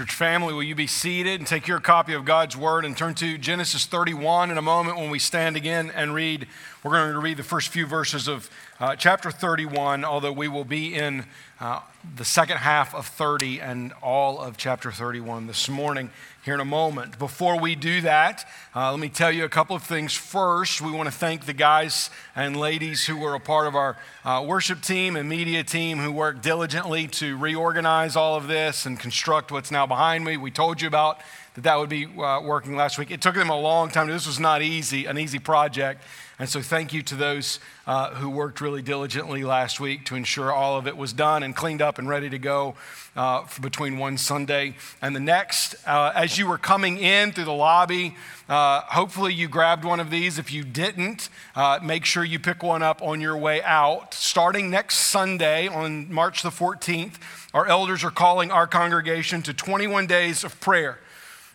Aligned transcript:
Church 0.00 0.14
family, 0.14 0.54
will 0.54 0.62
you 0.62 0.74
be 0.74 0.86
seated 0.86 1.40
and 1.40 1.46
take 1.46 1.68
your 1.68 1.78
copy 1.78 2.14
of 2.14 2.24
God's 2.24 2.56
Word 2.56 2.86
and 2.86 2.96
turn 2.96 3.14
to 3.16 3.36
Genesis 3.36 3.84
31 3.84 4.50
in 4.50 4.56
a 4.56 4.62
moment 4.62 4.96
when 4.96 5.10
we 5.10 5.18
stand 5.18 5.56
again 5.56 5.92
and 5.94 6.14
read? 6.14 6.46
We're 6.82 6.92
going 6.92 7.12
to 7.12 7.18
read 7.18 7.36
the 7.36 7.42
first 7.42 7.68
few 7.68 7.84
verses 7.84 8.26
of 8.26 8.48
uh, 8.78 8.96
chapter 8.96 9.30
31, 9.30 10.06
although 10.06 10.32
we 10.32 10.48
will 10.48 10.64
be 10.64 10.94
in 10.94 11.26
uh, 11.60 11.80
the 12.16 12.24
second 12.24 12.56
half 12.56 12.94
of 12.94 13.08
30 13.08 13.60
and 13.60 13.92
all 14.02 14.40
of 14.40 14.56
chapter 14.56 14.90
31 14.90 15.46
this 15.46 15.68
morning 15.68 16.08
here 16.44 16.54
in 16.54 16.60
a 16.60 16.64
moment. 16.64 17.18
Before 17.18 17.60
we 17.60 17.74
do 17.74 18.00
that, 18.00 18.48
uh, 18.74 18.90
let 18.90 19.00
me 19.00 19.08
tell 19.08 19.30
you 19.30 19.44
a 19.44 19.48
couple 19.48 19.76
of 19.76 19.82
things. 19.82 20.14
First, 20.14 20.80
we 20.80 20.90
want 20.90 21.06
to 21.06 21.14
thank 21.14 21.44
the 21.44 21.52
guys 21.52 22.08
and 22.34 22.56
ladies 22.56 23.04
who 23.04 23.18
were 23.18 23.34
a 23.34 23.40
part 23.40 23.66
of 23.66 23.74
our 23.74 23.96
uh, 24.24 24.42
worship 24.46 24.80
team 24.80 25.16
and 25.16 25.28
media 25.28 25.62
team 25.62 25.98
who 25.98 26.10
worked 26.10 26.42
diligently 26.42 27.06
to 27.08 27.36
reorganize 27.36 28.16
all 28.16 28.36
of 28.36 28.48
this 28.48 28.86
and 28.86 28.98
construct 28.98 29.52
what's 29.52 29.70
now 29.70 29.86
behind 29.86 30.24
me. 30.24 30.38
We 30.38 30.50
told 30.50 30.80
you 30.80 30.88
about 30.88 31.20
that 31.54 31.64
that 31.64 31.78
would 31.78 31.90
be 31.90 32.06
uh, 32.06 32.40
working 32.40 32.74
last 32.74 32.98
week. 32.98 33.10
It 33.10 33.20
took 33.20 33.34
them 33.34 33.50
a 33.50 33.60
long 33.60 33.90
time. 33.90 34.08
This 34.08 34.26
was 34.26 34.40
not 34.40 34.62
easy, 34.62 35.04
an 35.04 35.18
easy 35.18 35.38
project. 35.38 36.02
And 36.40 36.48
so, 36.48 36.62
thank 36.62 36.94
you 36.94 37.02
to 37.02 37.16
those 37.16 37.60
uh, 37.86 38.14
who 38.14 38.30
worked 38.30 38.62
really 38.62 38.80
diligently 38.80 39.44
last 39.44 39.78
week 39.78 40.06
to 40.06 40.16
ensure 40.16 40.50
all 40.50 40.78
of 40.78 40.86
it 40.86 40.96
was 40.96 41.12
done 41.12 41.42
and 41.42 41.54
cleaned 41.54 41.82
up 41.82 41.98
and 41.98 42.08
ready 42.08 42.30
to 42.30 42.38
go 42.38 42.76
uh, 43.14 43.44
between 43.60 43.98
one 43.98 44.16
Sunday 44.16 44.74
and 45.02 45.14
the 45.14 45.20
next. 45.20 45.74
Uh, 45.86 46.12
as 46.14 46.38
you 46.38 46.48
were 46.48 46.56
coming 46.56 46.96
in 46.96 47.32
through 47.32 47.44
the 47.44 47.52
lobby, 47.52 48.16
uh, 48.48 48.80
hopefully 48.86 49.34
you 49.34 49.48
grabbed 49.48 49.84
one 49.84 50.00
of 50.00 50.08
these. 50.08 50.38
If 50.38 50.50
you 50.50 50.64
didn't, 50.64 51.28
uh, 51.54 51.78
make 51.82 52.06
sure 52.06 52.24
you 52.24 52.38
pick 52.38 52.62
one 52.62 52.82
up 52.82 53.02
on 53.02 53.20
your 53.20 53.36
way 53.36 53.62
out. 53.62 54.14
Starting 54.14 54.70
next 54.70 54.96
Sunday 54.96 55.68
on 55.68 56.10
March 56.10 56.42
the 56.42 56.48
14th, 56.48 57.16
our 57.52 57.66
elders 57.66 58.02
are 58.02 58.10
calling 58.10 58.50
our 58.50 58.66
congregation 58.66 59.42
to 59.42 59.52
21 59.52 60.06
days 60.06 60.42
of 60.42 60.58
prayer. 60.58 61.00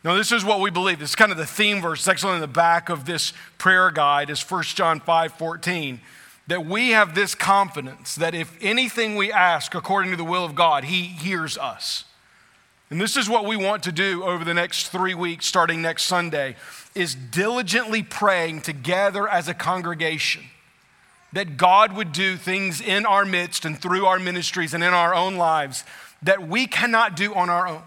Now, 0.05 0.13
this 0.13 0.31
is 0.31 0.45
what 0.45 0.59
we 0.59 0.69
believe. 0.69 0.99
This 0.99 1.09
is 1.09 1.15
kind 1.15 1.31
of 1.31 1.37
the 1.39 1.47
theme 1.47 1.81
verse. 1.81 2.01
It's 2.01 2.07
actually 2.07 2.35
in 2.35 2.41
the 2.41 2.47
back 2.47 2.89
of 2.89 3.05
this 3.05 3.33
prayer 3.57 3.89
guide 3.89 4.29
is 4.29 4.39
1 4.39 4.63
John 4.65 4.99
5 4.99 5.33
14. 5.33 5.99
That 6.45 6.63
we 6.63 6.91
have 6.91 7.15
this 7.15 7.33
confidence 7.33 8.13
that 8.13 8.35
if 8.35 8.55
anything 8.61 9.15
we 9.15 9.31
ask 9.31 9.73
according 9.73 10.11
to 10.11 10.17
the 10.17 10.23
will 10.23 10.45
of 10.45 10.53
God, 10.53 10.83
He 10.83 11.01
hears 11.01 11.57
us. 11.57 12.03
And 12.91 13.01
this 13.01 13.17
is 13.17 13.27
what 13.27 13.45
we 13.45 13.55
want 13.55 13.81
to 13.81 13.91
do 13.91 14.23
over 14.23 14.45
the 14.45 14.53
next 14.53 14.89
three 14.89 15.15
weeks, 15.15 15.47
starting 15.47 15.81
next 15.81 16.03
Sunday, 16.03 16.55
is 16.93 17.15
diligently 17.15 18.03
praying 18.03 18.61
together 18.61 19.27
as 19.27 19.47
a 19.47 19.55
congregation 19.55 20.43
that 21.33 21.57
God 21.57 21.93
would 21.93 22.11
do 22.11 22.37
things 22.37 22.79
in 22.79 23.07
our 23.07 23.25
midst 23.25 23.65
and 23.65 23.75
through 23.75 24.05
our 24.05 24.19
ministries 24.19 24.75
and 24.75 24.83
in 24.83 24.93
our 24.93 25.15
own 25.15 25.35
lives 25.35 25.83
that 26.21 26.47
we 26.47 26.67
cannot 26.67 27.15
do 27.15 27.33
on 27.33 27.49
our 27.49 27.67
own 27.67 27.81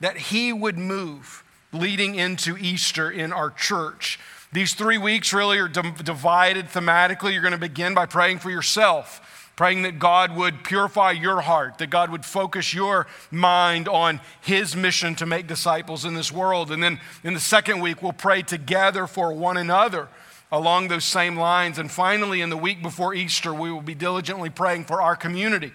that 0.00 0.16
He 0.16 0.52
would 0.52 0.78
move 0.78 1.42
leading 1.72 2.14
into 2.14 2.56
Easter 2.56 3.10
in 3.10 3.32
our 3.32 3.50
church. 3.50 4.18
These 4.52 4.74
three 4.74 4.98
weeks 4.98 5.32
really 5.32 5.58
are 5.58 5.68
divided 5.68 6.66
thematically. 6.66 7.32
You're 7.32 7.42
going 7.42 7.52
to 7.52 7.58
begin 7.58 7.94
by 7.94 8.06
praying 8.06 8.38
for 8.38 8.50
yourself, 8.50 9.50
praying 9.56 9.82
that 9.82 9.98
God 9.98 10.34
would 10.36 10.64
purify 10.64 11.10
your 11.10 11.40
heart, 11.40 11.78
that 11.78 11.90
God 11.90 12.10
would 12.10 12.24
focus 12.24 12.72
your 12.72 13.06
mind 13.30 13.88
on 13.88 14.20
His 14.40 14.76
mission 14.76 15.14
to 15.16 15.26
make 15.26 15.46
disciples 15.46 16.04
in 16.04 16.14
this 16.14 16.30
world. 16.30 16.70
And 16.70 16.82
then 16.82 17.00
in 17.24 17.34
the 17.34 17.40
second 17.40 17.80
week, 17.80 18.02
we'll 18.02 18.12
pray 18.12 18.42
together 18.42 19.06
for 19.06 19.32
one 19.32 19.56
another 19.56 20.08
along 20.52 20.88
those 20.88 21.04
same 21.04 21.36
lines. 21.36 21.78
And 21.78 21.90
finally, 21.90 22.40
in 22.40 22.50
the 22.50 22.56
week 22.56 22.82
before 22.82 23.14
Easter, 23.14 23.52
we 23.52 23.70
will 23.70 23.82
be 23.82 23.94
diligently 23.94 24.48
praying 24.48 24.84
for 24.84 25.02
our 25.02 25.16
community, 25.16 25.72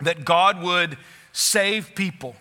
that 0.00 0.24
God 0.24 0.62
would 0.62 0.96
save 1.32 1.94
people 1.94 2.34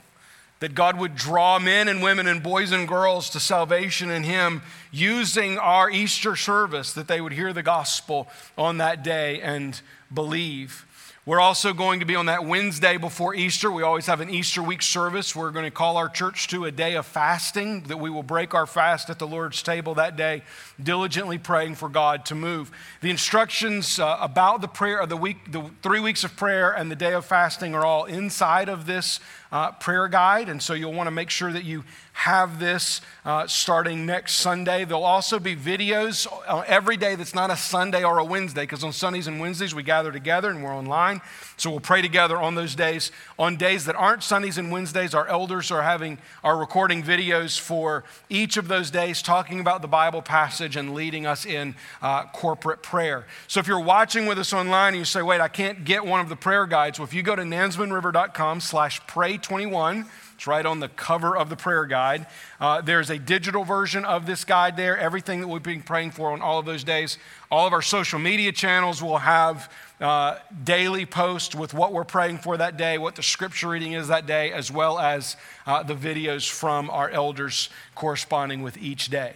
that 0.62 0.76
God 0.76 0.98
would 0.98 1.16
draw 1.16 1.60
men 1.60 1.88
and 1.88 2.02
women 2.02 2.28
and 2.28 2.42
boys 2.42 2.72
and 2.72 2.88
girls 2.88 3.32
to 3.32 3.40
salvation 3.40 4.10
in 4.10 4.24
Him 4.24 4.62
using 4.92 5.58
our 5.58 5.90
Easter 5.90 6.36
service, 6.36 6.94
that 6.94 7.08
they 7.08 7.20
would 7.20 7.34
hear 7.34 7.52
the 7.52 7.64
gospel 7.64 8.30
on 8.58 8.78
that 8.78 9.04
day 9.04 9.42
and 9.42 9.82
believe. 10.14 10.86
We're 11.24 11.40
also 11.40 11.72
going 11.72 12.00
to 12.00 12.06
be 12.08 12.16
on 12.16 12.26
that 12.26 12.46
Wednesday 12.46 12.98
before 12.98 13.36
Easter. 13.36 13.70
We 13.70 13.84
always 13.84 14.08
have 14.08 14.22
an 14.22 14.32
Easter 14.32 14.64
week 14.64 14.82
service. 14.82 15.36
We're 15.36 15.52
going 15.52 15.66
to 15.66 15.70
call 15.70 15.98
our 15.98 16.10
church 16.10 16.48
to 16.48 16.66
a 16.66 16.72
day 16.72 16.96
of 16.96 17.06
fasting, 17.06 17.84
that 17.84 18.00
we 18.00 18.10
will 18.10 18.24
break 18.24 18.56
our 18.56 18.66
fast 18.66 19.08
at 19.12 19.20
the 19.20 19.28
Lord's 19.28 19.62
table 19.62 19.94
that 19.94 20.16
day, 20.16 20.42
diligently 20.82 21.38
praying 21.38 21.76
for 21.76 21.90
God 21.90 22.26
to 22.26 22.34
move. 22.34 22.72
The 23.02 23.12
instructions 23.12 24.00
uh, 24.00 24.18
about 24.20 24.62
the 24.62 24.68
prayer 24.68 24.98
of 24.98 25.10
the 25.10 25.16
week, 25.18 25.52
the 25.52 25.70
three 25.84 26.00
weeks 26.00 26.24
of 26.24 26.36
prayer 26.36 26.72
and 26.72 26.90
the 26.90 26.96
day 26.96 27.14
of 27.14 27.24
fasting 27.24 27.76
are 27.76 27.86
all 27.86 28.06
inside 28.06 28.68
of 28.68 28.88
this 28.88 29.20
uh, 29.52 29.74
prayer 29.74 30.08
guide. 30.08 30.50
And 30.50 30.60
so 30.60 30.74
you'll 30.74 30.94
want 30.94 31.06
to 31.06 31.12
make 31.12 31.30
sure 31.30 31.54
that 31.54 31.66
you 31.66 31.84
have 32.22 32.60
this 32.60 33.02
uh, 33.26 33.48
starting 33.48 34.06
next 34.06 34.34
Sunday. 34.34 34.86
There'll 34.86 35.04
also 35.04 35.40
be 35.40 35.56
videos 35.56 36.28
every 36.68 36.96
day 36.96 37.16
that's 37.16 37.34
not 37.34 37.50
a 37.50 37.58
Sunday 37.58 38.04
or 38.04 38.20
a 38.20 38.24
Wednesday, 38.24 38.62
because 38.62 38.84
on 38.84 38.94
Sundays 38.94 39.26
and 39.26 39.42
Wednesdays 39.42 39.74
we 39.74 39.82
gather 39.82 40.12
together 40.12 40.52
and 40.52 40.64
we're 40.64 40.76
online. 40.76 41.22
So 41.58 41.72
we'll 41.72 41.80
pray 41.80 42.04
together 42.04 42.38
on 42.38 42.54
those 42.54 42.76
days. 42.76 43.12
On 43.40 43.58
days 43.58 43.86
that 43.86 43.96
aren't 43.96 44.22
Sundays 44.22 44.60
and 44.60 44.72
Wednesdays, 44.72 45.16
our 45.16 45.28
elders 45.28 45.72
are 45.72 45.82
having 45.82 46.20
are 46.44 46.58
recording 46.58 47.02
videos 47.02 47.60
for 47.60 48.04
each 48.30 48.56
of 48.56 48.68
those 48.68 48.92
days, 48.92 49.24
talking 49.24 49.60
about 49.60 49.82
the 49.82 49.88
Bible 49.88 50.22
passage 50.22 50.76
and 50.76 50.94
leading 50.94 51.26
us 51.26 51.44
in 51.44 51.74
uh, 52.04 52.28
corporate 52.28 52.84
prayer. 52.84 53.26
So 53.48 53.60
if 53.60 53.66
you're 53.68 53.80
watching 53.80 54.28
with 54.28 54.38
us 54.38 54.54
online 54.54 54.90
and 54.90 54.98
you 54.98 55.06
say, 55.06 55.24
"Wait, 55.24 55.42
I 55.42 55.48
can't 55.48 55.86
get 55.86 56.06
one 56.06 56.20
of 56.20 56.30
the 56.30 56.36
prayer 56.36 56.68
guides," 56.68 57.00
well, 57.00 57.08
if 57.08 57.16
you 57.16 57.24
go 57.24 57.36
to 57.36 57.42
nansemondriver.com/pray21 57.42 60.06
it's 60.42 60.48
right 60.48 60.66
on 60.66 60.80
the 60.80 60.88
cover 60.88 61.38
of 61.38 61.50
the 61.50 61.56
prayer 61.56 61.86
guide. 61.86 62.26
Uh, 62.60 62.82
there's 62.82 63.12
a 63.12 63.20
digital 63.20 63.64
version 63.64 64.04
of 64.04 64.26
this 64.26 64.44
guide 64.44 64.76
there, 64.76 64.98
everything 64.98 65.40
that 65.40 65.48
we've 65.48 65.62
been 65.62 65.84
praying 65.84 66.10
for 66.10 66.32
on 66.32 66.42
all 66.42 66.58
of 66.58 66.66
those 66.66 66.84
days. 66.84 67.20
All 67.52 67.68
of 67.68 67.74
our 67.74 67.82
social 67.84 68.18
media 68.18 68.52
channels 68.52 69.04
will 69.04 69.20
have 69.20 69.72
uh, 70.00 70.40
daily 70.64 71.06
posts 71.06 71.54
with 71.54 71.76
what 71.76 71.94
we're 71.94 72.06
praying 72.06 72.40
for 72.40 72.58
that 72.58 72.76
day, 72.76 72.98
what 72.98 73.14
the 73.14 73.22
scripture 73.22 73.70
reading 73.70 73.94
is 73.94 74.08
that 74.08 74.26
day, 74.26 74.52
as 74.52 74.72
well 74.72 74.98
as 74.98 75.36
uh, 75.68 75.84
the 75.84 75.94
videos 75.94 76.50
from 76.50 76.90
our 76.90 77.12
elders 77.12 77.70
corresponding 77.94 78.64
with 78.64 78.80
each 78.80 79.10
day. 79.12 79.36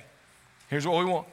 Here's 0.71 0.87
what 0.87 0.97
we 0.97 1.05
want. 1.05 1.27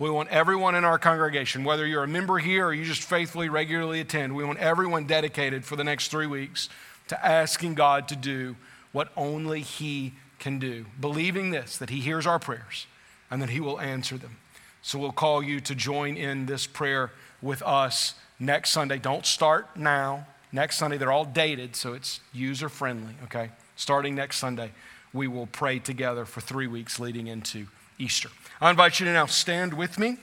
We 0.00 0.10
want 0.10 0.30
everyone 0.30 0.74
in 0.74 0.84
our 0.84 0.98
congregation, 0.98 1.62
whether 1.62 1.86
you're 1.86 2.02
a 2.02 2.08
member 2.08 2.38
here 2.38 2.66
or 2.66 2.74
you 2.74 2.84
just 2.84 3.02
faithfully, 3.02 3.48
regularly 3.48 4.00
attend, 4.00 4.34
we 4.34 4.42
want 4.42 4.58
everyone 4.58 5.06
dedicated 5.06 5.64
for 5.64 5.76
the 5.76 5.84
next 5.84 6.08
three 6.08 6.26
weeks 6.26 6.68
to 7.06 7.24
asking 7.24 7.74
God 7.74 8.08
to 8.08 8.16
do 8.16 8.56
what 8.94 9.10
only 9.16 9.60
He 9.60 10.14
can 10.38 10.58
do, 10.58 10.86
believing 10.98 11.50
this, 11.50 11.76
that 11.76 11.90
He 11.90 12.00
hears 12.00 12.26
our 12.26 12.38
prayers 12.38 12.86
and 13.30 13.42
that 13.42 13.50
He 13.50 13.60
will 13.60 13.80
answer 13.80 14.16
them. 14.16 14.38
So 14.82 14.98
we'll 14.98 15.12
call 15.12 15.42
you 15.42 15.60
to 15.60 15.74
join 15.74 16.16
in 16.16 16.46
this 16.46 16.66
prayer 16.66 17.10
with 17.42 17.60
us 17.62 18.14
next 18.38 18.70
Sunday. 18.70 18.98
Don't 18.98 19.26
start 19.26 19.76
now. 19.76 20.26
Next 20.52 20.76
Sunday, 20.76 20.96
they're 20.96 21.10
all 21.10 21.24
dated, 21.24 21.74
so 21.74 21.94
it's 21.94 22.20
user 22.32 22.68
friendly, 22.68 23.14
okay? 23.24 23.50
Starting 23.74 24.14
next 24.14 24.36
Sunday, 24.36 24.70
we 25.12 25.26
will 25.26 25.46
pray 25.48 25.80
together 25.80 26.24
for 26.24 26.40
three 26.40 26.68
weeks 26.68 27.00
leading 27.00 27.26
into 27.26 27.66
Easter. 27.98 28.28
I 28.60 28.70
invite 28.70 29.00
you 29.00 29.06
to 29.06 29.12
now 29.12 29.26
stand 29.26 29.74
with 29.74 29.98
me. 29.98 30.18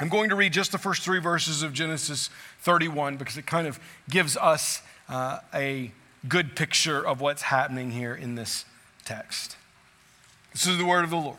I'm 0.00 0.08
going 0.08 0.30
to 0.30 0.34
read 0.34 0.52
just 0.52 0.72
the 0.72 0.78
first 0.78 1.02
three 1.02 1.20
verses 1.20 1.62
of 1.62 1.72
Genesis 1.72 2.30
31 2.62 3.18
because 3.18 3.36
it 3.36 3.46
kind 3.46 3.68
of 3.68 3.78
gives 4.10 4.36
us 4.36 4.82
uh, 5.08 5.38
a 5.54 5.92
good 6.28 6.54
picture 6.54 7.04
of 7.04 7.20
what's 7.20 7.42
happening 7.42 7.90
here 7.90 8.14
in 8.14 8.34
this 8.34 8.64
text. 9.04 9.56
This 10.52 10.66
is 10.66 10.78
the 10.78 10.84
word 10.84 11.04
of 11.04 11.10
the 11.10 11.16
Lord. 11.16 11.38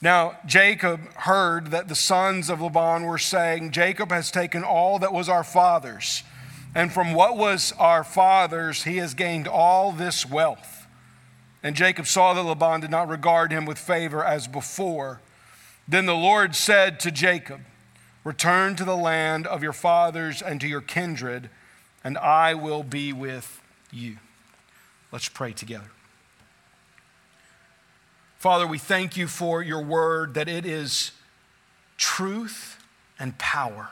Now, 0.00 0.38
Jacob 0.46 1.12
heard 1.14 1.72
that 1.72 1.88
the 1.88 1.96
sons 1.96 2.50
of 2.50 2.60
Laban 2.60 3.02
were 3.02 3.18
saying, 3.18 3.72
Jacob 3.72 4.10
has 4.10 4.30
taken 4.30 4.62
all 4.62 5.00
that 5.00 5.12
was 5.12 5.28
our 5.28 5.42
father's, 5.42 6.22
and 6.74 6.92
from 6.92 7.14
what 7.14 7.36
was 7.36 7.72
our 7.78 8.04
father's, 8.04 8.84
he 8.84 8.98
has 8.98 9.14
gained 9.14 9.48
all 9.48 9.90
this 9.90 10.24
wealth. 10.24 10.86
And 11.62 11.74
Jacob 11.74 12.06
saw 12.06 12.34
that 12.34 12.42
Laban 12.42 12.80
did 12.80 12.90
not 12.90 13.08
regard 13.08 13.50
him 13.50 13.64
with 13.64 13.78
favor 13.78 14.24
as 14.24 14.46
before. 14.46 15.20
Then 15.88 16.06
the 16.06 16.14
Lord 16.14 16.54
said 16.54 17.00
to 17.00 17.10
Jacob, 17.10 17.62
Return 18.22 18.76
to 18.76 18.84
the 18.84 18.96
land 18.96 19.46
of 19.46 19.62
your 19.62 19.72
fathers 19.72 20.42
and 20.42 20.60
to 20.60 20.68
your 20.68 20.80
kindred 20.80 21.50
and 22.04 22.16
I 22.18 22.54
will 22.54 22.82
be 22.82 23.12
with 23.12 23.60
you. 23.90 24.18
Let's 25.12 25.28
pray 25.28 25.52
together. 25.52 25.90
Father, 28.38 28.66
we 28.66 28.78
thank 28.78 29.16
you 29.16 29.26
for 29.26 29.62
your 29.62 29.82
word 29.82 30.34
that 30.34 30.48
it 30.48 30.64
is 30.64 31.10
truth 31.96 32.78
and 33.18 33.36
power, 33.38 33.90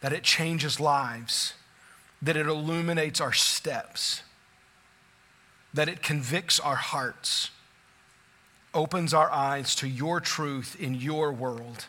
that 0.00 0.12
it 0.12 0.22
changes 0.22 0.80
lives, 0.80 1.54
that 2.22 2.36
it 2.36 2.46
illuminates 2.46 3.20
our 3.20 3.32
steps, 3.32 4.22
that 5.74 5.88
it 5.88 6.02
convicts 6.02 6.58
our 6.58 6.76
hearts, 6.76 7.50
opens 8.72 9.12
our 9.12 9.30
eyes 9.30 9.74
to 9.74 9.86
your 9.86 10.18
truth 10.20 10.74
in 10.80 10.94
your 10.94 11.32
world. 11.32 11.86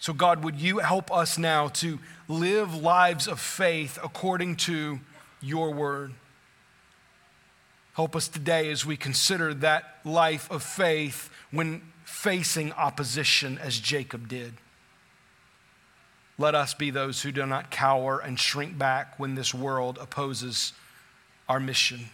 So, 0.00 0.14
God, 0.14 0.42
would 0.42 0.58
you 0.58 0.78
help 0.78 1.12
us 1.12 1.36
now 1.36 1.68
to 1.68 1.98
live 2.26 2.74
lives 2.74 3.28
of 3.28 3.38
faith 3.38 3.98
according 4.02 4.56
to 4.56 4.98
your 5.42 5.72
word? 5.72 6.14
Help 7.92 8.16
us 8.16 8.26
today 8.26 8.70
as 8.70 8.86
we 8.86 8.96
consider 8.96 9.52
that 9.52 9.98
life 10.04 10.50
of 10.50 10.62
faith 10.62 11.28
when 11.50 11.82
facing 12.04 12.72
opposition 12.72 13.58
as 13.58 13.78
Jacob 13.78 14.26
did. 14.26 14.54
Let 16.38 16.54
us 16.54 16.72
be 16.72 16.90
those 16.90 17.20
who 17.20 17.30
do 17.30 17.44
not 17.44 17.70
cower 17.70 18.18
and 18.18 18.40
shrink 18.40 18.78
back 18.78 19.18
when 19.18 19.34
this 19.34 19.52
world 19.52 19.98
opposes 20.00 20.72
our 21.46 21.60
mission. 21.60 22.08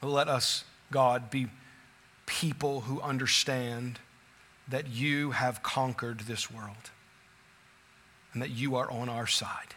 Let 0.00 0.28
us, 0.28 0.64
God, 0.90 1.30
be 1.30 1.48
people 2.24 2.82
who 2.82 3.02
understand 3.02 3.98
that 4.70 4.88
you 4.88 5.32
have 5.32 5.62
conquered 5.62 6.20
this 6.20 6.50
world 6.50 6.90
and 8.32 8.40
that 8.40 8.50
you 8.50 8.76
are 8.76 8.90
on 8.90 9.08
our 9.08 9.26
side. 9.26 9.74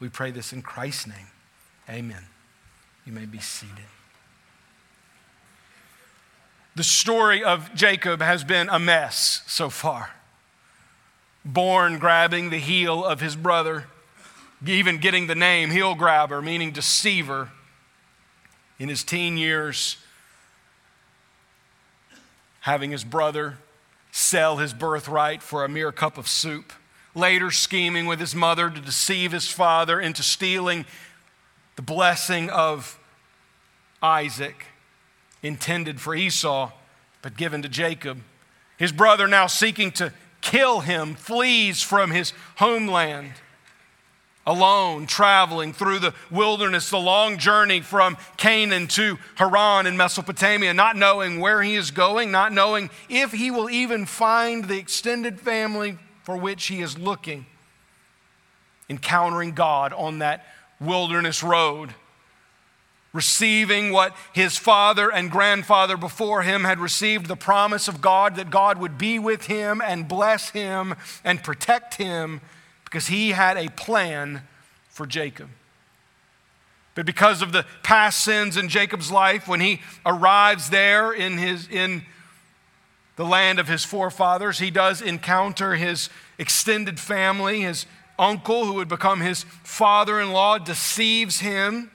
We 0.00 0.08
pray 0.08 0.30
this 0.30 0.52
in 0.52 0.62
Christ's 0.62 1.08
name. 1.08 1.26
Amen. 1.88 2.26
You 3.04 3.12
may 3.12 3.26
be 3.26 3.38
seated. 3.38 3.84
The 6.76 6.84
story 6.84 7.44
of 7.44 7.74
Jacob 7.74 8.20
has 8.20 8.42
been 8.42 8.68
a 8.68 8.78
mess 8.78 9.42
so 9.46 9.68
far. 9.68 10.10
Born 11.44 11.98
grabbing 11.98 12.50
the 12.50 12.58
heel 12.58 13.04
of 13.04 13.20
his 13.20 13.36
brother, 13.36 13.84
even 14.64 14.98
getting 14.98 15.26
the 15.26 15.34
name 15.34 15.70
heel 15.70 15.94
grabber, 15.94 16.40
meaning 16.40 16.72
deceiver, 16.72 17.50
in 18.78 18.88
his 18.88 19.04
teen 19.04 19.36
years, 19.36 19.98
having 22.60 22.90
his 22.90 23.04
brother 23.04 23.58
sell 24.16 24.58
his 24.58 24.72
birthright 24.72 25.42
for 25.42 25.64
a 25.64 25.68
mere 25.68 25.90
cup 25.90 26.16
of 26.16 26.28
soup, 26.28 26.72
later 27.16 27.50
scheming 27.50 28.06
with 28.06 28.20
his 28.20 28.32
mother 28.32 28.70
to 28.70 28.80
deceive 28.80 29.32
his 29.32 29.50
father 29.50 30.00
into 30.00 30.22
stealing 30.22 30.86
the 31.74 31.82
blessing 31.82 32.48
of 32.48 32.96
Isaac, 34.00 34.66
intended 35.42 36.00
for 36.00 36.14
Esau, 36.14 36.70
but 37.22 37.36
given 37.36 37.60
to 37.62 37.68
Jacob. 37.68 38.20
His 38.76 38.92
brother, 38.92 39.26
now 39.26 39.48
seeking 39.48 39.90
to 39.92 40.12
kill 40.40 40.80
him, 40.80 41.16
flees 41.16 41.82
from 41.82 42.12
his 42.12 42.32
homeland 42.58 43.32
alone, 44.46 45.06
traveling 45.06 45.72
through 45.72 45.98
the 45.98 46.14
wilderness, 46.30 46.90
the 46.90 46.98
long 46.98 47.38
journey 47.38 47.80
from 47.80 48.16
Canaan 48.36 48.86
to 48.88 49.18
Haran 49.36 49.86
in 49.86 49.96
Mesopotamia, 49.96 50.74
not 50.74 50.96
knowing 50.96 51.40
where 51.40 51.62
he 51.62 51.74
is 51.76 51.90
going, 51.90 52.30
not 52.30 52.52
knowing 52.52 52.90
if 53.08 53.32
he 53.32 53.50
will 53.50 53.70
even 53.70 54.04
find 54.06 54.64
the 54.64 54.78
extended 54.78 55.40
family 55.40 55.98
for 56.22 56.36
which 56.36 56.66
he 56.66 56.80
is 56.82 56.98
looking. 56.98 57.46
Encountering 58.90 59.52
God 59.52 59.94
on 59.94 60.18
that 60.18 60.44
wilderness 60.78 61.42
road, 61.42 61.94
receiving 63.14 63.92
what 63.92 64.14
his 64.34 64.58
father 64.58 65.10
and 65.10 65.30
grandfather 65.30 65.96
before 65.96 66.42
him 66.42 66.64
had 66.64 66.78
received 66.78 67.26
the 67.26 67.36
promise 67.36 67.88
of 67.88 68.02
God 68.02 68.36
that 68.36 68.50
God 68.50 68.78
would 68.78 68.98
be 68.98 69.18
with 69.18 69.46
him 69.46 69.80
and 69.80 70.06
bless 70.06 70.50
him 70.50 70.94
and 71.22 71.42
protect 71.42 71.94
him 71.94 72.42
because 72.94 73.08
he 73.08 73.30
had 73.30 73.56
a 73.56 73.68
plan 73.70 74.40
for 74.88 75.04
Jacob. 75.04 75.48
But 76.94 77.06
because 77.06 77.42
of 77.42 77.50
the 77.50 77.66
past 77.82 78.22
sins 78.22 78.56
in 78.56 78.68
Jacob's 78.68 79.10
life, 79.10 79.48
when 79.48 79.58
he 79.58 79.80
arrives 80.06 80.70
there 80.70 81.12
in, 81.12 81.36
his, 81.36 81.66
in 81.66 82.04
the 83.16 83.24
land 83.24 83.58
of 83.58 83.66
his 83.66 83.84
forefathers, 83.84 84.60
he 84.60 84.70
does 84.70 85.02
encounter 85.02 85.74
his 85.74 86.08
extended 86.38 87.00
family. 87.00 87.62
His 87.62 87.86
uncle, 88.16 88.64
who 88.64 88.74
would 88.74 88.86
become 88.86 89.20
his 89.20 89.42
father 89.64 90.20
in 90.20 90.30
law, 90.30 90.58
deceives 90.58 91.40
him, 91.40 91.90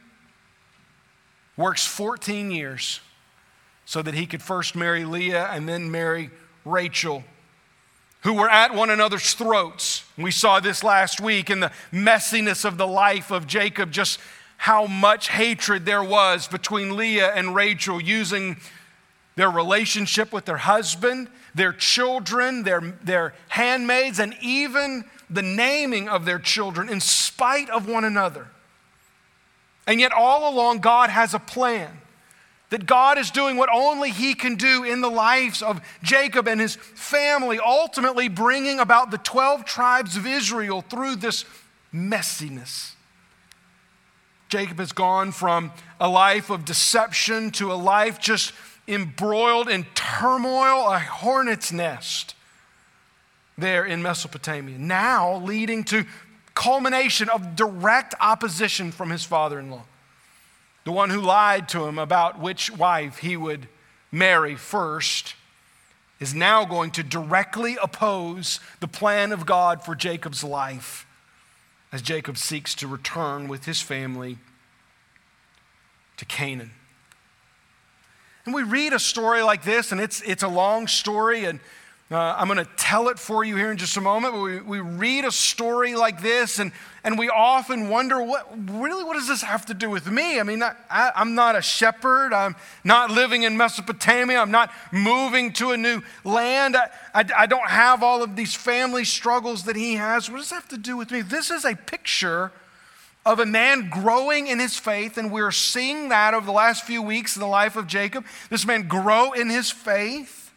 works 1.55 1.85
14 1.85 2.51
years 2.51 2.99
so 3.85 4.01
that 4.01 4.15
he 4.15 4.25
could 4.25 4.41
first 4.41 4.75
marry 4.75 5.05
Leah 5.05 5.45
and 5.45 5.69
then 5.69 5.91
marry 5.91 6.29
Rachel 6.65 7.23
who 8.21 8.33
were 8.33 8.49
at 8.49 8.73
one 8.73 8.89
another's 8.89 9.33
throats. 9.33 10.03
We 10.17 10.31
saw 10.31 10.59
this 10.59 10.83
last 10.83 11.21
week 11.21 11.49
in 11.49 11.61
the 11.61 11.71
messiness 11.91 12.65
of 12.65 12.77
the 12.77 12.87
life 12.87 13.31
of 13.31 13.47
Jacob, 13.47 13.91
just 13.91 14.19
how 14.57 14.87
much 14.87 15.29
hatred 15.29 15.85
there 15.85 16.03
was 16.03 16.47
between 16.47 16.97
Leah 16.97 17.33
and 17.33 17.55
Rachel, 17.55 18.01
using 18.01 18.57
their 19.35 19.49
relationship 19.49 20.33
with 20.33 20.43
their 20.43 20.57
husband, 20.57 21.29
their 21.55 21.71
children, 21.71 22.63
their, 22.63 22.81
their 23.01 23.33
handmaids, 23.47 24.19
and 24.19 24.35
even 24.41 25.05
the 25.29 25.41
naming 25.41 26.09
of 26.09 26.25
their 26.25 26.39
children 26.39 26.89
in 26.89 26.99
spite 26.99 27.69
of 27.69 27.87
one 27.87 28.03
another. 28.03 28.47
And 29.87 29.99
yet, 29.99 30.11
all 30.11 30.53
along, 30.53 30.79
God 30.79 31.09
has 31.09 31.33
a 31.33 31.39
plan. 31.39 32.01
That 32.69 32.85
God 32.85 33.17
is 33.17 33.31
doing 33.31 33.57
what 33.57 33.69
only 33.73 34.11
He 34.11 34.35
can 34.35 34.55
do 34.55 34.83
in 34.83 35.01
the 35.01 35.09
lives 35.09 35.61
of 35.61 35.81
Jacob 36.03 36.47
and 36.47 36.61
his 36.61 36.75
family, 36.75 37.59
ultimately 37.59 38.27
bringing 38.27 38.79
about 38.79 39.09
the 39.09 39.17
12 39.17 39.65
tribes 39.65 40.15
of 40.15 40.27
Israel 40.27 40.81
through 40.81 41.15
this 41.15 41.45
messiness. 41.93 42.91
Jacob 44.49 44.79
has 44.79 44.91
gone 44.91 45.31
from 45.31 45.71
a 45.99 46.09
life 46.09 46.49
of 46.49 46.65
deception 46.65 47.51
to 47.51 47.71
a 47.71 47.75
life 47.75 48.19
just 48.19 48.53
embroiled 48.87 49.69
in 49.69 49.85
turmoil, 49.95 50.89
a 50.89 50.99
hornet's 50.99 51.71
nest 51.71 52.35
there 53.57 53.85
in 53.85 54.01
Mesopotamia, 54.01 54.77
now 54.77 55.35
leading 55.37 55.83
to 55.83 56.05
culmination 56.55 57.29
of 57.29 57.55
direct 57.55 58.15
opposition 58.19 58.91
from 58.91 59.09
his 59.09 59.23
father 59.23 59.59
in 59.59 59.69
law 59.69 59.83
the 60.89 60.93
one 60.93 61.11
who 61.11 61.21
lied 61.21 61.69
to 61.69 61.85
him 61.85 61.99
about 61.99 62.39
which 62.39 62.71
wife 62.71 63.19
he 63.19 63.37
would 63.37 63.67
marry 64.11 64.55
first, 64.55 65.35
is 66.19 66.33
now 66.33 66.65
going 66.65 66.89
to 66.89 67.03
directly 67.03 67.77
oppose 67.79 68.59
the 68.79 68.87
plan 68.87 69.31
of 69.31 69.45
God 69.45 69.83
for 69.83 69.93
Jacob's 69.93 70.43
life 70.43 71.05
as 71.91 72.01
Jacob 72.01 72.39
seeks 72.39 72.73
to 72.73 72.87
return 72.87 73.47
with 73.47 73.65
his 73.65 73.83
family 73.83 74.39
to 76.17 76.25
Canaan. 76.25 76.71
And 78.47 78.55
we 78.55 78.63
read 78.63 78.91
a 78.91 78.99
story 78.99 79.43
like 79.43 79.61
this, 79.61 79.91
and 79.91 80.01
it's, 80.01 80.21
it's 80.21 80.41
a 80.41 80.47
long 80.47 80.87
story, 80.87 81.45
and 81.45 81.59
uh, 82.11 82.35
I'm 82.37 82.47
going 82.47 82.57
to 82.57 82.69
tell 82.75 83.09
it 83.09 83.19
for 83.19 83.43
you 83.43 83.55
here 83.55 83.69
in 83.69 83.77
just 83.77 83.95
a 83.95 84.01
moment. 84.01 84.33
We, 84.41 84.59
we 84.61 84.79
read 84.79 85.25
a 85.25 85.31
story 85.31 85.95
like 85.95 86.23
this, 86.23 86.57
and, 86.57 86.71
and 87.03 87.19
we 87.19 87.29
often 87.29 87.87
wonder, 87.87 88.23
what 88.23 88.51
really, 88.67 89.03
what 89.03 89.13
does 89.13 89.27
this 89.27 89.43
have 89.43 89.67
to 89.67 89.75
do 89.75 89.91
with 89.91 90.09
me? 90.09 90.39
I 90.39 90.43
mean, 90.43 90.63
I, 90.63 90.73
I'm 90.89 91.35
not 91.35 91.55
a 91.55 91.61
shepherd. 91.61 92.33
I'm 92.33 92.55
not 92.83 93.11
living 93.11 93.43
in 93.43 93.55
Mesopotamia. 93.57 94.39
I'm 94.39 94.49
not 94.49 94.71
moving 94.91 95.53
to 95.53 95.69
a 95.69 95.77
new 95.77 96.01
land. 96.23 96.75
I, 96.75 96.89
I, 97.13 97.25
I 97.37 97.45
don't 97.45 97.69
have 97.69 98.01
all 98.01 98.23
of 98.23 98.35
these 98.35 98.55
family 98.55 99.05
struggles 99.05 99.65
that 99.65 99.75
he 99.75 99.93
has. 99.93 100.31
What 100.31 100.37
does 100.37 100.49
that 100.49 100.55
have 100.55 100.69
to 100.69 100.79
do 100.79 100.97
with 100.97 101.11
me? 101.11 101.21
This 101.21 101.51
is 101.51 101.63
a 101.63 101.75
picture 101.75 102.51
of 103.23 103.39
a 103.39 103.45
man 103.45 103.87
growing 103.87 104.47
in 104.47 104.57
his 104.57 104.79
faith, 104.79 105.15
and 105.19 105.31
we're 105.31 105.51
seeing 105.51 106.09
that 106.09 106.33
over 106.33 106.47
the 106.47 106.51
last 106.51 106.85
few 106.85 107.03
weeks 107.03 107.35
in 107.35 107.39
the 107.39 107.47
life 107.47 107.75
of 107.75 107.85
Jacob. 107.85 108.25
This 108.49 108.65
man 108.65 108.87
grow 108.87 109.33
in 109.33 109.51
his 109.51 109.69
faith 109.69 110.48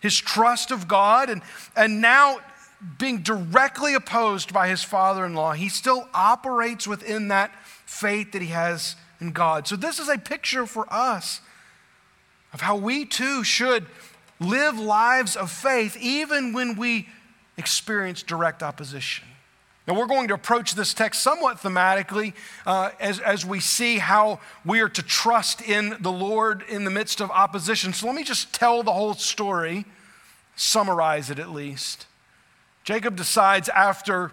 his 0.00 0.16
trust 0.16 0.70
of 0.70 0.88
God, 0.88 1.30
and, 1.30 1.42
and 1.76 2.00
now 2.00 2.40
being 2.98 3.18
directly 3.22 3.94
opposed 3.94 4.52
by 4.52 4.68
his 4.68 4.82
father 4.82 5.24
in 5.24 5.34
law, 5.34 5.52
he 5.52 5.68
still 5.68 6.08
operates 6.14 6.86
within 6.86 7.28
that 7.28 7.52
faith 7.84 8.32
that 8.32 8.42
he 8.42 8.48
has 8.48 8.96
in 9.20 9.32
God. 9.32 9.66
So, 9.66 9.76
this 9.76 9.98
is 9.98 10.08
a 10.08 10.18
picture 10.18 10.66
for 10.66 10.90
us 10.92 11.40
of 12.52 12.60
how 12.60 12.76
we 12.76 13.04
too 13.04 13.44
should 13.44 13.86
live 14.40 14.78
lives 14.78 15.36
of 15.36 15.50
faith 15.50 15.96
even 16.00 16.52
when 16.52 16.76
we 16.76 17.08
experience 17.56 18.22
direct 18.22 18.62
opposition. 18.62 19.26
Now, 19.90 19.98
we're 19.98 20.06
going 20.06 20.28
to 20.28 20.34
approach 20.34 20.76
this 20.76 20.94
text 20.94 21.20
somewhat 21.20 21.56
thematically 21.56 22.34
uh, 22.64 22.90
as, 23.00 23.18
as 23.18 23.44
we 23.44 23.58
see 23.58 23.98
how 23.98 24.38
we 24.64 24.82
are 24.82 24.88
to 24.88 25.02
trust 25.02 25.62
in 25.62 25.96
the 25.98 26.12
Lord 26.12 26.62
in 26.68 26.84
the 26.84 26.92
midst 26.92 27.20
of 27.20 27.28
opposition. 27.32 27.92
So, 27.92 28.06
let 28.06 28.14
me 28.14 28.22
just 28.22 28.54
tell 28.54 28.84
the 28.84 28.92
whole 28.92 29.14
story, 29.14 29.84
summarize 30.54 31.28
it 31.28 31.40
at 31.40 31.50
least. 31.50 32.06
Jacob 32.84 33.16
decides 33.16 33.68
after 33.68 34.30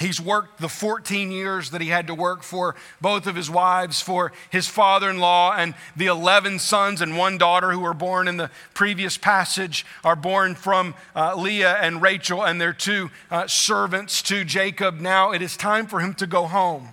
He's 0.00 0.18
worked 0.18 0.62
the 0.62 0.68
14 0.68 1.30
years 1.30 1.70
that 1.70 1.82
he 1.82 1.88
had 1.88 2.06
to 2.06 2.14
work 2.14 2.42
for 2.42 2.74
both 3.02 3.26
of 3.26 3.36
his 3.36 3.50
wives, 3.50 4.00
for 4.00 4.32
his 4.48 4.66
father 4.66 5.10
in 5.10 5.18
law, 5.18 5.54
and 5.54 5.74
the 5.94 6.06
11 6.06 6.58
sons 6.58 7.02
and 7.02 7.18
one 7.18 7.36
daughter 7.36 7.70
who 7.70 7.80
were 7.80 7.92
born 7.92 8.26
in 8.26 8.38
the 8.38 8.50
previous 8.72 9.18
passage 9.18 9.84
are 10.02 10.16
born 10.16 10.54
from 10.54 10.94
uh, 11.14 11.36
Leah 11.36 11.76
and 11.82 12.00
Rachel 12.00 12.42
and 12.42 12.58
their 12.58 12.72
two 12.72 13.10
uh, 13.30 13.46
servants 13.46 14.22
to 14.22 14.42
Jacob. 14.42 15.00
Now 15.00 15.32
it 15.32 15.42
is 15.42 15.54
time 15.54 15.86
for 15.86 16.00
him 16.00 16.14
to 16.14 16.26
go 16.26 16.46
home. 16.46 16.88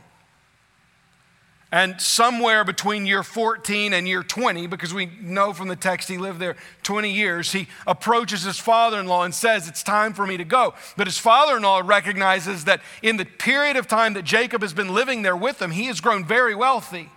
And 1.72 2.00
somewhere 2.00 2.64
between 2.64 3.06
year 3.06 3.24
14 3.24 3.92
and 3.92 4.08
year 4.08 4.24
20, 4.24 4.68
because 4.68 4.94
we 4.94 5.08
know 5.20 5.52
from 5.52 5.68
the 5.68 5.76
text 5.76 6.08
he 6.08 6.18
lived 6.18 6.40
there 6.40 6.56
20 6.84 7.12
years, 7.12 7.52
he 7.52 7.68
approaches 7.86 8.44
his 8.44 8.58
father 8.58 9.00
in 9.00 9.06
law 9.06 9.24
and 9.24 9.36
says, 9.36 9.68
It's 9.68 9.84
time 9.84 10.14
for 10.14 10.26
me 10.26 10.38
to 10.38 10.46
go. 10.46 10.76
But 10.96 11.08
his 11.08 11.18
father 11.18 11.58
in 11.58 11.64
law 11.64 11.82
recognizes 11.84 12.64
that 12.66 12.82
in 13.02 13.18
the 13.18 13.26
period 13.26 13.76
of 13.76 13.86
time 13.86 14.14
that 14.14 14.24
Jacob 14.24 14.62
has 14.62 14.72
been 14.74 14.94
living 14.94 15.24
there 15.24 15.36
with 15.36 15.62
him, 15.62 15.72
he 15.72 15.86
has 15.86 16.00
grown 16.00 16.24
very 16.24 16.56
wealthy. 16.56 17.10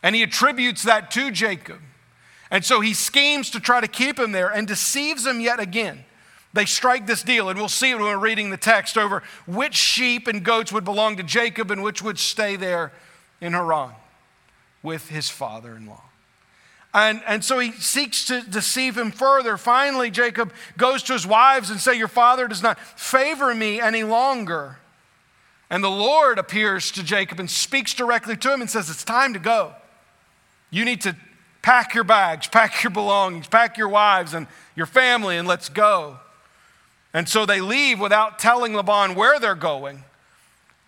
And 0.00 0.14
he 0.14 0.22
attributes 0.22 0.84
that 0.84 1.10
to 1.12 1.32
Jacob. 1.32 1.80
And 2.52 2.64
so 2.64 2.80
he 2.80 2.94
schemes 2.94 3.50
to 3.50 3.58
try 3.58 3.80
to 3.80 3.88
keep 3.88 4.16
him 4.16 4.30
there 4.30 4.48
and 4.48 4.68
deceives 4.68 5.26
him 5.26 5.40
yet 5.40 5.58
again. 5.58 6.04
They 6.52 6.66
strike 6.66 7.08
this 7.08 7.24
deal, 7.24 7.48
and 7.48 7.58
we'll 7.58 7.68
see 7.68 7.90
it 7.90 7.96
when 7.96 8.04
we're 8.04 8.16
reading 8.16 8.50
the 8.50 8.56
text 8.56 8.96
over 8.96 9.24
which 9.46 9.74
sheep 9.74 10.28
and 10.28 10.44
goats 10.44 10.72
would 10.72 10.84
belong 10.84 11.16
to 11.16 11.24
Jacob 11.24 11.72
and 11.72 11.82
which 11.82 12.00
would 12.00 12.20
stay 12.20 12.54
there 12.54 12.92
in 13.40 13.52
Haran 13.52 13.92
with 14.82 15.08
his 15.08 15.28
father 15.28 15.74
in 15.76 15.86
law. 15.86 16.02
And, 16.94 17.20
and 17.26 17.44
so 17.44 17.58
he 17.58 17.72
seeks 17.72 18.24
to 18.26 18.40
deceive 18.40 18.96
him 18.96 19.10
further. 19.10 19.58
Finally, 19.58 20.10
Jacob 20.10 20.52
goes 20.78 21.02
to 21.04 21.12
his 21.12 21.26
wives 21.26 21.68
and 21.68 21.78
say, 21.78 21.94
Your 21.94 22.08
father 22.08 22.48
does 22.48 22.62
not 22.62 22.78
favor 22.80 23.54
me 23.54 23.80
any 23.80 24.02
longer. 24.02 24.78
And 25.68 25.84
the 25.84 25.90
Lord 25.90 26.38
appears 26.38 26.90
to 26.92 27.02
Jacob 27.02 27.38
and 27.38 27.50
speaks 27.50 27.92
directly 27.92 28.36
to 28.36 28.52
him 28.52 28.62
and 28.62 28.70
says, 28.70 28.88
It's 28.88 29.04
time 29.04 29.34
to 29.34 29.38
go. 29.38 29.74
You 30.70 30.86
need 30.86 31.02
to 31.02 31.14
pack 31.60 31.94
your 31.94 32.04
bags, 32.04 32.46
pack 32.46 32.82
your 32.82 32.92
belongings, 32.92 33.46
pack 33.46 33.76
your 33.76 33.88
wives 33.88 34.32
and 34.32 34.46
your 34.74 34.86
family, 34.86 35.36
and 35.36 35.46
let's 35.46 35.68
go. 35.68 36.18
And 37.12 37.28
so 37.28 37.44
they 37.44 37.60
leave 37.60 37.98
without 37.98 38.38
telling 38.38 38.74
Laban 38.74 39.14
where 39.14 39.38
they're 39.38 39.54
going. 39.54 40.04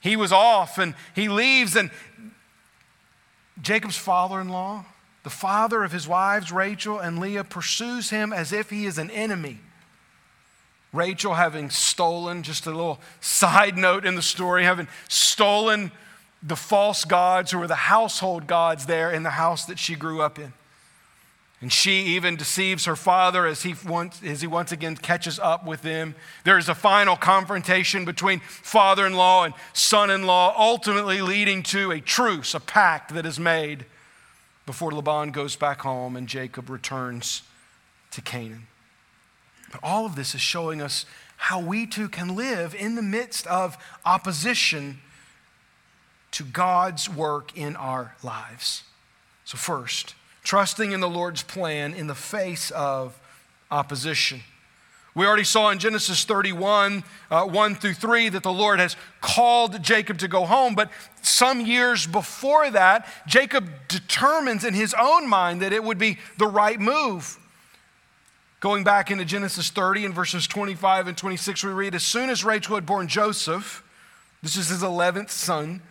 He 0.00 0.16
was 0.16 0.30
off 0.30 0.78
and 0.78 0.94
he 1.14 1.28
leaves, 1.28 1.74
and 1.74 1.90
Jacob's 3.60 3.96
father 3.96 4.40
in 4.40 4.48
law, 4.48 4.84
the 5.24 5.30
father 5.30 5.84
of 5.84 5.92
his 5.92 6.06
wives, 6.06 6.52
Rachel 6.52 6.98
and 6.98 7.18
Leah, 7.18 7.44
pursues 7.44 8.10
him 8.10 8.32
as 8.32 8.52
if 8.52 8.70
he 8.70 8.86
is 8.86 8.98
an 8.98 9.10
enemy. 9.10 9.58
Rachel 10.92 11.34
having 11.34 11.68
stolen, 11.68 12.42
just 12.42 12.66
a 12.66 12.70
little 12.70 13.00
side 13.20 13.76
note 13.76 14.06
in 14.06 14.14
the 14.14 14.22
story, 14.22 14.64
having 14.64 14.88
stolen 15.08 15.92
the 16.42 16.56
false 16.56 17.04
gods 17.04 17.50
who 17.50 17.58
were 17.58 17.66
the 17.66 17.74
household 17.74 18.46
gods 18.46 18.86
there 18.86 19.10
in 19.10 19.22
the 19.22 19.30
house 19.30 19.64
that 19.66 19.78
she 19.78 19.96
grew 19.96 20.22
up 20.22 20.38
in. 20.38 20.52
And 21.60 21.72
she 21.72 22.02
even 22.14 22.36
deceives 22.36 22.84
her 22.84 22.94
father 22.94 23.44
as 23.44 23.62
he, 23.62 23.74
once, 23.86 24.22
as 24.22 24.40
he 24.40 24.46
once 24.46 24.70
again 24.70 24.96
catches 24.96 25.40
up 25.40 25.66
with 25.66 25.82
them. 25.82 26.14
There 26.44 26.56
is 26.56 26.68
a 26.68 26.74
final 26.74 27.16
confrontation 27.16 28.04
between 28.04 28.38
father 28.40 29.04
in 29.06 29.14
law 29.14 29.44
and 29.44 29.54
son 29.72 30.08
in 30.10 30.24
law, 30.24 30.54
ultimately 30.56 31.20
leading 31.20 31.64
to 31.64 31.90
a 31.90 32.00
truce, 32.00 32.54
a 32.54 32.60
pact 32.60 33.12
that 33.14 33.26
is 33.26 33.40
made 33.40 33.86
before 34.66 34.92
Laban 34.92 35.32
goes 35.32 35.56
back 35.56 35.80
home 35.80 36.14
and 36.14 36.28
Jacob 36.28 36.70
returns 36.70 37.42
to 38.12 38.20
Canaan. 38.20 38.68
But 39.72 39.80
all 39.82 40.06
of 40.06 40.14
this 40.14 40.34
is 40.34 40.40
showing 40.40 40.80
us 40.80 41.06
how 41.38 41.60
we 41.60 41.86
too 41.86 42.08
can 42.08 42.36
live 42.36 42.74
in 42.74 42.94
the 42.94 43.02
midst 43.02 43.46
of 43.46 43.76
opposition 44.04 45.00
to 46.32 46.44
God's 46.44 47.08
work 47.08 47.56
in 47.56 47.76
our 47.76 48.14
lives. 48.22 48.82
So, 49.44 49.56
first, 49.56 50.14
trusting 50.48 50.92
in 50.92 51.00
the 51.00 51.10
Lord's 51.10 51.42
plan 51.42 51.92
in 51.92 52.06
the 52.06 52.14
face 52.14 52.70
of 52.70 53.20
opposition. 53.70 54.40
We 55.14 55.26
already 55.26 55.44
saw 55.44 55.68
in 55.68 55.78
Genesis 55.78 56.24
31, 56.24 57.04
uh, 57.30 57.44
1 57.44 57.74
through 57.74 57.92
3, 57.92 58.30
that 58.30 58.44
the 58.44 58.52
Lord 58.52 58.78
has 58.78 58.96
called 59.20 59.82
Jacob 59.82 60.16
to 60.20 60.26
go 60.28 60.46
home. 60.46 60.74
But 60.74 60.90
some 61.20 61.60
years 61.60 62.06
before 62.06 62.70
that, 62.70 63.06
Jacob 63.26 63.68
determines 63.88 64.64
in 64.64 64.72
his 64.72 64.94
own 64.98 65.28
mind 65.28 65.60
that 65.60 65.74
it 65.74 65.84
would 65.84 65.98
be 65.98 66.16
the 66.38 66.46
right 66.46 66.80
move. 66.80 67.38
Going 68.60 68.84
back 68.84 69.10
into 69.10 69.26
Genesis 69.26 69.68
30 69.68 70.06
and 70.06 70.14
verses 70.14 70.46
25 70.46 71.08
and 71.08 71.16
26, 71.18 71.62
we 71.62 71.72
read 71.72 71.94
As 71.94 72.04
soon 72.04 72.30
as 72.30 72.42
Rachel 72.42 72.76
had 72.76 72.86
born 72.86 73.06
Joseph, 73.06 73.84
this 74.42 74.56
is 74.56 74.70
his 74.70 74.82
11th 74.82 75.28
son, 75.28 75.82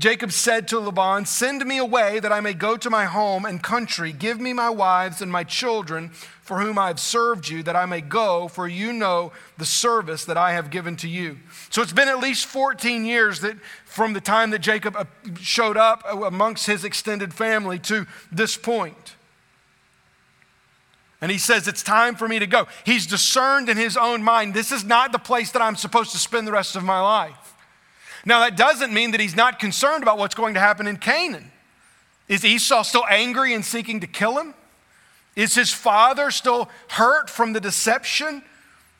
Jacob 0.00 0.32
said 0.32 0.66
to 0.68 0.80
Laban, 0.80 1.26
Send 1.26 1.64
me 1.66 1.76
away 1.76 2.20
that 2.20 2.32
I 2.32 2.40
may 2.40 2.54
go 2.54 2.78
to 2.78 2.88
my 2.88 3.04
home 3.04 3.44
and 3.44 3.62
country. 3.62 4.12
Give 4.12 4.40
me 4.40 4.54
my 4.54 4.70
wives 4.70 5.20
and 5.20 5.30
my 5.30 5.44
children 5.44 6.08
for 6.40 6.58
whom 6.58 6.78
I 6.78 6.86
have 6.86 6.98
served 6.98 7.50
you, 7.50 7.62
that 7.64 7.76
I 7.76 7.84
may 7.84 8.00
go, 8.00 8.48
for 8.48 8.66
you 8.66 8.94
know 8.94 9.30
the 9.58 9.66
service 9.66 10.24
that 10.24 10.38
I 10.38 10.52
have 10.52 10.70
given 10.70 10.96
to 10.96 11.08
you. 11.08 11.38
So 11.68 11.82
it's 11.82 11.92
been 11.92 12.08
at 12.08 12.18
least 12.18 12.46
14 12.46 13.04
years 13.04 13.40
that 13.42 13.58
from 13.84 14.14
the 14.14 14.22
time 14.22 14.50
that 14.50 14.60
Jacob 14.60 14.96
uh, 14.96 15.04
showed 15.38 15.76
up 15.76 16.02
amongst 16.10 16.66
his 16.66 16.82
extended 16.82 17.34
family 17.34 17.78
to 17.80 18.06
this 18.32 18.56
point. 18.56 19.16
And 21.20 21.30
he 21.30 21.36
says, 21.36 21.68
It's 21.68 21.82
time 21.82 22.16
for 22.16 22.26
me 22.26 22.38
to 22.38 22.46
go. 22.46 22.66
He's 22.86 23.06
discerned 23.06 23.68
in 23.68 23.76
his 23.76 23.98
own 23.98 24.22
mind, 24.22 24.54
this 24.54 24.72
is 24.72 24.82
not 24.82 25.12
the 25.12 25.18
place 25.18 25.52
that 25.52 25.60
I'm 25.60 25.76
supposed 25.76 26.12
to 26.12 26.18
spend 26.18 26.48
the 26.48 26.52
rest 26.52 26.74
of 26.74 26.84
my 26.84 27.00
life. 27.00 27.39
Now, 28.24 28.40
that 28.40 28.56
doesn't 28.56 28.92
mean 28.92 29.12
that 29.12 29.20
he's 29.20 29.36
not 29.36 29.58
concerned 29.58 30.02
about 30.02 30.18
what's 30.18 30.34
going 30.34 30.54
to 30.54 30.60
happen 30.60 30.86
in 30.86 30.96
Canaan. 30.96 31.50
Is 32.28 32.44
Esau 32.44 32.82
still 32.82 33.04
angry 33.08 33.54
and 33.54 33.64
seeking 33.64 34.00
to 34.00 34.06
kill 34.06 34.38
him? 34.38 34.54
Is 35.36 35.54
his 35.54 35.72
father 35.72 36.30
still 36.30 36.68
hurt 36.88 37.30
from 37.30 37.52
the 37.52 37.60
deception? 37.60 38.42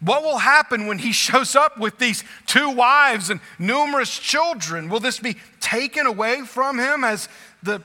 What 0.00 0.22
will 0.22 0.38
happen 0.38 0.86
when 0.86 0.98
he 0.98 1.12
shows 1.12 1.54
up 1.54 1.78
with 1.78 1.98
these 1.98 2.24
two 2.46 2.70
wives 2.70 3.30
and 3.30 3.40
numerous 3.58 4.18
children? 4.18 4.88
Will 4.88 5.00
this 5.00 5.20
be 5.20 5.36
taken 5.60 6.06
away 6.06 6.42
from 6.42 6.78
him 6.78 7.04
as 7.04 7.28
the 7.62 7.82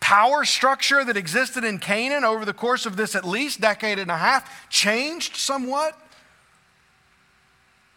power 0.00 0.44
structure 0.44 1.04
that 1.04 1.16
existed 1.16 1.62
in 1.62 1.78
Canaan 1.78 2.24
over 2.24 2.44
the 2.44 2.52
course 2.52 2.86
of 2.86 2.96
this 2.96 3.14
at 3.14 3.24
least 3.24 3.60
decade 3.60 3.98
and 3.98 4.10
a 4.10 4.16
half 4.16 4.68
changed 4.68 5.36
somewhat? 5.36 5.96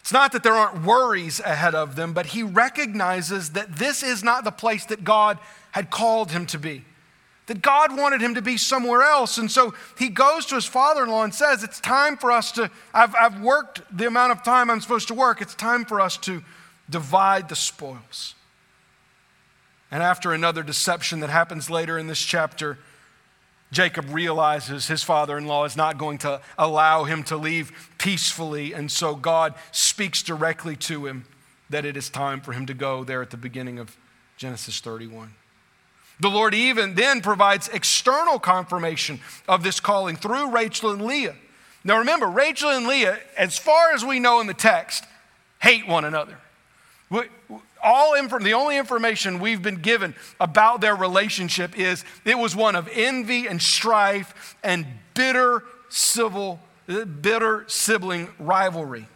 It's 0.05 0.13
not 0.13 0.33
that 0.33 0.43
there 0.43 0.53
aren't 0.53 0.83
worries 0.83 1.39
ahead 1.39 1.74
of 1.74 1.95
them, 1.95 2.13
but 2.13 2.27
he 2.27 2.43
recognizes 2.43 3.53
that 3.53 3.77
this 3.77 4.03
is 4.03 4.24
not 4.24 4.43
the 4.43 4.51
place 4.51 4.85
that 4.85 5.03
God 5.03 5.39
had 5.71 5.89
called 5.89 6.29
him 6.29 6.45
to 6.45 6.59
be. 6.59 6.85
That 7.47 7.63
God 7.63 7.97
wanted 7.97 8.21
him 8.21 8.35
to 8.35 8.41
be 8.43 8.55
somewhere 8.55 9.01
else. 9.01 9.39
And 9.39 9.50
so 9.50 9.74
he 9.97 10.09
goes 10.09 10.45
to 10.45 10.53
his 10.53 10.65
father 10.65 11.05
in 11.05 11.09
law 11.09 11.24
and 11.24 11.33
says, 11.33 11.63
It's 11.63 11.79
time 11.79 12.17
for 12.17 12.31
us 12.31 12.51
to, 12.51 12.69
I've, 12.93 13.15
I've 13.15 13.41
worked 13.41 13.81
the 13.91 14.05
amount 14.05 14.31
of 14.31 14.43
time 14.43 14.69
I'm 14.69 14.79
supposed 14.79 15.07
to 15.07 15.15
work. 15.15 15.41
It's 15.41 15.55
time 15.55 15.85
for 15.85 16.00
us 16.00 16.17
to 16.17 16.43
divide 16.88 17.50
the 17.50 17.55
spoils. 17.55 18.35
And 19.89 20.03
after 20.03 20.33
another 20.33 20.62
deception 20.62 21.19
that 21.21 21.31
happens 21.31 21.67
later 21.67 21.97
in 21.97 22.05
this 22.05 22.21
chapter, 22.21 22.77
Jacob 23.75 24.05
realizes 24.13 24.88
his 24.88 25.03
father 25.03 25.38
in 25.38 25.48
law 25.48 25.65
is 25.65 25.75
not 25.75 25.98
going 25.98 26.17
to 26.20 26.39
allow 26.58 27.03
him 27.03 27.24
to 27.24 27.36
leave 27.36 27.91
peacefully. 27.98 28.72
And 28.72 28.89
so 28.89 29.15
God 29.15 29.53
speaks 29.74 30.24
directly 30.24 30.77
to 30.77 31.05
him 31.05 31.25
that 31.70 31.84
it 31.84 31.98
is 31.98 32.10
time 32.10 32.39
for 32.39 32.53
him 32.53 32.65
to 32.67 32.74
go 32.74 33.03
there 33.03 33.22
at 33.22 33.32
the 33.32 33.38
beginning 33.38 33.77
of 33.77 33.98
Genesis 34.38 34.79
31. 34.79 35.34
The 36.22 36.29
Lord 36.29 36.55
even 36.55 36.96
then 36.96 37.20
provides 37.20 37.67
external 37.67 38.39
confirmation 38.39 39.20
of 39.46 39.62
this 39.62 39.82
calling 39.82 40.15
through 40.15 40.51
Rachel 40.51 40.91
and 40.91 41.01
Leah. 41.01 41.36
Now 41.84 41.98
remember, 41.98 42.27
Rachel 42.27 42.70
and 42.70 42.88
Leah, 42.88 43.20
as 43.38 43.58
far 43.58 43.91
as 43.91 44.05
we 44.05 44.22
know 44.22 44.39
in 44.39 44.48
the 44.48 44.53
text, 44.53 45.03
hate 45.60 45.86
one 45.86 46.05
another 46.05 46.38
all 47.85 48.15
the 48.39 48.53
only 48.53 48.77
information 48.77 49.39
we've 49.39 49.61
been 49.61 49.81
given 49.81 50.15
about 50.39 50.81
their 50.81 50.95
relationship 50.95 51.77
is 51.77 52.03
it 52.25 52.37
was 52.37 52.55
one 52.55 52.75
of 52.75 52.89
envy 52.91 53.47
and 53.47 53.61
strife 53.61 54.55
and 54.63 54.85
bitter 55.13 55.63
civil, 55.89 56.59
bitter 57.21 57.63
sibling 57.67 58.29
rivalry. 58.39 59.07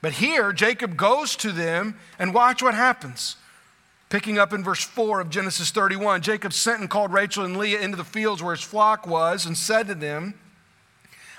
But 0.00 0.14
here, 0.14 0.52
Jacob 0.52 0.96
goes 0.96 1.36
to 1.36 1.52
them, 1.52 1.96
and 2.18 2.32
watch 2.34 2.62
what 2.62 2.74
happens. 2.74 3.36
Picking 4.08 4.38
up 4.38 4.52
in 4.52 4.62
verse 4.62 4.82
4 4.84 5.20
of 5.20 5.30
Genesis 5.30 5.70
31, 5.70 6.22
Jacob 6.22 6.52
sent 6.52 6.80
and 6.80 6.90
called 6.90 7.12
Rachel 7.12 7.44
and 7.44 7.56
Leah 7.56 7.80
into 7.80 7.96
the 7.96 8.04
fields 8.04 8.42
where 8.42 8.54
his 8.54 8.64
flock 8.64 9.06
was 9.06 9.46
and 9.46 9.56
said 9.56 9.86
to 9.86 9.94
them, 9.94 10.34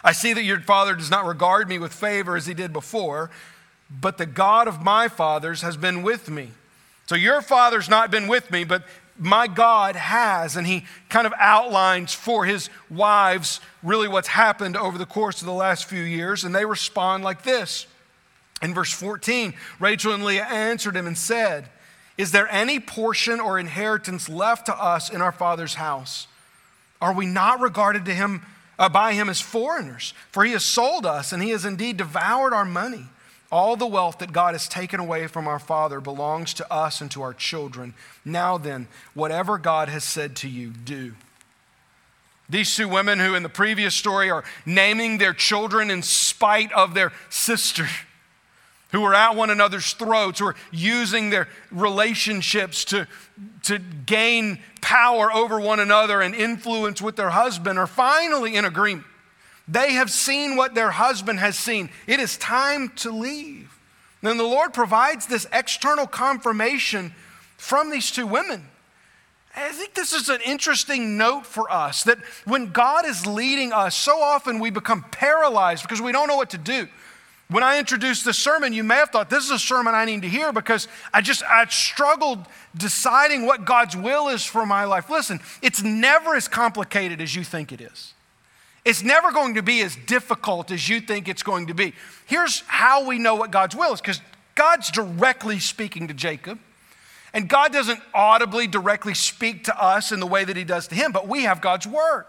I 0.03 0.12
see 0.12 0.33
that 0.33 0.43
your 0.43 0.59
father 0.59 0.95
does 0.95 1.12
not 1.12 1.25
regard 1.25 1.69
me 1.69 1.77
with 1.77 1.93
favor 1.93 2.35
as 2.35 2.45
he 2.45 2.53
did 2.53 2.73
before, 2.73 3.29
but 3.90 4.18
the 4.18 4.25
God 4.25 4.68
of 4.68 4.82
my 4.82 5.08
fathers 5.08 5.62
has 5.62 5.78
been 5.78 6.04
with 6.04 6.30
me. 6.30 6.50
So 7.06 7.16
your 7.16 7.42
father's 7.42 7.90
not 7.90 8.12
been 8.12 8.28
with 8.28 8.50
me, 8.50 8.63
but 8.63 8.84
my 9.18 9.48
God 9.48 9.96
has. 9.96 10.56
And 10.56 10.66
he 10.66 10.86
kind 11.10 11.28
of 11.28 11.34
outlines 11.38 12.13
for 12.13 12.46
his 12.46 12.70
wives 12.90 13.60
really 13.82 14.08
what's 14.08 14.30
happened 14.30 14.78
over 14.78 14.98
the 14.98 15.06
course 15.06 15.42
of 15.42 15.46
the 15.46 15.54
last 15.54 15.86
few 15.86 16.02
years. 16.02 16.44
And 16.44 16.56
they 16.56 16.66
respond 16.66 17.24
like 17.24 17.44
this. 17.44 17.88
In 18.62 18.74
verse 18.74 18.94
14, 18.94 19.54
Rachel 19.80 20.13
and 20.13 20.24
Leah 20.24 20.46
answered 20.46 20.96
him 20.96 21.06
and 21.06 21.18
said, 21.18 21.70
Is 22.18 22.32
there 22.32 22.48
any 22.50 22.80
portion 22.80 23.42
or 23.42 23.60
inheritance 23.60 24.30
left 24.30 24.68
to 24.68 24.82
us 24.82 25.10
in 25.10 25.22
our 25.22 25.34
father's 25.34 25.74
house? 25.75 26.28
Are 27.02 27.13
we 27.13 27.25
not 27.25 27.60
regarded 27.60 28.06
to 28.06 28.13
him 28.13 28.44
uh, 28.80 28.88
by 28.88 29.13
him 29.13 29.28
as 29.28 29.42
foreigners? 29.42 30.13
For 30.32 30.46
he 30.46 30.54
has 30.54 30.63
sold 30.63 31.06
us, 31.06 31.34
and 31.34 31.44
he 31.44 31.50
has 31.50 31.66
indeed 31.66 31.98
devoured 31.98 32.54
our 32.54 32.63
money. 32.63 33.08
All 33.53 33.75
the 33.75 33.86
wealth 33.86 34.17
that 34.17 34.33
God 34.33 34.55
has 34.55 34.67
taken 34.67 35.00
away 35.00 35.27
from 35.27 35.48
our 35.48 35.60
Father 35.60 36.01
belongs 36.01 36.55
to 36.55 36.74
us 36.74 37.01
and 37.01 37.12
to 37.12 37.22
our 37.22 37.36
children. 37.36 37.93
Now 38.25 38.57
then, 38.57 38.88
whatever 39.13 39.60
God 39.60 39.89
has 39.89 40.03
said 40.03 40.36
to 40.38 40.50
you, 40.50 40.72
do. 40.72 41.13
These 42.50 42.75
two 42.75 42.89
women, 42.89 43.19
who 43.19 43.36
in 43.36 43.43
the 43.43 43.50
previous 43.50 43.93
story 43.93 44.31
are 44.31 44.43
naming 44.65 45.19
their 45.19 45.36
children 45.36 45.91
in 45.91 46.01
spite 46.01 46.72
of 46.72 46.95
their 46.95 47.12
sister, 47.29 47.86
who 48.91 49.03
are 49.03 49.13
at 49.13 49.36
one 49.36 49.51
another's 49.51 49.93
throats, 49.93 50.39
who 50.39 50.48
are 50.48 50.55
using 50.72 51.29
their 51.29 51.48
relationships 51.69 52.83
to, 52.86 53.07
to 53.65 53.77
gain 53.77 54.57
power 54.81 55.31
over 55.31 55.60
one 55.60 55.79
another 55.79 56.22
and 56.22 56.33
influence 56.33 57.03
with 57.03 57.17
their 57.17 57.29
husband 57.29 57.77
are 57.77 57.86
finally 57.86 58.55
in 58.55 58.65
agreement. 58.65 59.05
They 59.67 59.93
have 59.93 60.12
seen 60.12 60.55
what 60.55 60.75
their 60.75 60.91
husband 60.91 61.39
has 61.39 61.58
seen. 61.58 61.89
It 62.08 62.20
is 62.20 62.38
time 62.38 62.89
to 62.98 63.12
leave. 63.12 63.79
Then 64.22 64.38
the 64.38 64.43
Lord 64.43 64.74
provides 64.74 65.25
this 65.27 65.48
external 65.51 66.08
confirmation 66.08 67.13
from 67.58 67.89
these 67.89 68.12
two 68.12 68.27
women. 68.27 68.67
I 69.55 69.70
think 69.70 69.93
this 69.93 70.13
is 70.13 70.29
an 70.29 70.39
interesting 70.46 71.17
note 71.17 71.46
for 71.46 71.72
us 71.72 72.03
that 72.03 72.17
when 72.46 72.72
God 72.72 73.05
is 73.05 73.27
leading 73.27 73.72
us, 73.72 73.96
so 73.96 74.20
often 74.20 74.60
we 74.60 74.70
become 74.70 75.03
paralyzed 75.12 75.84
because 75.84 76.01
we 76.01 76.12
don't 76.12 76.27
know 76.27 76.38
what 76.38 76.50
to 76.51 76.58
do. 76.58 76.88
When 77.50 77.63
I 77.63 77.77
introduced 77.77 78.25
this 78.25 78.39
sermon, 78.39 78.74
you 78.74 78.84
may 78.84 78.96
have 78.96 79.10
thought 79.10 79.29
this 79.29 79.43
is 79.43 79.51
a 79.51 79.60
sermon 79.60 79.93
I 79.93 80.05
need 80.05 80.24
to 80.24 80.29
hear 80.29 80.51
because 80.51 80.88
I 81.13 81.22
just 81.22 81.43
I 81.43 81.65
struggled 81.67 82.48
deciding 82.75 83.46
what 83.46 83.65
God's 83.65 83.96
will 83.96 84.29
is 84.29 84.43
for 84.43 84.65
my 84.65 84.86
life. 84.86 85.10
Listen, 85.10 85.39
it's 85.62 85.84
never 85.84 86.36
as 86.36 86.48
complicated 86.48 87.22
as 87.22 87.36
you 87.36 87.43
think 87.43 87.72
it 87.72 87.79
is. 87.79 88.13
It's 88.86 89.02
never 89.02 89.32
going 89.32 89.56
to 89.56 89.63
be 89.63 89.82
as 89.82 89.96
difficult 89.96 90.70
as 90.72 90.90
you 90.90 91.00
think 91.00 91.28
it's 91.28 91.44
going 91.44 91.68
to 91.68 91.74
be. 91.74 91.94
Here's 92.25 92.62
how 92.68 93.06
we 93.08 93.18
know 93.18 93.36
what 93.36 93.52
God's 93.52 93.75
will 93.75 93.94
is 93.94 94.02
because 94.02 94.22
God's 94.56 94.92
directly 94.92 95.60
speaking 95.60 96.08
to 96.10 96.13
Jacob. 96.13 96.60
And 97.34 97.50
God 97.50 97.74
doesn't 97.74 98.00
audibly 98.13 98.68
directly 98.68 99.16
speak 99.16 99.63
to 99.63 99.84
us 99.84 100.12
in 100.12 100.20
the 100.20 100.28
way 100.28 100.44
that 100.44 100.56
he 100.56 100.63
does 100.63 100.88
to 100.90 100.96
him, 100.96 101.12
but 101.12 101.28
we 101.28 101.44
have 101.44 101.62
God's 101.62 101.88
word. 101.88 102.25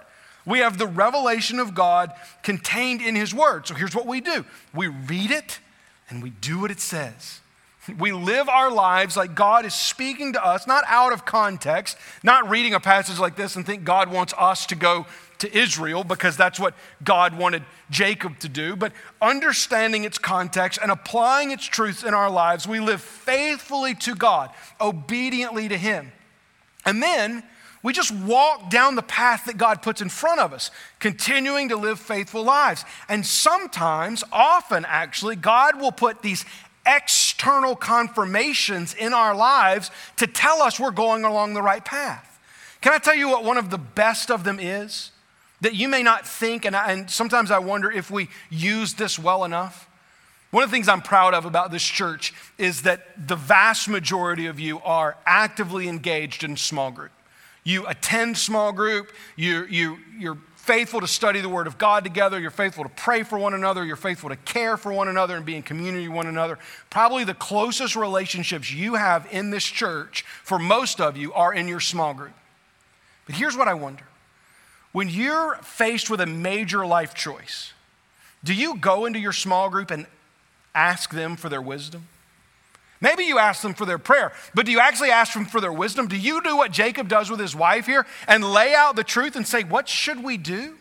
We 0.46 0.60
have 0.60 0.78
the 0.78 0.86
revelation 0.86 1.58
of 1.58 1.74
God 1.74 2.12
contained 2.42 3.02
in 3.02 3.14
his 3.14 3.34
word. 3.34 3.66
So 3.66 3.74
here's 3.74 3.94
what 3.94 4.06
we 4.06 4.20
do 4.20 4.44
we 4.72 4.88
read 4.88 5.30
it 5.30 5.58
and 6.08 6.22
we 6.22 6.30
do 6.30 6.60
what 6.60 6.70
it 6.70 6.80
says. 6.80 7.40
We 7.98 8.12
live 8.12 8.48
our 8.48 8.70
lives 8.70 9.14
like 9.14 9.34
God 9.34 9.66
is 9.66 9.74
speaking 9.74 10.32
to 10.32 10.44
us, 10.44 10.66
not 10.66 10.84
out 10.86 11.12
of 11.12 11.26
context, 11.26 11.98
not 12.22 12.48
reading 12.48 12.72
a 12.72 12.80
passage 12.80 13.18
like 13.18 13.36
this 13.36 13.56
and 13.56 13.66
think 13.66 13.84
God 13.84 14.10
wants 14.10 14.32
us 14.38 14.64
to 14.66 14.74
go 14.74 15.04
to 15.38 15.56
Israel 15.56 16.04
because 16.04 16.36
that's 16.36 16.60
what 16.60 16.74
God 17.02 17.36
wanted 17.36 17.64
Jacob 17.90 18.38
to 18.40 18.48
do, 18.48 18.76
but 18.76 18.92
understanding 19.20 20.04
its 20.04 20.18
context 20.18 20.78
and 20.82 20.90
applying 20.90 21.50
its 21.50 21.64
truths 21.64 22.02
in 22.02 22.14
our 22.14 22.30
lives, 22.30 22.66
we 22.66 22.80
live 22.80 23.00
faithfully 23.00 23.94
to 23.96 24.14
God, 24.14 24.50
obediently 24.80 25.68
to 25.68 25.76
Him. 25.76 26.12
And 26.84 27.02
then 27.02 27.42
we 27.82 27.92
just 27.92 28.12
walk 28.12 28.70
down 28.70 28.94
the 28.94 29.02
path 29.02 29.44
that 29.44 29.58
God 29.58 29.82
puts 29.82 30.00
in 30.00 30.08
front 30.08 30.40
of 30.40 30.54
us, 30.54 30.70
continuing 31.00 31.68
to 31.68 31.76
live 31.76 32.00
faithful 32.00 32.42
lives. 32.42 32.84
And 33.08 33.26
sometimes, 33.26 34.24
often 34.32 34.86
actually, 34.88 35.36
God 35.36 35.78
will 35.78 35.92
put 35.92 36.22
these 36.22 36.46
external 36.86 37.76
confirmations 37.76 38.94
in 38.94 39.12
our 39.12 39.34
lives 39.34 39.90
to 40.16 40.26
tell 40.26 40.62
us 40.62 40.80
we're 40.80 40.90
going 40.90 41.24
along 41.24 41.54
the 41.54 41.62
right 41.62 41.84
path. 41.84 42.40
Can 42.80 42.92
I 42.92 42.98
tell 42.98 43.14
you 43.14 43.28
what 43.28 43.44
one 43.44 43.56
of 43.56 43.70
the 43.70 43.78
best 43.78 44.30
of 44.30 44.44
them 44.44 44.58
is? 44.58 45.10
That 45.60 45.74
you 45.74 45.88
may 45.88 46.02
not 46.02 46.26
think, 46.26 46.64
and, 46.64 46.76
I, 46.76 46.92
and 46.92 47.10
sometimes 47.10 47.50
I 47.50 47.58
wonder 47.58 47.90
if 47.90 48.10
we 48.10 48.28
use 48.50 48.94
this 48.94 49.18
well 49.18 49.44
enough. 49.44 49.88
One 50.50 50.62
of 50.62 50.70
the 50.70 50.76
things 50.76 50.88
I'm 50.88 51.02
proud 51.02 51.34
of 51.34 51.46
about 51.46 51.72
this 51.72 51.82
church 51.82 52.32
is 52.58 52.82
that 52.82 53.26
the 53.26 53.34
vast 53.34 53.88
majority 53.88 54.46
of 54.46 54.60
you 54.60 54.80
are 54.80 55.16
actively 55.26 55.88
engaged 55.88 56.44
in 56.44 56.56
small 56.56 56.90
group. 56.90 57.10
You 57.64 57.86
attend 57.86 58.36
small 58.38 58.72
group, 58.72 59.10
you, 59.36 59.64
you, 59.64 59.98
you're 60.18 60.38
faithful 60.54 61.00
to 61.00 61.06
study 61.06 61.40
the 61.40 61.48
Word 61.48 61.66
of 61.66 61.76
God 61.76 62.04
together, 62.04 62.38
you're 62.38 62.50
faithful 62.50 62.84
to 62.84 62.90
pray 62.90 63.22
for 63.22 63.38
one 63.38 63.52
another, 63.52 63.84
you're 63.84 63.96
faithful 63.96 64.30
to 64.30 64.36
care 64.36 64.76
for 64.76 64.92
one 64.92 65.08
another 65.08 65.36
and 65.36 65.44
be 65.44 65.56
in 65.56 65.62
community 65.62 66.08
with 66.08 66.16
one 66.16 66.26
another. 66.26 66.58
Probably 66.88 67.24
the 67.24 67.34
closest 67.34 67.96
relationships 67.96 68.72
you 68.72 68.94
have 68.94 69.26
in 69.30 69.50
this 69.50 69.64
church, 69.64 70.24
for 70.42 70.58
most 70.58 71.00
of 71.00 71.16
you, 71.16 71.32
are 71.32 71.52
in 71.52 71.68
your 71.68 71.80
small 71.80 72.14
group. 72.14 72.32
But 73.26 73.34
here's 73.34 73.56
what 73.56 73.68
I 73.68 73.74
wonder 73.74 74.04
when 74.94 75.08
you're 75.08 75.56
faced 75.56 76.08
with 76.08 76.20
a 76.20 76.26
major 76.26 76.86
life 76.86 77.14
choice, 77.14 77.72
do 78.44 78.54
you 78.54 78.76
go 78.76 79.06
into 79.06 79.18
your 79.18 79.32
small 79.32 79.68
group 79.68 79.90
and 79.90 80.06
ask 80.72 81.12
them 81.12 81.34
for 81.34 81.48
their 81.48 81.60
wisdom? 81.60 82.06
Maybe 83.00 83.24
you 83.24 83.38
ask 83.38 83.60
them 83.60 83.74
for 83.74 83.86
their 83.86 83.98
prayer, 83.98 84.32
but 84.54 84.66
do 84.66 84.72
you 84.72 84.78
actually 84.78 85.10
ask 85.10 85.34
them 85.34 85.46
for 85.46 85.60
their 85.60 85.72
wisdom? 85.72 86.06
Do 86.06 86.16
you 86.16 86.40
do 86.42 86.56
what 86.56 86.70
Jacob 86.70 87.08
does 87.08 87.28
with 87.28 87.40
his 87.40 87.56
wife 87.56 87.86
here 87.86 88.06
and 88.28 88.44
lay 88.44 88.72
out 88.72 88.94
the 88.94 89.02
truth 89.02 89.34
and 89.34 89.44
say, 89.44 89.64
What 89.64 89.88
should 89.88 90.22
we 90.22 90.36
do? 90.36 90.76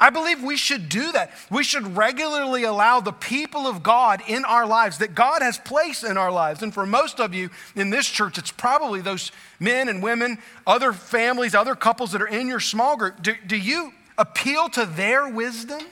I 0.00 0.08
believe 0.08 0.42
we 0.42 0.56
should 0.56 0.88
do 0.88 1.12
that. 1.12 1.30
We 1.50 1.62
should 1.62 1.94
regularly 1.94 2.64
allow 2.64 3.00
the 3.00 3.12
people 3.12 3.66
of 3.66 3.82
God 3.82 4.22
in 4.26 4.46
our 4.46 4.66
lives 4.66 4.98
that 4.98 5.14
God 5.14 5.42
has 5.42 5.58
placed 5.58 6.04
in 6.04 6.16
our 6.16 6.32
lives. 6.32 6.62
And 6.62 6.72
for 6.72 6.86
most 6.86 7.20
of 7.20 7.34
you 7.34 7.50
in 7.76 7.90
this 7.90 8.06
church, 8.06 8.38
it's 8.38 8.50
probably 8.50 9.02
those 9.02 9.30
men 9.58 9.90
and 9.90 10.02
women, 10.02 10.38
other 10.66 10.94
families, 10.94 11.54
other 11.54 11.74
couples 11.74 12.12
that 12.12 12.22
are 12.22 12.26
in 12.26 12.48
your 12.48 12.60
small 12.60 12.96
group. 12.96 13.20
Do, 13.20 13.34
do 13.46 13.56
you 13.56 13.92
appeal 14.16 14.70
to 14.70 14.86
their 14.86 15.28
wisdom? 15.28 15.82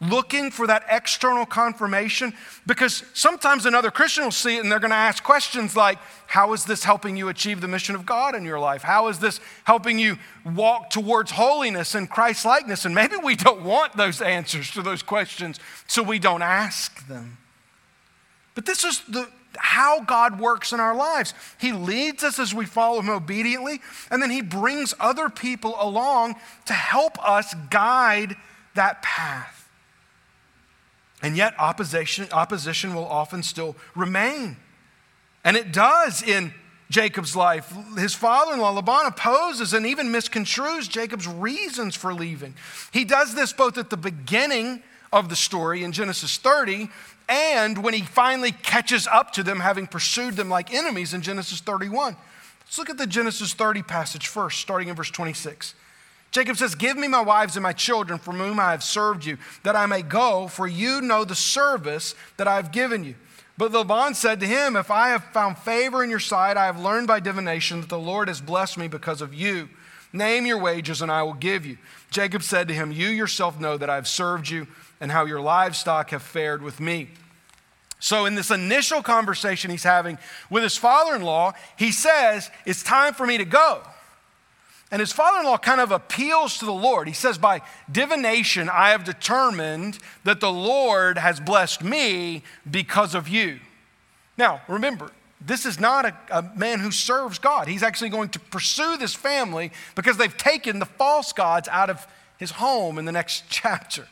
Looking 0.00 0.50
for 0.50 0.66
that 0.66 0.84
external 0.88 1.44
confirmation 1.44 2.32
because 2.66 3.04
sometimes 3.12 3.66
another 3.66 3.90
Christian 3.90 4.24
will 4.24 4.30
see 4.30 4.56
it 4.56 4.60
and 4.60 4.72
they're 4.72 4.80
going 4.80 4.90
to 4.90 4.96
ask 4.96 5.22
questions 5.22 5.76
like, 5.76 5.98
How 6.26 6.52
is 6.54 6.64
this 6.64 6.84
helping 6.84 7.16
you 7.16 7.28
achieve 7.28 7.60
the 7.60 7.68
mission 7.68 7.94
of 7.94 8.06
God 8.06 8.34
in 8.34 8.44
your 8.44 8.58
life? 8.58 8.82
How 8.82 9.08
is 9.08 9.18
this 9.18 9.40
helping 9.64 9.98
you 9.98 10.16
walk 10.44 10.90
towards 10.90 11.32
holiness 11.32 11.94
and 11.94 12.08
Christ 12.08 12.46
likeness? 12.46 12.86
And 12.86 12.94
maybe 12.94 13.16
we 13.22 13.36
don't 13.36 13.62
want 13.62 13.96
those 13.96 14.22
answers 14.22 14.70
to 14.72 14.82
those 14.82 15.02
questions, 15.02 15.60
so 15.86 16.02
we 16.02 16.18
don't 16.18 16.42
ask 16.42 17.06
them. 17.06 17.36
But 18.54 18.64
this 18.64 18.84
is 18.84 19.00
the, 19.00 19.28
how 19.56 20.00
God 20.00 20.40
works 20.40 20.72
in 20.72 20.80
our 20.80 20.94
lives. 20.94 21.34
He 21.58 21.72
leads 21.72 22.24
us 22.24 22.38
as 22.38 22.54
we 22.54 22.64
follow 22.64 23.00
Him 23.00 23.10
obediently, 23.10 23.80
and 24.10 24.22
then 24.22 24.30
He 24.30 24.40
brings 24.40 24.94
other 24.98 25.28
people 25.28 25.76
along 25.78 26.36
to 26.66 26.72
help 26.72 27.22
us 27.22 27.54
guide 27.68 28.36
that 28.74 29.02
path. 29.02 29.59
And 31.22 31.36
yet, 31.36 31.54
opposition, 31.58 32.26
opposition 32.32 32.94
will 32.94 33.06
often 33.06 33.42
still 33.42 33.76
remain. 33.94 34.56
And 35.44 35.56
it 35.56 35.72
does 35.72 36.22
in 36.22 36.54
Jacob's 36.90 37.36
life. 37.36 37.72
His 37.96 38.14
father 38.14 38.54
in 38.54 38.60
law, 38.60 38.70
Laban, 38.70 39.06
opposes 39.06 39.72
and 39.72 39.86
even 39.86 40.08
misconstrues 40.08 40.88
Jacob's 40.88 41.28
reasons 41.28 41.94
for 41.94 42.12
leaving. 42.12 42.54
He 42.92 43.04
does 43.04 43.34
this 43.34 43.52
both 43.52 43.78
at 43.78 43.90
the 43.90 43.96
beginning 43.96 44.82
of 45.12 45.28
the 45.28 45.36
story 45.36 45.84
in 45.84 45.92
Genesis 45.92 46.36
30 46.36 46.88
and 47.30 47.84
when 47.84 47.94
he 47.94 48.00
finally 48.02 48.50
catches 48.50 49.06
up 49.06 49.32
to 49.34 49.44
them, 49.44 49.60
having 49.60 49.86
pursued 49.86 50.34
them 50.34 50.48
like 50.48 50.74
enemies 50.74 51.14
in 51.14 51.22
Genesis 51.22 51.60
31. 51.60 52.16
Let's 52.60 52.76
look 52.76 52.90
at 52.90 52.98
the 52.98 53.06
Genesis 53.06 53.54
30 53.54 53.82
passage 53.82 54.26
first, 54.26 54.58
starting 54.58 54.88
in 54.88 54.96
verse 54.96 55.10
26. 55.10 55.74
Jacob 56.30 56.56
says, 56.56 56.74
Give 56.74 56.96
me 56.96 57.08
my 57.08 57.20
wives 57.20 57.56
and 57.56 57.62
my 57.62 57.72
children 57.72 58.18
from 58.18 58.36
whom 58.38 58.60
I 58.60 58.70
have 58.70 58.84
served 58.84 59.24
you, 59.24 59.38
that 59.62 59.76
I 59.76 59.86
may 59.86 60.02
go, 60.02 60.48
for 60.48 60.66
you 60.66 61.00
know 61.00 61.24
the 61.24 61.34
service 61.34 62.14
that 62.36 62.46
I 62.46 62.56
have 62.56 62.72
given 62.72 63.04
you. 63.04 63.14
But 63.58 63.72
Laban 63.72 64.14
said 64.14 64.40
to 64.40 64.46
him, 64.46 64.76
If 64.76 64.90
I 64.90 65.08
have 65.08 65.24
found 65.32 65.58
favor 65.58 66.02
in 66.02 66.10
your 66.10 66.20
sight, 66.20 66.56
I 66.56 66.66
have 66.66 66.80
learned 66.80 67.08
by 67.08 67.20
divination 67.20 67.80
that 67.80 67.90
the 67.90 67.98
Lord 67.98 68.28
has 68.28 68.40
blessed 68.40 68.78
me 68.78 68.88
because 68.88 69.20
of 69.20 69.34
you. 69.34 69.68
Name 70.12 70.46
your 70.46 70.58
wages, 70.58 71.02
and 71.02 71.10
I 71.10 71.22
will 71.22 71.34
give 71.34 71.66
you. 71.66 71.78
Jacob 72.10 72.42
said 72.42 72.68
to 72.68 72.74
him, 72.74 72.90
You 72.90 73.08
yourself 73.08 73.60
know 73.60 73.76
that 73.76 73.90
I 73.90 73.96
have 73.96 74.08
served 74.08 74.48
you, 74.48 74.66
and 75.00 75.10
how 75.10 75.24
your 75.24 75.40
livestock 75.40 76.10
have 76.10 76.22
fared 76.22 76.62
with 76.62 76.80
me. 76.80 77.10
So, 77.98 78.24
in 78.24 78.34
this 78.34 78.50
initial 78.50 79.02
conversation 79.02 79.70
he's 79.70 79.84
having 79.84 80.16
with 80.48 80.62
his 80.62 80.76
father 80.76 81.14
in 81.14 81.22
law, 81.22 81.52
he 81.76 81.92
says, 81.92 82.50
It's 82.64 82.82
time 82.82 83.14
for 83.14 83.26
me 83.26 83.36
to 83.38 83.44
go. 83.44 83.82
And 84.90 84.98
his 84.98 85.12
father 85.12 85.38
in 85.38 85.46
law 85.46 85.56
kind 85.56 85.80
of 85.80 85.92
appeals 85.92 86.58
to 86.58 86.64
the 86.64 86.72
Lord. 86.72 87.06
He 87.06 87.14
says, 87.14 87.38
By 87.38 87.62
divination, 87.90 88.68
I 88.68 88.90
have 88.90 89.04
determined 89.04 89.98
that 90.24 90.40
the 90.40 90.50
Lord 90.50 91.16
has 91.16 91.38
blessed 91.38 91.84
me 91.84 92.42
because 92.68 93.14
of 93.14 93.28
you. 93.28 93.60
Now, 94.36 94.62
remember, 94.66 95.12
this 95.40 95.64
is 95.64 95.78
not 95.78 96.06
a, 96.06 96.16
a, 96.30 96.42
man 96.56 96.80
who 96.80 96.90
serves 96.90 97.38
God. 97.38 97.68
He's 97.68 97.82
actually 97.82 98.10
going 98.10 98.30
to 98.30 98.40
pursue 98.40 98.96
this 98.96 99.14
family 99.14 99.70
because 99.94 100.16
they've 100.16 100.36
taken 100.36 100.80
the 100.80 100.86
false 100.86 101.32
gods 101.32 101.68
out 101.68 101.88
of 101.88 102.06
his 102.36 102.52
home 102.52 102.98
in 102.98 103.04
the 103.04 103.12
next 103.12 103.44
chapter. 103.48 104.08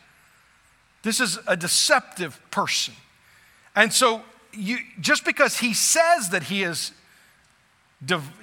This 1.02 1.20
is 1.20 1.38
a 1.46 1.56
deceptive 1.56 2.40
person. 2.50 2.94
And 3.74 3.92
so, 3.92 4.22
you, 4.52 4.78
just 5.00 5.24
because 5.24 5.58
he 5.58 5.74
says 5.74 6.30
that 6.30 6.44
he 6.44 6.62
is 6.62 6.92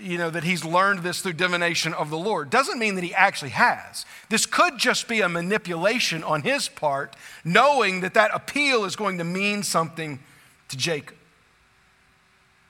you 0.01 0.17
know, 0.17 0.29
that 0.29 0.43
he's 0.43 0.65
learned 0.65 0.99
this 0.99 1.21
through 1.21 1.33
divination 1.33 1.93
of 1.93 2.09
the 2.09 2.17
Lord. 2.17 2.49
Doesn't 2.49 2.77
mean 2.77 2.95
that 2.95 3.03
he 3.03 3.13
actually 3.13 3.51
has. 3.51 4.05
This 4.29 4.45
could 4.45 4.77
just 4.77 5.07
be 5.07 5.21
a 5.21 5.29
manipulation 5.29 6.23
on 6.23 6.41
his 6.41 6.67
part, 6.67 7.15
knowing 7.45 8.01
that 8.01 8.13
that 8.15 8.31
appeal 8.33 8.83
is 8.83 8.97
going 8.97 9.17
to 9.17 9.23
mean 9.23 9.63
something 9.63 10.19
to 10.67 10.77
Jacob. 10.77 11.15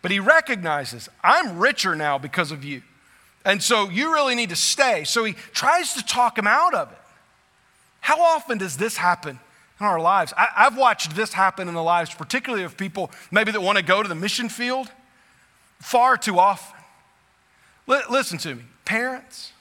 But 0.04 0.12
he 0.12 0.20
recognizes, 0.20 1.10
I'm 1.24 1.58
richer 1.58 1.96
now 1.96 2.20
because 2.20 2.52
of 2.52 2.64
you. 2.64 2.84
And 3.44 3.64
so 3.64 3.90
you 3.90 4.14
really 4.14 4.36
need 4.36 4.50
to 4.50 4.56
stay. 4.56 5.04
So 5.06 5.24
he 5.24 5.34
tries 5.54 5.94
to 5.94 6.06
talk 6.06 6.38
him 6.38 6.48
out 6.48 6.76
of 6.76 6.92
it. 6.92 6.98
How 8.02 8.22
often 8.22 8.60
does 8.60 8.78
this 8.78 8.98
happen 8.98 9.40
in 9.80 9.86
our 9.88 10.00
lives? 10.00 10.34
I, 10.38 10.50
have 10.56 10.78
watched 10.78 11.16
this 11.16 11.34
happen 11.34 11.68
in 11.68 11.74
the 11.74 11.82
lives, 11.82 12.14
particularly 12.14 12.64
of 12.64 12.78
people 12.78 13.10
maybe 13.32 13.52
that 13.52 13.62
want 13.62 13.80
to 13.80 13.84
go 13.84 14.04
to 14.04 14.10
the 14.10 14.14
mission 14.14 14.50
field, 14.50 14.92
far 15.80 16.18
too 16.18 16.38
often 16.38 16.75
listen 17.88 18.38
to 18.40 18.56
me. 18.56 18.64
Parents, 18.84 19.52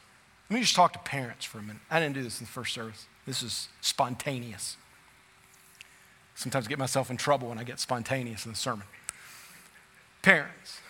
let 0.51 0.55
me 0.57 0.61
just 0.63 0.75
talk 0.75 0.93
to 0.93 0.99
parents 1.01 1.45
for 1.45 1.59
a 1.59 1.63
minute. 1.63 1.83
I 1.91 2.01
didn't 2.01 2.15
do 2.15 2.23
this 2.23 2.41
in 2.41 2.47
the 2.47 2.53
first 2.53 2.75
service. 2.75 3.07
This 3.27 3.43
is 3.43 3.69
spontaneous. 3.81 4.77
Sometimes 6.35 6.67
I 6.67 6.69
get 6.69 6.79
myself 6.79 7.11
in 7.11 7.17
trouble 7.17 7.49
when 7.49 7.59
I 7.59 7.65
get 7.65 7.81
spontaneous 7.81 8.45
in 8.45 8.53
the 8.53 8.59
sermon. 8.59 8.87
Parents, 10.23 10.81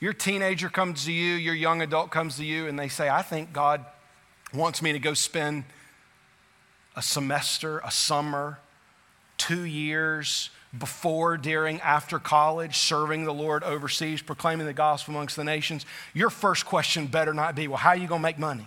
your 0.00 0.12
teenager 0.12 0.68
comes 0.68 1.04
to 1.04 1.12
you, 1.12 1.34
your 1.34 1.54
young 1.54 1.82
adult 1.82 2.10
comes 2.10 2.36
to 2.36 2.44
you, 2.44 2.66
and 2.66 2.78
they 2.78 2.88
say, 2.88 3.08
I 3.08 3.22
think 3.22 3.52
God 3.52 3.84
wants 4.52 4.82
me 4.82 4.92
to 4.92 4.98
go 4.98 5.14
spend 5.14 5.64
a 6.96 7.02
semester, 7.02 7.78
a 7.80 7.90
summer, 7.90 8.58
two 9.36 9.62
years 9.62 10.50
before, 10.76 11.36
during, 11.36 11.80
after 11.80 12.18
college, 12.18 12.76
serving 12.76 13.24
the 13.24 13.32
Lord 13.32 13.64
overseas, 13.64 14.20
proclaiming 14.20 14.66
the 14.66 14.74
gospel 14.74 15.14
amongst 15.14 15.36
the 15.36 15.44
nations, 15.44 15.86
your 16.12 16.28
first 16.28 16.66
question 16.66 17.06
better 17.06 17.32
not 17.32 17.54
be, 17.54 17.68
well, 17.68 17.78
how 17.78 17.90
are 17.90 17.96
you 17.96 18.06
going 18.06 18.20
to 18.20 18.22
make 18.22 18.38
money? 18.38 18.66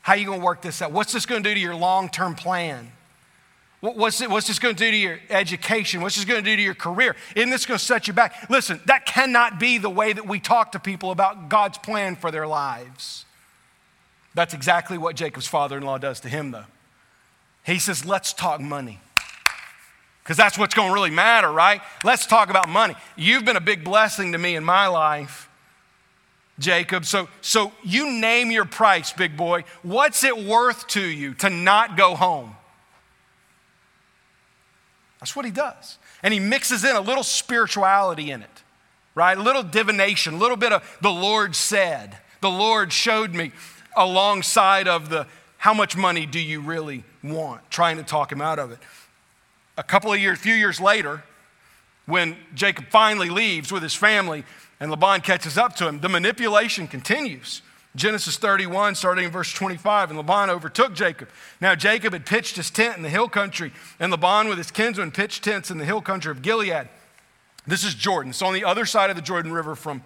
How 0.00 0.14
are 0.14 0.16
you 0.16 0.26
going 0.26 0.38
to 0.38 0.44
work 0.44 0.62
this 0.62 0.80
out? 0.80 0.92
What's 0.92 1.12
this 1.12 1.26
going 1.26 1.42
to 1.42 1.48
do 1.48 1.54
to 1.54 1.60
your 1.60 1.74
long 1.74 2.08
term 2.08 2.34
plan? 2.34 2.92
What's, 3.80 4.20
it, 4.20 4.30
what's 4.30 4.46
this 4.46 4.58
going 4.58 4.74
to 4.74 4.84
do 4.84 4.90
to 4.90 4.96
your 4.96 5.18
education? 5.28 6.00
What's 6.00 6.16
this 6.16 6.24
going 6.24 6.42
to 6.42 6.50
do 6.50 6.56
to 6.56 6.62
your 6.62 6.74
career? 6.74 7.14
Isn't 7.34 7.50
this 7.50 7.66
going 7.66 7.78
to 7.78 7.84
set 7.84 8.08
you 8.08 8.14
back? 8.14 8.48
Listen, 8.48 8.80
that 8.86 9.04
cannot 9.04 9.60
be 9.60 9.78
the 9.78 9.90
way 9.90 10.12
that 10.12 10.26
we 10.26 10.40
talk 10.40 10.72
to 10.72 10.78
people 10.78 11.10
about 11.10 11.48
God's 11.48 11.76
plan 11.78 12.16
for 12.16 12.30
their 12.30 12.46
lives. 12.46 13.26
That's 14.34 14.54
exactly 14.54 14.96
what 14.96 15.16
Jacob's 15.16 15.46
father 15.46 15.76
in 15.76 15.82
law 15.82 15.98
does 15.98 16.20
to 16.20 16.28
him, 16.28 16.52
though. 16.52 16.64
He 17.64 17.78
says, 17.78 18.04
Let's 18.04 18.32
talk 18.32 18.60
money. 18.60 19.00
Because 20.26 20.36
that's 20.36 20.58
what's 20.58 20.74
going 20.74 20.88
to 20.88 20.92
really 20.92 21.10
matter, 21.10 21.48
right? 21.52 21.80
Let's 22.02 22.26
talk 22.26 22.50
about 22.50 22.68
money. 22.68 22.96
You've 23.14 23.44
been 23.44 23.54
a 23.54 23.60
big 23.60 23.84
blessing 23.84 24.32
to 24.32 24.38
me 24.38 24.56
in 24.56 24.64
my 24.64 24.88
life, 24.88 25.48
Jacob. 26.58 27.04
So, 27.04 27.28
so 27.42 27.70
you 27.84 28.10
name 28.10 28.50
your 28.50 28.64
price, 28.64 29.12
big 29.12 29.36
boy. 29.36 29.62
What's 29.84 30.24
it 30.24 30.36
worth 30.36 30.88
to 30.88 31.00
you 31.00 31.34
to 31.34 31.48
not 31.48 31.96
go 31.96 32.16
home? 32.16 32.56
That's 35.20 35.36
what 35.36 35.44
he 35.44 35.52
does. 35.52 35.96
And 36.24 36.34
he 36.34 36.40
mixes 36.40 36.82
in 36.82 36.96
a 36.96 37.00
little 37.00 37.22
spirituality 37.22 38.32
in 38.32 38.42
it, 38.42 38.62
right? 39.14 39.38
A 39.38 39.42
little 39.42 39.62
divination, 39.62 40.34
a 40.34 40.38
little 40.38 40.56
bit 40.56 40.72
of 40.72 40.98
the 41.00 41.10
Lord 41.10 41.54
said, 41.54 42.18
the 42.40 42.50
Lord 42.50 42.92
showed 42.92 43.32
me 43.32 43.52
alongside 43.96 44.88
of 44.88 45.08
the 45.08 45.28
how 45.58 45.72
much 45.72 45.96
money 45.96 46.26
do 46.26 46.40
you 46.40 46.60
really 46.60 47.04
want, 47.22 47.70
trying 47.70 47.98
to 47.98 48.02
talk 48.02 48.32
him 48.32 48.42
out 48.42 48.58
of 48.58 48.72
it. 48.72 48.80
A 49.76 49.82
couple 49.82 50.12
of 50.12 50.18
years, 50.18 50.38
few 50.38 50.54
years 50.54 50.80
later, 50.80 51.22
when 52.06 52.36
Jacob 52.54 52.86
finally 52.88 53.28
leaves 53.28 53.70
with 53.70 53.82
his 53.82 53.94
family 53.94 54.44
and 54.80 54.90
Laban 54.90 55.20
catches 55.20 55.58
up 55.58 55.76
to 55.76 55.88
him, 55.88 56.00
the 56.00 56.08
manipulation 56.08 56.86
continues. 56.86 57.62
Genesis 57.94 58.36
31, 58.36 58.94
starting 58.94 59.24
in 59.24 59.30
verse 59.30 59.52
25, 59.52 60.10
and 60.10 60.18
Laban 60.18 60.50
overtook 60.50 60.94
Jacob. 60.94 61.28
Now 61.60 61.74
Jacob 61.74 62.12
had 62.12 62.26
pitched 62.26 62.56
his 62.56 62.70
tent 62.70 62.96
in 62.96 63.02
the 63.02 63.08
hill 63.08 63.28
country, 63.28 63.72
and 63.98 64.12
Laban 64.12 64.48
with 64.48 64.58
his 64.58 64.70
kinsmen 64.70 65.10
pitched 65.10 65.42
tents 65.42 65.70
in 65.70 65.78
the 65.78 65.84
hill 65.84 66.02
country 66.02 66.30
of 66.30 66.42
Gilead. 66.42 66.88
This 67.66 67.84
is 67.84 67.94
Jordan. 67.94 68.30
It's 68.30 68.42
on 68.42 68.54
the 68.54 68.64
other 68.64 68.84
side 68.84 69.10
of 69.10 69.16
the 69.16 69.22
Jordan 69.22 69.52
River 69.52 69.74
from 69.74 70.02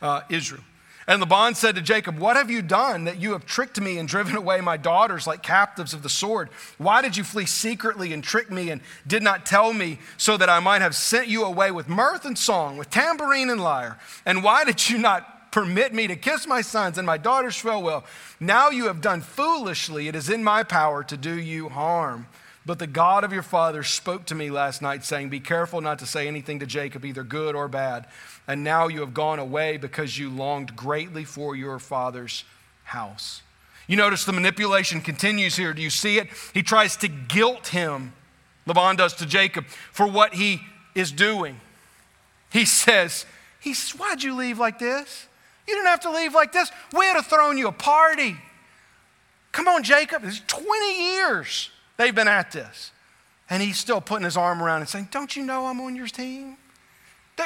uh, 0.00 0.22
Israel. 0.30 0.62
And 1.06 1.20
Laban 1.20 1.54
said 1.54 1.74
to 1.74 1.82
Jacob, 1.82 2.18
What 2.18 2.36
have 2.36 2.50
you 2.50 2.62
done 2.62 3.04
that 3.04 3.20
you 3.20 3.32
have 3.32 3.44
tricked 3.44 3.80
me 3.80 3.98
and 3.98 4.08
driven 4.08 4.36
away 4.36 4.60
my 4.60 4.76
daughters 4.76 5.26
like 5.26 5.42
captives 5.42 5.94
of 5.94 6.02
the 6.02 6.08
sword? 6.08 6.48
Why 6.78 7.02
did 7.02 7.16
you 7.16 7.24
flee 7.24 7.46
secretly 7.46 8.12
and 8.12 8.22
trick 8.22 8.50
me 8.50 8.70
and 8.70 8.80
did 9.06 9.22
not 9.22 9.44
tell 9.44 9.72
me 9.72 9.98
so 10.16 10.36
that 10.36 10.48
I 10.48 10.60
might 10.60 10.82
have 10.82 10.94
sent 10.94 11.28
you 11.28 11.44
away 11.44 11.70
with 11.70 11.88
mirth 11.88 12.24
and 12.24 12.38
song, 12.38 12.76
with 12.76 12.90
tambourine 12.90 13.50
and 13.50 13.60
lyre? 13.60 13.98
And 14.24 14.44
why 14.44 14.64
did 14.64 14.88
you 14.88 14.98
not 14.98 15.32
permit 15.52 15.94
me 15.94 16.08
to 16.08 16.16
kiss 16.16 16.46
my 16.46 16.62
sons 16.62 16.98
and 16.98 17.06
my 17.06 17.18
daughters 17.18 17.56
farewell. 17.56 18.04
Now 18.40 18.70
you 18.70 18.86
have 18.86 19.00
done 19.00 19.20
foolishly. 19.20 20.08
It 20.08 20.16
is 20.16 20.28
in 20.28 20.42
my 20.42 20.64
power 20.64 21.04
to 21.04 21.16
do 21.16 21.38
you 21.38 21.68
harm. 21.68 22.26
But 22.64 22.78
the 22.78 22.86
God 22.86 23.24
of 23.24 23.32
your 23.32 23.42
father 23.42 23.82
spoke 23.82 24.24
to 24.26 24.34
me 24.34 24.48
last 24.48 24.82
night, 24.82 25.04
saying, 25.04 25.30
Be 25.30 25.40
careful 25.40 25.80
not 25.80 25.98
to 25.98 26.06
say 26.06 26.28
anything 26.28 26.60
to 26.60 26.66
Jacob, 26.66 27.04
either 27.04 27.24
good 27.24 27.56
or 27.56 27.66
bad. 27.66 28.06
And 28.46 28.62
now 28.62 28.86
you 28.86 29.00
have 29.00 29.14
gone 29.14 29.40
away 29.40 29.78
because 29.78 30.16
you 30.16 30.30
longed 30.30 30.76
greatly 30.76 31.24
for 31.24 31.56
your 31.56 31.80
father's 31.80 32.44
house. 32.84 33.42
You 33.88 33.96
notice 33.96 34.24
the 34.24 34.32
manipulation 34.32 35.00
continues 35.00 35.56
here. 35.56 35.72
Do 35.72 35.82
you 35.82 35.90
see 35.90 36.18
it? 36.18 36.28
He 36.54 36.62
tries 36.62 36.96
to 36.98 37.08
guilt 37.08 37.68
him, 37.68 38.12
Laban 38.64 38.94
does 38.94 39.14
to 39.14 39.26
Jacob, 39.26 39.66
for 39.66 40.06
what 40.06 40.34
he 40.34 40.60
is 40.94 41.10
doing. 41.10 41.60
He 42.52 42.64
says, 42.64 43.26
he 43.58 43.74
says, 43.74 43.98
Why'd 43.98 44.22
you 44.22 44.36
leave 44.36 44.60
like 44.60 44.78
this? 44.78 45.26
You 45.66 45.74
didn't 45.74 45.88
have 45.88 46.00
to 46.00 46.12
leave 46.12 46.32
like 46.32 46.52
this. 46.52 46.70
We'd 46.92 47.06
have 47.14 47.26
thrown 47.26 47.58
you 47.58 47.68
a 47.68 47.72
party. 47.72 48.36
Come 49.50 49.66
on, 49.66 49.82
Jacob. 49.82 50.22
It's 50.24 50.40
20 50.46 51.14
years 51.14 51.70
they've 52.02 52.14
been 52.14 52.28
at 52.28 52.50
this. 52.50 52.90
And 53.48 53.62
he's 53.62 53.78
still 53.78 54.00
putting 54.00 54.24
his 54.24 54.36
arm 54.36 54.62
around 54.62 54.80
and 54.80 54.88
saying, 54.88 55.08
Don't 55.10 55.36
you 55.36 55.44
know 55.44 55.66
I'm 55.66 55.80
on 55.80 55.94
your 55.94 56.06
team? 56.06 56.56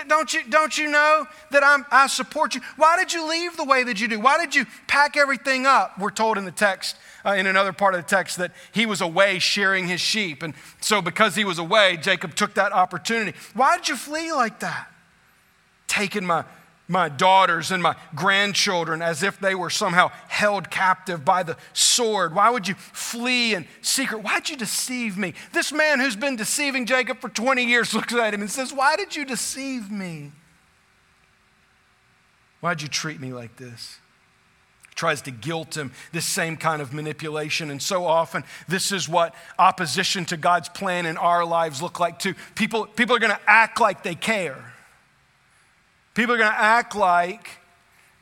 Don't 0.08 0.34
you, 0.34 0.42
don't 0.48 0.76
you 0.76 0.90
know 0.90 1.26
that 1.52 1.62
I'm, 1.62 1.86
I 1.90 2.08
support 2.08 2.54
you? 2.54 2.60
Why 2.76 2.96
did 2.96 3.12
you 3.12 3.28
leave 3.28 3.56
the 3.56 3.64
way 3.64 3.84
that 3.84 4.00
you 4.00 4.08
do? 4.08 4.18
Why 4.18 4.36
did 4.36 4.54
you 4.54 4.66
pack 4.88 5.16
everything 5.16 5.64
up? 5.64 5.98
We're 5.98 6.10
told 6.10 6.38
in 6.38 6.44
the 6.44 6.50
text, 6.50 6.96
uh, 7.24 7.30
in 7.30 7.46
another 7.46 7.72
part 7.72 7.94
of 7.94 8.02
the 8.02 8.08
text, 8.08 8.36
that 8.38 8.52
he 8.72 8.84
was 8.84 9.00
away 9.00 9.38
shearing 9.38 9.86
his 9.86 10.00
sheep. 10.00 10.42
And 10.42 10.54
so, 10.80 11.00
because 11.00 11.36
he 11.36 11.44
was 11.44 11.58
away, 11.58 11.96
Jacob 11.96 12.34
took 12.34 12.54
that 12.54 12.72
opportunity. 12.72 13.36
Why 13.54 13.76
did 13.76 13.88
you 13.88 13.96
flee 13.96 14.32
like 14.32 14.60
that? 14.60 14.88
Taking 15.86 16.26
my 16.26 16.44
my 16.88 17.08
daughters 17.08 17.70
and 17.70 17.82
my 17.82 17.96
grandchildren 18.14 19.02
as 19.02 19.22
if 19.22 19.38
they 19.40 19.54
were 19.54 19.70
somehow 19.70 20.10
held 20.28 20.70
captive 20.70 21.24
by 21.24 21.42
the 21.42 21.56
sword? 21.72 22.34
Why 22.34 22.50
would 22.50 22.68
you 22.68 22.74
flee 22.74 23.54
in 23.54 23.66
secret? 23.82 24.22
Why'd 24.22 24.48
you 24.48 24.56
deceive 24.56 25.18
me? 25.18 25.34
This 25.52 25.72
man 25.72 26.00
who's 26.00 26.16
been 26.16 26.36
deceiving 26.36 26.86
Jacob 26.86 27.20
for 27.20 27.28
20 27.28 27.64
years 27.64 27.94
looks 27.94 28.14
at 28.14 28.34
him 28.34 28.40
and 28.40 28.50
says, 28.50 28.72
Why 28.72 28.96
did 28.96 29.16
you 29.16 29.24
deceive 29.24 29.90
me? 29.90 30.32
Why'd 32.60 32.82
you 32.82 32.88
treat 32.88 33.20
me 33.20 33.32
like 33.32 33.56
this? 33.56 33.98
tries 34.96 35.20
to 35.22 35.30
guilt 35.30 35.76
him, 35.76 35.92
this 36.12 36.24
same 36.24 36.56
kind 36.56 36.82
of 36.82 36.92
manipulation. 36.92 37.70
And 37.70 37.80
so 37.80 38.04
often, 38.06 38.42
this 38.66 38.90
is 38.90 39.08
what 39.08 39.34
opposition 39.58 40.24
to 40.26 40.36
God's 40.36 40.70
plan 40.70 41.06
in 41.06 41.18
our 41.18 41.44
lives 41.44 41.82
look 41.82 42.00
like 42.00 42.18
too. 42.18 42.34
People, 42.54 42.86
people 42.86 43.14
are 43.14 43.20
going 43.20 43.34
to 43.34 43.40
act 43.46 43.78
like 43.78 44.02
they 44.02 44.14
care. 44.14 44.72
People 46.16 46.34
are 46.34 46.38
going 46.38 46.50
to 46.50 46.58
act 46.58 46.96
like 46.96 47.50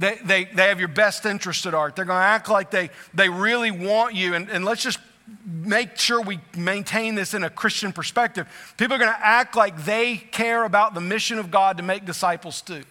they, 0.00 0.18
they, 0.24 0.44
they 0.46 0.66
have 0.66 0.80
your 0.80 0.88
best 0.88 1.24
interest 1.24 1.64
at 1.64 1.74
heart. 1.74 1.94
They're 1.94 2.04
going 2.04 2.18
to 2.18 2.24
act 2.24 2.48
like 2.48 2.72
they, 2.72 2.90
they 3.14 3.28
really 3.28 3.70
want 3.70 4.16
you. 4.16 4.34
And, 4.34 4.50
and 4.50 4.64
let's 4.64 4.82
just 4.82 4.98
make 5.46 5.96
sure 5.96 6.20
we 6.20 6.40
maintain 6.56 7.14
this 7.14 7.34
in 7.34 7.44
a 7.44 7.50
Christian 7.50 7.92
perspective. 7.92 8.48
People 8.76 8.96
are 8.96 8.98
going 8.98 9.12
to 9.12 9.26
act 9.26 9.54
like 9.54 9.84
they 9.84 10.16
care 10.16 10.64
about 10.64 10.94
the 10.94 11.00
mission 11.00 11.38
of 11.38 11.52
God 11.52 11.76
to 11.76 11.84
make 11.84 12.04
disciples 12.04 12.60
too. 12.62 12.82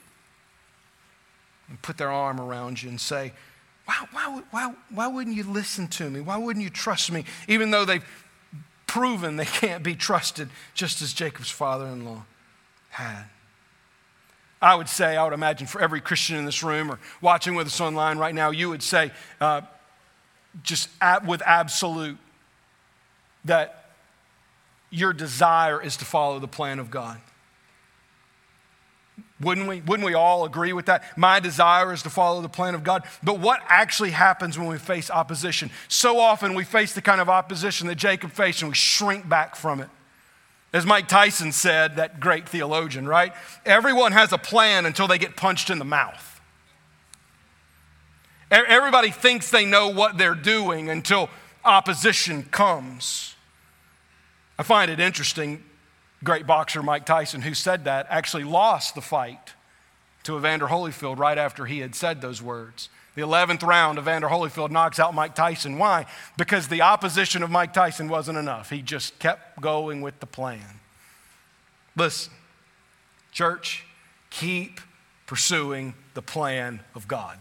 And 1.67 1.81
put 1.81 1.97
their 1.97 2.09
arm 2.09 2.39
around 2.39 2.81
you 2.81 2.87
and 2.87 2.99
say, 2.99 3.33
why, 3.83 4.07
why, 4.13 4.41
why, 4.51 4.73
why 4.89 5.07
wouldn't 5.07 5.35
you 5.35 5.43
listen 5.43 5.89
to 5.89 6.09
me? 6.09 6.21
Why 6.21 6.37
wouldn't 6.37 6.63
you 6.63 6.69
trust 6.69 7.11
me? 7.11 7.25
Even 7.49 7.71
though 7.71 7.83
they've 7.83 8.05
proven 8.87 9.35
they 9.35 9.43
can't 9.43 9.83
be 9.83 9.95
trusted, 9.95 10.47
just 10.73 11.01
as 11.01 11.11
Jacob's 11.11 11.49
father 11.49 11.87
in 11.87 12.05
law 12.05 12.23
had. 12.89 13.25
I 14.63 14.75
would 14.75 14.87
say, 14.87 15.17
I 15.17 15.23
would 15.25 15.33
imagine 15.33 15.67
for 15.67 15.81
every 15.81 15.99
Christian 15.99 16.37
in 16.37 16.45
this 16.45 16.63
room 16.63 16.89
or 16.89 16.97
watching 17.19 17.53
with 17.53 17.67
us 17.67 17.81
online 17.81 18.17
right 18.17 18.33
now, 18.33 18.49
you 18.51 18.69
would 18.69 18.81
say, 18.81 19.11
uh, 19.41 19.61
just 20.63 20.87
at, 21.01 21.27
with 21.27 21.41
absolute, 21.45 22.17
that 23.43 23.89
your 24.89 25.11
desire 25.11 25.81
is 25.81 25.97
to 25.97 26.05
follow 26.05 26.39
the 26.39 26.47
plan 26.47 26.79
of 26.79 26.89
God. 26.89 27.19
Wouldn't 29.41 29.67
we? 29.67 29.81
Wouldn't 29.81 30.05
we 30.05 30.13
all 30.13 30.45
agree 30.45 30.71
with 30.71 30.85
that? 30.85 31.17
My 31.17 31.41
desire 31.41 31.91
is 31.91 32.03
to 32.03 32.09
follow 32.09 32.41
the 32.41 32.47
plan 32.47 32.73
of 32.73 32.85
God. 32.85 33.03
But 33.21 33.39
what 33.39 33.59
actually 33.67 34.11
happens 34.11 34.57
when 34.57 34.67
we 34.67 34.77
face 34.77 35.11
opposition? 35.11 35.71
So 35.89 36.19
often 36.19 36.53
we 36.53 36.63
face 36.63 36.93
the 36.93 37.01
kind 37.01 37.19
of 37.19 37.27
opposition 37.27 37.87
that 37.87 37.95
Jacob 37.95 38.31
faced 38.31 38.61
and 38.61 38.71
we 38.71 38.75
shrink 38.75 39.27
back 39.27 39.57
from 39.57 39.81
it. 39.81 39.89
As 40.73 40.87
Mike 40.87 41.07
Tyson 41.07 41.51
said, 41.51 41.97
that 41.97 42.19
great 42.19 42.49
theologian, 42.49 43.07
right? 43.07 43.31
Everyone 43.63 44.11
has 44.11 44.33
a 44.33 44.39
plan 44.39 44.87
until 44.87 45.07
they 45.07 45.19
get 45.19 45.35
punched 45.35 45.69
in 45.69 45.77
the 45.77 45.85
mouth. 45.85 46.41
Everybody 48.49 49.11
thinks 49.11 49.49
they 49.49 49.65
know 49.65 49.89
what 49.89 50.17
they're 50.17 50.35
doing 50.35 50.89
until 50.89 51.29
opposition 51.63 52.43
comes. 52.43 53.35
I 54.57 54.63
find 54.63 54.91
it 54.91 54.99
interesting, 54.99 55.63
great 56.23 56.45
boxer 56.45 56.83
Mike 56.83 57.05
Tyson, 57.05 57.41
who 57.41 57.53
said 57.53 57.85
that, 57.85 58.07
actually 58.09 58.43
lost 58.43 58.95
the 58.95 59.01
fight 59.01 59.53
to 60.23 60.37
Evander 60.37 60.67
Holyfield 60.67 61.17
right 61.17 61.37
after 61.37 61.65
he 61.65 61.79
had 61.79 61.95
said 61.95 62.21
those 62.21 62.41
words. 62.41 62.89
The 63.15 63.21
11th 63.21 63.61
round, 63.61 63.99
Evander 63.99 64.27
Holyfield 64.27 64.71
knocks 64.71 64.99
out 64.99 65.13
Mike 65.13 65.35
Tyson. 65.35 65.77
Why? 65.77 66.07
Because 66.37 66.67
the 66.67 66.81
opposition 66.81 67.43
of 67.43 67.51
Mike 67.51 67.71
Tyson 67.71 68.09
wasn't 68.09 68.39
enough. 68.39 68.71
He 68.71 68.81
just 68.81 69.19
kept 69.19 69.61
going 69.61 70.01
with 70.01 70.19
the 70.19 70.25
plan. 70.25 70.79
Listen, 71.95 72.33
church, 73.31 73.85
keep 74.31 74.81
pursuing 75.27 75.93
the 76.15 76.23
plan 76.23 76.79
of 76.95 77.07
God. 77.07 77.37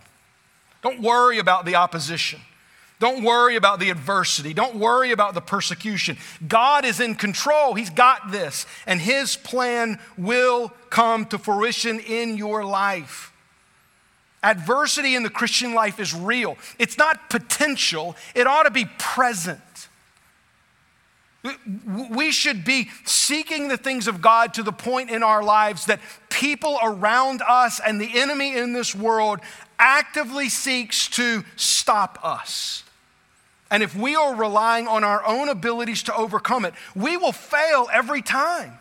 Don't 0.83 1.01
worry 1.01 1.39
about 1.39 1.65
the 1.65 1.77
opposition. 1.77 2.41
Don't 2.99 3.25
worry 3.25 3.57
about 3.57 3.81
the 3.81 3.91
adversity. 3.91 4.55
Don't 4.55 4.77
worry 4.77 5.11
about 5.11 5.35
the 5.35 5.41
persecution. 5.41 6.17
God 6.47 6.85
is 6.85 7.01
in 7.01 7.17
control. 7.17 7.75
He's 7.75 7.91
got 7.91 8.31
this, 8.31 8.67
and 8.87 9.01
His 9.01 9.37
plan 9.37 9.99
will 10.17 10.73
come 10.91 11.25
to 11.27 11.39
fruition 11.39 11.99
in 11.99 12.37
your 12.37 12.65
life. 12.65 13.32
Adversity 14.43 15.15
in 15.15 15.23
the 15.23 15.31
Christian 15.31 15.73
life 15.73 16.01
is 16.01 16.15
real, 16.15 16.57
it's 16.79 16.99
not 16.99 17.31
potential, 17.31 18.17
it 18.35 18.47
ought 18.47 18.65
to 18.65 18.71
be 18.71 18.87
present. 18.99 19.61
We 22.09 22.31
should 22.31 22.65
be 22.65 22.89
seeking 23.05 23.67
the 23.67 23.77
things 23.77 24.07
of 24.07 24.23
God 24.23 24.55
to 24.55 24.63
the 24.63 24.73
point 24.73 25.11
in 25.11 25.25
our 25.25 25.43
lives 25.43 25.87
that 25.87 26.01
people 26.31 26.79
around 26.81 27.43
us 27.43 27.81
and 27.85 28.01
the 28.01 28.21
enemy 28.21 28.57
in 28.57 28.73
this 28.73 28.95
world 28.95 29.41
actively 29.79 30.49
seeks 30.49 31.09
to 31.09 31.45
stop 31.57 32.19
us. 32.23 32.85
And 33.73 33.83
if 33.83 33.97
we 33.97 34.15
are 34.15 34.35
relying 34.35 34.87
on 34.87 35.03
our 35.03 35.27
own 35.27 35.49
abilities 35.49 36.05
to 36.05 36.15
overcome 36.15 36.65
it, 36.65 36.75
we 36.95 37.17
will 37.17 37.33
fail 37.33 37.89
every 37.93 38.23
time. 38.23 38.79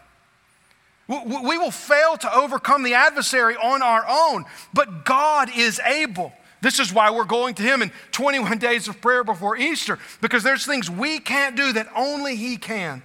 We 1.11 1.57
will 1.57 1.71
fail 1.71 2.15
to 2.17 2.33
overcome 2.33 2.83
the 2.83 2.93
adversary 2.93 3.57
on 3.57 3.81
our 3.81 4.05
own, 4.07 4.45
but 4.73 5.03
God 5.03 5.49
is 5.53 5.79
able. 5.81 6.31
This 6.61 6.79
is 6.79 6.93
why 6.93 7.11
we're 7.11 7.25
going 7.25 7.55
to 7.55 7.63
Him 7.63 7.81
in 7.81 7.91
21 8.11 8.59
days 8.59 8.87
of 8.87 9.01
prayer 9.01 9.23
before 9.23 9.57
Easter, 9.57 9.99
because 10.21 10.41
there's 10.43 10.65
things 10.65 10.89
we 10.89 11.19
can't 11.19 11.57
do 11.57 11.73
that 11.73 11.89
only 11.95 12.37
He 12.37 12.55
can. 12.55 13.03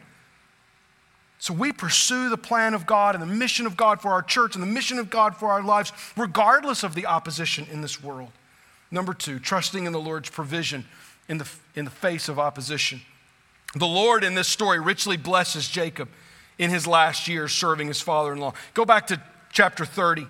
So 1.39 1.53
we 1.53 1.73
pursue 1.73 2.29
the 2.29 2.37
plan 2.37 2.75
of 2.75 2.87
God 2.87 3.15
and 3.17 3.23
the 3.23 3.27
mission 3.27 3.67
of 3.67 3.77
God 3.77 4.01
for 4.01 4.13
our 4.13 4.23
church 4.23 4.55
and 4.55 4.63
the 4.63 4.69
mission 4.69 4.99
of 4.99 5.11
God 5.11 5.37
for 5.37 5.51
our 5.51 5.63
lives, 5.63 5.93
regardless 6.17 6.85
of 6.85 6.95
the 6.95 7.07
opposition 7.07 7.67
in 7.73 7.81
this 7.81 8.03
world. 8.03 8.31
Number 8.91 9.15
two, 9.15 9.41
trusting 9.41 9.85
in 9.85 9.93
the 9.93 10.01
Lord's 10.01 10.31
provision 10.31 10.85
in 11.29 11.39
the, 11.39 11.51
in 11.75 11.85
the 11.85 11.91
face 11.91 12.29
of 12.29 12.39
opposition. 12.39 13.01
The 13.75 13.87
Lord 13.87 14.23
in 14.23 14.35
this 14.35 14.49
story 14.49 14.79
richly 14.79 15.17
blesses 15.17 15.69
Jacob 15.69 16.09
in 16.59 16.71
his 16.71 16.87
last 16.87 17.29
years 17.29 17.53
serving 17.53 17.89
his 17.89 18.01
father 18.01 18.33
in 18.33 18.39
law. 18.39 18.55
Go 18.75 18.85
back 18.85 19.07
to 19.09 19.21
chapter 19.51 19.85
30. 19.85 20.27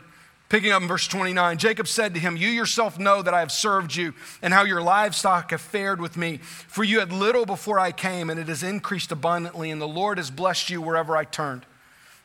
Picking 0.48 0.70
up 0.70 0.80
in 0.80 0.86
verse 0.86 1.08
29, 1.08 1.58
Jacob 1.58 1.88
said 1.88 2.14
to 2.14 2.20
him, 2.20 2.36
You 2.36 2.48
yourself 2.48 3.00
know 3.00 3.20
that 3.20 3.34
I 3.34 3.40
have 3.40 3.50
served 3.50 3.96
you, 3.96 4.14
and 4.42 4.54
how 4.54 4.62
your 4.62 4.80
livestock 4.80 5.50
have 5.50 5.60
fared 5.60 6.00
with 6.00 6.16
me. 6.16 6.36
For 6.36 6.84
you 6.84 7.00
had 7.00 7.12
little 7.12 7.46
before 7.46 7.80
I 7.80 7.90
came, 7.90 8.30
and 8.30 8.38
it 8.38 8.46
has 8.46 8.62
increased 8.62 9.10
abundantly, 9.10 9.72
and 9.72 9.80
the 9.80 9.88
Lord 9.88 10.18
has 10.18 10.30
blessed 10.30 10.70
you 10.70 10.80
wherever 10.80 11.16
I 11.16 11.24
turned. 11.24 11.66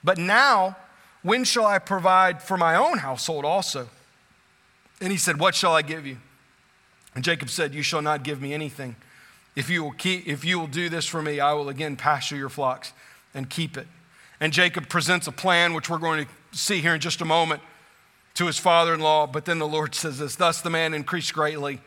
But 0.03 0.19
now, 0.19 0.77
when 1.23 1.43
shall 1.43 1.65
I 1.65 1.79
provide 1.79 2.43
for 2.43 2.57
my 2.57 2.75
own 2.75 2.99
household 2.99 3.43
also? 3.43 3.89
And 4.99 5.11
he 5.11 5.17
said, 5.17 5.39
What 5.39 5.55
shall 5.55 5.73
I 5.73 5.81
give 5.81 6.05
you? 6.05 6.17
And 7.15 7.23
Jacob 7.23 7.49
said, 7.49 7.73
You 7.73 7.81
shall 7.81 8.03
not 8.03 8.21
give 8.21 8.39
me 8.39 8.53
anything. 8.53 8.95
If 9.55 9.67
you 9.67 9.83
will, 9.83 9.91
keep, 9.91 10.27
if 10.27 10.45
you 10.45 10.59
will 10.59 10.67
do 10.67 10.89
this 10.89 11.07
for 11.07 11.23
me, 11.23 11.39
I 11.39 11.53
will 11.53 11.69
again 11.69 11.95
pasture 11.95 12.37
your 12.37 12.49
flocks 12.49 12.93
and 13.33 13.49
keep 13.49 13.77
it. 13.77 13.87
And 14.39 14.51
Jacob 14.51 14.89
presents 14.89 15.27
a 15.27 15.31
plan, 15.31 15.73
which 15.73 15.89
we're 15.89 15.99
going 15.99 16.25
to 16.25 16.57
see 16.57 16.81
here 16.81 16.95
in 16.95 16.99
just 16.99 17.21
a 17.21 17.25
moment 17.25 17.61
to 18.33 18.47
his 18.47 18.57
father 18.57 18.93
in 18.93 18.99
law. 18.99 19.27
But 19.27 19.45
then 19.45 19.59
the 19.59 19.67
Lord 19.67 19.93
says 19.93 20.19
this 20.19 20.35
Thus 20.35 20.61
the 20.61 20.69
man 20.69 20.93
increased 20.93 21.33
greatly 21.33 21.79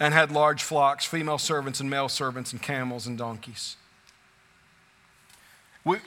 and 0.00 0.12
had 0.12 0.32
large 0.32 0.62
flocks, 0.62 1.04
female 1.04 1.38
servants 1.38 1.80
and 1.80 1.88
male 1.88 2.08
servants, 2.08 2.52
and 2.52 2.60
camels 2.60 3.06
and 3.06 3.16
donkeys. 3.16 3.76
We, 5.84 5.98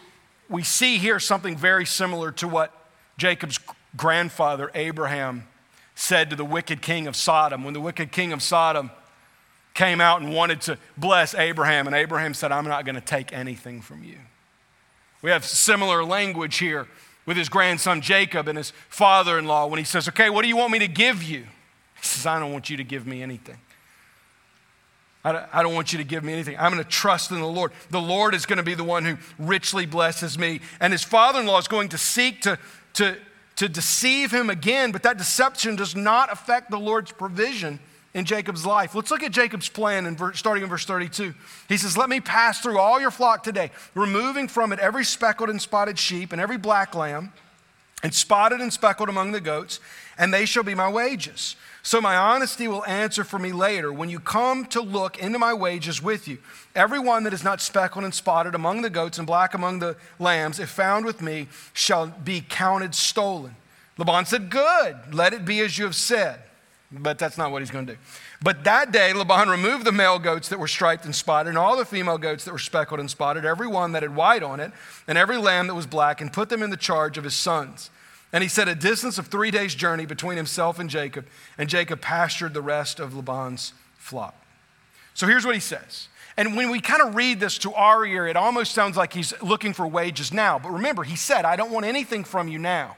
we 0.49 0.63
see 0.63 0.97
here 0.97 1.19
something 1.19 1.55
very 1.55 1.85
similar 1.85 2.31
to 2.33 2.47
what 2.47 2.73
Jacob's 3.17 3.59
grandfather, 3.95 4.69
Abraham, 4.75 5.47
said 5.95 6.29
to 6.29 6.35
the 6.35 6.45
wicked 6.45 6.81
king 6.81 7.07
of 7.07 7.15
Sodom. 7.15 7.63
When 7.63 7.73
the 7.73 7.79
wicked 7.79 8.11
king 8.11 8.33
of 8.33 8.43
Sodom 8.43 8.91
came 9.73 10.01
out 10.01 10.21
and 10.21 10.33
wanted 10.33 10.61
to 10.61 10.77
bless 10.97 11.33
Abraham, 11.33 11.87
and 11.87 11.95
Abraham 11.95 12.33
said, 12.33 12.51
I'm 12.51 12.67
not 12.67 12.85
going 12.85 12.95
to 12.95 13.01
take 13.01 13.31
anything 13.31 13.81
from 13.81 14.03
you. 14.03 14.17
We 15.25 15.31
have 15.31 15.43
similar 15.43 16.05
language 16.05 16.59
here 16.59 16.85
with 17.25 17.35
his 17.35 17.49
grandson 17.49 18.01
Jacob 18.01 18.47
and 18.47 18.59
his 18.59 18.73
father 18.89 19.39
in 19.39 19.47
law 19.47 19.65
when 19.65 19.79
he 19.79 19.83
says, 19.83 20.07
Okay, 20.07 20.29
what 20.29 20.43
do 20.43 20.47
you 20.47 20.55
want 20.55 20.71
me 20.71 20.77
to 20.77 20.88
give 20.88 21.23
you? 21.23 21.39
He 21.39 22.03
says, 22.03 22.27
I 22.27 22.39
don't 22.39 22.53
want 22.53 22.69
you 22.69 22.77
to 22.77 22.83
give 22.83 23.07
me 23.07 23.23
anything. 23.23 23.57
I 25.23 25.63
don't 25.63 25.73
want 25.73 25.91
you 25.91 25.97
to 25.97 26.03
give 26.03 26.23
me 26.23 26.31
anything. 26.31 26.55
I'm 26.59 26.71
going 26.71 26.83
to 26.83 26.88
trust 26.88 27.31
in 27.31 27.39
the 27.39 27.47
Lord. 27.47 27.71
The 27.89 27.99
Lord 27.99 28.35
is 28.35 28.45
going 28.45 28.57
to 28.57 28.63
be 28.63 28.75
the 28.75 28.83
one 28.83 29.03
who 29.03 29.17
richly 29.39 29.88
blesses 29.88 30.38
me. 30.38 30.61
And 30.79 30.93
his 30.93 31.03
father 31.03 31.39
in 31.39 31.47
law 31.47 31.57
is 31.57 31.67
going 31.67 31.89
to 31.89 31.97
seek 31.97 32.43
to, 32.43 32.59
to, 32.93 33.17
to 33.55 33.67
deceive 33.67 34.31
him 34.31 34.51
again, 34.51 34.91
but 34.91 35.01
that 35.01 35.17
deception 35.17 35.75
does 35.75 35.95
not 35.95 36.31
affect 36.31 36.69
the 36.69 36.77
Lord's 36.77 37.11
provision 37.11 37.79
in 38.15 38.23
Jacob's 38.23 38.65
life. 38.65 38.95
Let's 38.95 39.12
look 39.12 39.23
at 39.23 39.34
Jacob's 39.34 39.67
plan 39.67 40.06
in 40.06 40.15
verse, 40.15 40.39
starting 40.39 40.63
in 40.63 40.69
verse 40.69 40.86
32. 40.86 41.36
He 41.67 41.75
says, 41.75 41.97
Let 41.97 42.10
me 42.10 42.21
pass 42.21 42.62
through 42.62 42.80
all 42.80 42.99
your 42.99 43.12
flock 43.12 43.43
today, 43.43 43.71
removing 43.93 44.47
from 44.47 44.71
it 44.71 44.80
every 44.80 45.04
speckled 45.04 45.49
and 45.49 45.62
spotted 45.62 45.99
sheep 45.99 46.32
and 46.32 46.39
every 46.39 46.58
black 46.58 46.95
lamb, 46.95 47.34
and 48.01 48.13
spotted 48.13 48.62
and 48.62 48.71
speckled 48.71 49.10
among 49.10 49.34
the 49.34 49.41
goats, 49.41 49.82
and 50.17 50.34
they 50.34 50.45
shall 50.45 50.63
be 50.63 50.73
my 50.73 50.89
wages. 50.89 51.58
So 51.84 51.99
my 51.99 52.15
honesty 52.15 52.69
will 52.69 52.86
answer 52.86 53.25
for 53.25 53.38
me 53.38 53.51
later 53.51 53.91
when 53.91 54.10
you 54.10 54.19
come 54.19 54.65
to 54.67 54.82
look 54.82 55.19
into 55.19 55.38
my 55.38 55.54
wages 55.54 56.01
with 56.01 56.25
you. 56.25 56.38
Every 56.73 56.99
one 56.99 57.25
that 57.25 57.34
is 57.34 57.43
not 57.43 57.60
speckled 57.60 58.06
and 58.06 58.13
spotted 58.13 58.56
among 58.56 58.82
the 58.82 58.89
goats 58.89 59.17
and 59.17 59.28
black 59.28 59.54
among 59.54 59.80
the 59.80 59.97
lambs, 60.19 60.58
if 60.58 60.69
found 60.69 61.06
with 61.06 61.21
me, 61.21 61.47
shall 61.73 62.08
be 62.08 62.41
counted 62.47 62.95
stolen. 62.95 63.58
Laban 63.97 64.25
said, 64.25 64.49
Good, 64.49 65.13
let 65.13 65.34
it 65.34 65.43
be 65.43 65.60
as 65.60 65.78
you 65.78 65.84
have 65.84 65.95
said. 65.95 66.39
But 66.91 67.17
that's 67.17 67.37
not 67.37 67.51
what 67.51 67.61
he's 67.61 67.71
going 67.71 67.87
to 67.87 67.93
do. 67.93 67.99
But 68.41 68.63
that 68.63 68.91
day, 68.91 69.11
Laban 69.11 69.49
removed 69.49 69.85
the 69.85 69.91
male 69.91 70.19
goats 70.19 70.49
that 70.49 70.59
were 70.59 70.67
striped 70.67 71.05
and 71.05 71.15
spotted, 71.15 71.49
and 71.49 71.57
all 71.57 71.75
the 71.75 71.85
female 71.85 72.17
goats 72.17 72.45
that 72.45 72.51
were 72.51 72.59
speckled 72.59 72.99
and 72.99 73.09
spotted, 73.09 73.43
every 73.43 73.67
one 73.67 73.91
that 73.93 74.03
had 74.03 74.15
white 74.15 74.43
on 74.43 74.59
it, 74.59 74.71
and 75.07 75.17
every 75.17 75.37
lamb 75.37 75.67
that 75.67 75.75
was 75.75 75.87
black, 75.87 76.21
and 76.21 76.31
put 76.31 76.49
them 76.49 76.61
in 76.61 76.69
the 76.69 76.77
charge 76.77 77.17
of 77.17 77.23
his 77.23 77.33
sons. 77.33 77.89
And 78.31 78.43
he 78.43 78.47
set 78.47 78.67
a 78.67 78.75
distance 78.75 79.17
of 79.17 79.27
three 79.27 79.49
days' 79.49 79.75
journey 79.75 80.05
between 80.05 80.37
himself 80.37 80.77
and 80.77 80.89
Jacob, 80.89 81.25
and 81.57 81.69
Jacob 81.69 82.01
pastured 82.01 82.53
the 82.53 82.61
rest 82.61 82.99
of 82.99 83.15
Laban's 83.15 83.73
flock. 83.97 84.35
So 85.13 85.25
here's 85.27 85.45
what 85.45 85.55
he 85.55 85.61
says. 85.61 86.07
And 86.37 86.57
when 86.57 86.69
we 86.69 86.81
kind 86.81 87.01
of 87.01 87.15
read 87.15 87.39
this 87.39 87.57
to 87.59 87.73
our 87.73 88.05
ear, 88.05 88.27
it 88.27 88.35
almost 88.35 88.73
sounds 88.73 88.97
like 88.97 89.13
he's 89.13 89.33
looking 89.41 89.73
for 89.73 89.87
wages 89.87 90.33
now. 90.33 90.59
But 90.59 90.71
remember, 90.71 91.03
he 91.03 91.15
said, 91.15 91.45
I 91.45 91.55
don't 91.55 91.71
want 91.71 91.85
anything 91.85 92.25
from 92.25 92.47
you 92.47 92.59
now. 92.59 92.97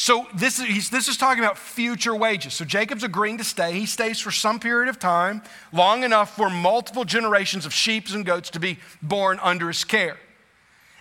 So 0.00 0.28
this 0.32 0.60
is, 0.60 0.90
this 0.90 1.08
is 1.08 1.16
talking 1.16 1.42
about 1.42 1.58
future 1.58 2.14
wages. 2.14 2.54
So 2.54 2.64
Jacob's 2.64 3.02
agreeing 3.02 3.36
to 3.38 3.44
stay. 3.44 3.72
He 3.72 3.84
stays 3.84 4.20
for 4.20 4.30
some 4.30 4.60
period 4.60 4.88
of 4.88 5.00
time, 5.00 5.42
long 5.72 6.04
enough 6.04 6.36
for 6.36 6.48
multiple 6.48 7.04
generations 7.04 7.66
of 7.66 7.74
sheep 7.74 8.08
and 8.10 8.24
goats 8.24 8.48
to 8.50 8.60
be 8.60 8.78
born 9.02 9.40
under 9.42 9.66
his 9.66 9.82
care. 9.82 10.16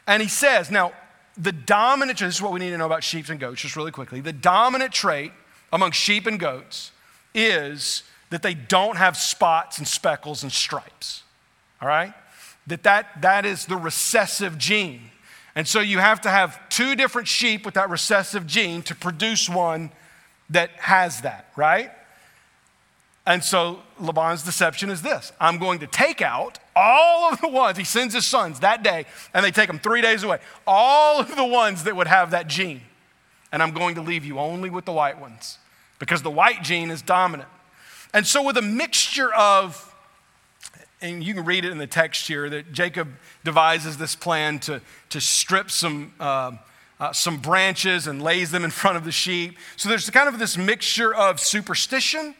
And 0.08 0.20
he 0.20 0.28
says, 0.28 0.72
now, 0.72 0.94
the 1.38 1.52
dominant, 1.52 2.18
this 2.18 2.38
is 2.38 2.42
what 2.42 2.52
we 2.52 2.60
need 2.60 2.72
to 2.72 2.78
know 2.80 2.88
about 2.88 3.04
sheep 3.04 3.30
and 3.30 3.40
goats, 3.40 3.62
just 3.62 3.76
really 3.76 3.92
quickly. 3.92 4.20
The 4.20 4.34
dominant 4.34 4.94
trait 4.94 5.32
among 5.72 5.92
sheep 5.92 6.26
and 6.26 6.40
goats 6.40 6.92
is 7.36 8.02
that 8.32 8.42
they 8.42 8.56
don't 8.56 8.98
have 8.98 9.16
spots 9.16 9.78
and 9.78 9.88
speckles 9.88 10.42
and 10.42 10.52
stripes. 10.52 11.22
All 11.84 11.88
right? 11.88 12.16
That 12.66 12.82
that, 12.82 13.22
that 13.22 13.46
is 13.46 13.68
the 13.68 13.78
recessive 13.78 14.58
gene. 14.58 15.12
And 15.58 15.68
so 15.68 15.80
you 15.80 15.98
have 15.98 16.22
to 16.22 16.30
have 16.30 16.70
two 16.70 16.96
different 16.96 17.28
sheep 17.28 17.66
with 17.66 17.74
that 17.74 17.90
recessive 17.90 18.46
gene 18.46 18.84
to 18.84 18.94
produce 18.94 19.50
one 19.50 19.90
that 20.52 20.70
has 20.74 21.22
that, 21.22 21.50
right? 21.56 21.90
And 23.26 23.44
so 23.44 23.80
Laban's 24.00 24.44
deception 24.44 24.92
is 24.92 25.02
this 25.02 25.34
I'm 25.40 25.58
going 25.58 25.80
to 25.80 25.88
take 25.88 26.22
out 26.22 26.60
all 26.76 27.34
of 27.34 27.42
the 27.42 27.48
ones, 27.48 27.76
he 27.76 27.86
sends 27.86 28.14
his 28.14 28.24
sons 28.24 28.60
that 28.60 28.84
day, 28.84 29.06
and 29.34 29.44
they 29.44 29.50
take 29.50 29.66
them 29.66 29.80
three 29.80 30.00
days 30.00 30.22
away, 30.22 30.38
all 30.68 31.22
of 31.22 31.36
the 31.36 31.44
ones 31.44 31.86
that 31.86 31.96
would 31.96 32.06
have 32.06 32.30
that 32.30 32.48
gene. 32.48 32.82
And 33.52 33.64
I'm 33.64 33.72
going 33.72 33.96
to 33.96 34.02
leave 34.02 34.26
you 34.26 34.38
only 34.38 34.70
with 34.70 34.86
the 34.86 34.94
white 34.94 35.20
ones 35.20 35.58
because 35.98 36.22
the 36.22 36.30
white 36.30 36.62
gene 36.62 36.92
is 36.92 37.02
dominant. 37.02 37.50
And 38.14 38.28
so, 38.28 38.44
with 38.44 38.58
a 38.58 38.62
mixture 38.62 39.34
of 39.34 39.87
and 41.02 41.24
you 41.24 41.34
can 41.34 41.46
read 41.46 41.64
it 41.66 41.72
in 41.72 41.78
the 41.78 41.88
text 41.88 42.28
here 42.28 42.50
that 42.50 42.72
Jacob 42.72 43.10
devises 43.44 43.98
this 43.98 44.16
plan 44.16 44.60
to, 44.60 44.82
to 45.10 45.22
strip 45.22 45.70
some, 45.70 46.14
uh, 46.20 46.54
uh, 47.00 47.12
some 47.14 47.38
branches 47.38 48.08
and 48.08 48.22
lays 48.22 48.52
them 48.52 48.64
in 48.64 48.72
front 48.72 48.98
of 48.98 49.04
the 49.04 49.12
sheep. 49.12 49.58
So 49.76 49.90
there's 49.90 50.10
kind 50.10 50.28
of 50.28 50.40
this 50.40 50.58
mixture 50.58 51.14
of 51.14 51.40
superstition, 51.40 52.34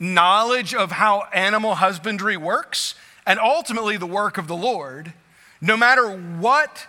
knowledge 0.00 0.74
of 0.74 0.92
how 0.92 1.28
animal 1.32 1.76
husbandry 1.76 2.36
works, 2.36 2.96
and 3.24 3.38
ultimately 3.38 3.96
the 3.96 4.06
work 4.06 4.36
of 4.36 4.48
the 4.48 4.56
Lord. 4.56 5.12
No 5.60 5.76
matter 5.76 6.08
what 6.10 6.88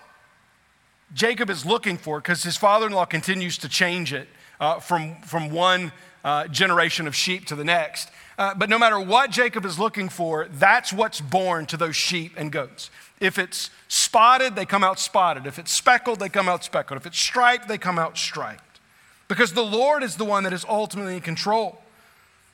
Jacob 1.13 1.51
is 1.51 1.63
looking 1.63 1.97
for, 1.97 2.19
because 2.19 2.41
his 2.41 2.57
father 2.57 2.87
in 2.87 2.93
law 2.93 3.05
continues 3.05 3.59
to 3.59 3.69
change 3.69 4.13
it 4.13 4.27
uh, 4.59 4.79
from, 4.79 5.21
from 5.21 5.51
one 5.51 5.91
uh, 6.23 6.47
generation 6.47 7.05
of 7.05 7.15
sheep 7.15 7.45
to 7.45 7.55
the 7.55 7.63
next. 7.63 8.09
Uh, 8.37 8.53
but 8.55 8.69
no 8.69 8.79
matter 8.79 8.99
what 8.99 9.29
Jacob 9.29 9.65
is 9.65 9.77
looking 9.77 10.09
for, 10.09 10.47
that's 10.51 10.91
what's 10.91 11.21
born 11.21 11.65
to 11.67 11.77
those 11.77 11.95
sheep 11.95 12.33
and 12.35 12.51
goats. 12.51 12.89
If 13.19 13.37
it's 13.37 13.69
spotted, 13.87 14.55
they 14.55 14.65
come 14.65 14.83
out 14.83 14.99
spotted. 14.99 15.45
If 15.45 15.59
it's 15.59 15.71
speckled, 15.71 16.19
they 16.19 16.29
come 16.29 16.49
out 16.49 16.63
speckled. 16.63 16.99
If 16.99 17.05
it's 17.05 17.19
striped, 17.19 17.67
they 17.67 17.77
come 17.77 17.99
out 17.99 18.17
striped. 18.17 18.79
because 19.27 19.53
the 19.53 19.63
Lord 19.63 20.03
is 20.03 20.17
the 20.17 20.25
one 20.25 20.43
that 20.43 20.53
is 20.53 20.65
ultimately 20.67 21.15
in 21.15 21.21
control. 21.21 21.81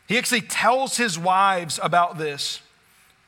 He 0.07 0.17
actually 0.17 0.41
tells 0.41 0.97
his 0.97 1.19
wives 1.19 1.79
about 1.81 2.17
this. 2.17 2.61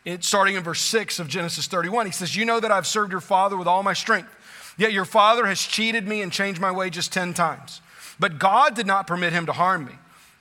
It, 0.03 0.23
starting 0.23 0.55
in 0.55 0.63
verse 0.63 0.81
6 0.81 1.19
of 1.19 1.27
Genesis 1.27 1.67
31, 1.67 2.07
he 2.07 2.11
says, 2.11 2.35
You 2.35 2.45
know 2.45 2.59
that 2.59 2.71
I've 2.71 2.87
served 2.87 3.11
your 3.11 3.21
father 3.21 3.57
with 3.57 3.67
all 3.67 3.83
my 3.83 3.93
strength, 3.93 4.29
yet 4.77 4.93
your 4.93 5.05
father 5.05 5.45
has 5.45 5.61
cheated 5.61 6.07
me 6.07 6.21
and 6.21 6.31
changed 6.31 6.59
my 6.59 6.71
wages 6.71 7.07
10 7.07 7.33
times. 7.33 7.81
But 8.19 8.39
God 8.39 8.75
did 8.75 8.87
not 8.87 9.05
permit 9.05 9.33
him 9.33 9.45
to 9.45 9.53
harm 9.53 9.85
me. 9.85 9.93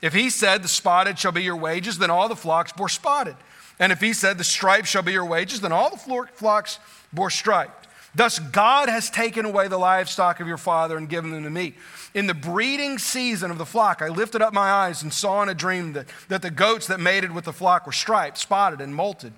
If 0.03 0.13
he 0.13 0.31
said, 0.31 0.63
The 0.63 0.69
spotted 0.69 1.19
shall 1.19 1.33
be 1.33 1.43
your 1.43 1.57
wages, 1.57 1.99
then 1.99 2.11
all 2.11 2.29
the 2.29 2.37
flocks 2.37 2.73
bore 2.73 2.89
spotted. 2.89 3.37
And 3.79 3.93
if 3.93 4.01
he 4.01 4.13
said, 4.13 4.39
The 4.39 4.45
striped 4.45 4.89
shall 4.89 5.03
be 5.03 5.13
your 5.13 5.25
wages, 5.25 5.61
then 5.61 5.73
all 5.73 5.91
the 5.91 6.27
flocks 6.35 6.79
bore 7.13 7.31
striped. 7.31 7.89
Thus, 8.15 8.41
God 8.41 8.89
has 8.89 9.09
taken 9.09 9.45
away 9.45 9.69
the 9.69 9.79
livestock 9.79 10.41
of 10.41 10.49
your 10.49 10.57
father 10.57 10.97
and 10.97 11.09
given 11.09 11.31
them 11.31 11.45
to 11.45 11.51
me. 11.51 11.75
In 12.13 12.27
the 12.27 12.35
breeding 12.35 12.99
season 12.99 13.53
of 13.53 13.59
the 13.59 13.67
flock, 13.67 14.03
I 14.03 14.09
lifted 14.09 14.43
up 14.43 14.53
my 14.53 14.69
eyes 14.69 15.03
and 15.03 15.13
saw 15.13 15.43
in 15.43 15.49
a 15.49 15.55
dream 15.55 15.93
that, 15.93 16.07
that 16.29 16.43
the 16.43 16.51
goats 16.51 16.89
that 16.89 16.99
mated 16.99 17.31
with 17.31 17.45
the 17.45 17.53
flock 17.53 17.87
were 17.87 17.93
striped, 17.93 18.39
spotted, 18.39 18.81
and 18.81 18.93
molted. 18.95 19.33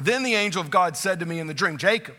Then 0.00 0.24
the 0.24 0.34
angel 0.34 0.60
of 0.60 0.70
God 0.70 0.96
said 0.96 1.20
to 1.20 1.26
me 1.26 1.38
in 1.38 1.46
the 1.46 1.54
dream, 1.54 1.78
Jacob. 1.78 2.16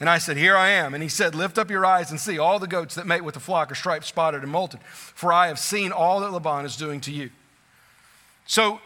And 0.00 0.08
I 0.08 0.16
said, 0.16 0.38
Here 0.38 0.56
I 0.56 0.70
am. 0.70 0.94
And 0.94 1.02
he 1.02 1.08
said, 1.08 1.34
Lift 1.34 1.58
up 1.58 1.70
your 1.70 1.84
eyes 1.84 2.10
and 2.10 2.18
see, 2.18 2.38
all 2.38 2.58
the 2.58 2.66
goats 2.66 2.94
that 2.94 3.06
mate 3.06 3.22
with 3.22 3.34
the 3.34 3.40
flock 3.40 3.70
are 3.70 3.74
striped, 3.74 4.06
spotted, 4.06 4.42
and 4.42 4.52
molted, 4.52 4.82
for 4.82 5.32
I 5.32 5.48
have 5.48 5.58
seen 5.58 5.92
all 5.92 6.20
that 6.20 6.32
Laban 6.32 6.64
is 6.64 6.76
doing 6.76 7.00
to 7.02 7.12
you. 7.12 7.30
So, 8.46 8.80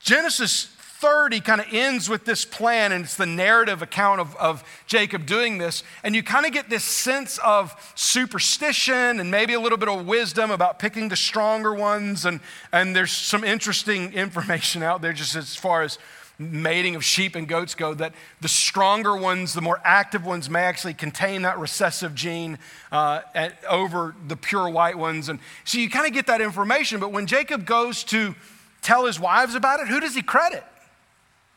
Genesis 0.00 0.64
30 1.00 1.40
kind 1.40 1.60
of 1.60 1.68
ends 1.70 2.08
with 2.08 2.24
this 2.24 2.44
plan, 2.44 2.90
and 2.90 3.04
it's 3.04 3.14
the 3.14 3.26
narrative 3.26 3.82
account 3.82 4.20
of, 4.20 4.34
of 4.34 4.64
Jacob 4.88 5.26
doing 5.26 5.58
this. 5.58 5.84
And 6.02 6.16
you 6.16 6.24
kind 6.24 6.44
of 6.44 6.50
get 6.50 6.68
this 6.68 6.82
sense 6.82 7.38
of 7.38 7.92
superstition 7.94 9.20
and 9.20 9.30
maybe 9.30 9.52
a 9.52 9.60
little 9.60 9.78
bit 9.78 9.88
of 9.88 10.06
wisdom 10.06 10.50
about 10.50 10.80
picking 10.80 11.08
the 11.08 11.14
stronger 11.14 11.72
ones. 11.72 12.24
And, 12.24 12.40
and 12.72 12.96
there's 12.96 13.12
some 13.12 13.44
interesting 13.44 14.12
information 14.14 14.82
out 14.82 15.00
there 15.00 15.12
just 15.12 15.36
as 15.36 15.54
far 15.54 15.82
as 15.82 15.98
mating 16.38 16.94
of 16.94 17.04
sheep 17.04 17.34
and 17.34 17.48
goats 17.48 17.74
go 17.74 17.94
that 17.94 18.12
the 18.40 18.48
stronger 18.48 19.16
ones, 19.16 19.54
the 19.54 19.60
more 19.60 19.80
active 19.84 20.24
ones, 20.24 20.48
may 20.48 20.62
actually 20.62 20.94
contain 20.94 21.42
that 21.42 21.58
recessive 21.58 22.14
gene 22.14 22.58
uh, 22.92 23.22
at, 23.34 23.62
over 23.68 24.14
the 24.26 24.36
pure 24.36 24.68
white 24.68 24.96
ones. 24.96 25.28
And 25.28 25.40
so 25.64 25.78
you 25.78 25.90
kind 25.90 26.06
of 26.06 26.12
get 26.12 26.26
that 26.28 26.40
information. 26.40 27.00
But 27.00 27.12
when 27.12 27.26
Jacob 27.26 27.66
goes 27.66 28.04
to 28.04 28.34
tell 28.82 29.06
his 29.06 29.18
wives 29.18 29.54
about 29.54 29.80
it, 29.80 29.88
who 29.88 30.00
does 30.00 30.14
he 30.14 30.22
credit? 30.22 30.64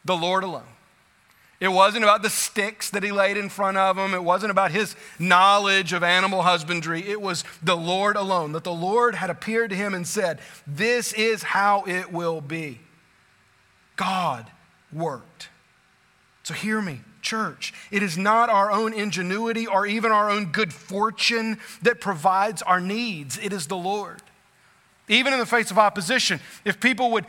the 0.05 0.15
Lord 0.15 0.43
alone. 0.43 0.63
It 1.59 1.67
wasn't 1.67 2.03
about 2.03 2.23
the 2.23 2.29
sticks 2.29 2.89
that 2.89 3.03
he 3.03 3.11
laid 3.11 3.37
in 3.37 3.47
front 3.47 3.77
of 3.77 3.95
him. 3.95 4.15
It 4.15 4.23
wasn't 4.23 4.49
about 4.49 4.71
his 4.71 4.95
knowledge 5.19 5.93
of 5.93 6.01
animal 6.01 6.41
husbandry. 6.41 7.07
It 7.07 7.21
was 7.21 7.43
the 7.61 7.77
Lord 7.77 8.15
alone, 8.15 8.53
that 8.53 8.63
the 8.63 8.73
Lord 8.73 9.13
had 9.13 9.29
appeared 9.29 9.69
to 9.69 9.75
him 9.75 9.93
and 9.93 10.07
said, 10.07 10.39
This 10.65 11.13
is 11.13 11.43
how 11.43 11.83
it 11.85 12.11
will 12.11 12.41
be. 12.41 12.79
God 13.95 14.49
worked. 14.93 15.49
So 16.43 16.53
hear 16.53 16.81
me, 16.81 17.01
church. 17.21 17.73
It 17.91 18.03
is 18.03 18.17
not 18.17 18.49
our 18.49 18.71
own 18.71 18.93
ingenuity 18.93 19.67
or 19.67 19.85
even 19.85 20.11
our 20.11 20.29
own 20.29 20.51
good 20.51 20.73
fortune 20.73 21.59
that 21.83 22.01
provides 22.01 22.61
our 22.61 22.81
needs, 22.81 23.37
it 23.37 23.53
is 23.53 23.67
the 23.67 23.77
Lord. 23.77 24.21
Even 25.07 25.33
in 25.33 25.39
the 25.39 25.45
face 25.45 25.71
of 25.71 25.77
opposition, 25.77 26.39
if 26.63 26.79
people 26.79 27.11
would, 27.11 27.25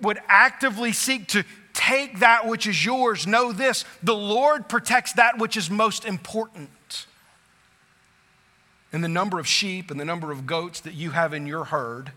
would 0.00 0.18
actively 0.28 0.92
seek 0.92 1.28
to 1.28 1.44
take 1.72 2.20
that 2.20 2.46
which 2.46 2.66
is 2.66 2.84
yours, 2.84 3.26
know 3.26 3.52
this 3.52 3.84
the 4.02 4.14
Lord 4.14 4.68
protects 4.68 5.12
that 5.14 5.38
which 5.38 5.56
is 5.56 5.70
most 5.70 6.04
important. 6.04 7.06
And 8.92 9.02
the 9.02 9.08
number 9.08 9.40
of 9.40 9.46
sheep 9.46 9.90
and 9.90 9.98
the 9.98 10.04
number 10.04 10.30
of 10.30 10.46
goats 10.46 10.80
that 10.80 10.94
you 10.94 11.10
have 11.10 11.34
in 11.34 11.46
your 11.46 11.64
herd, 11.64 12.12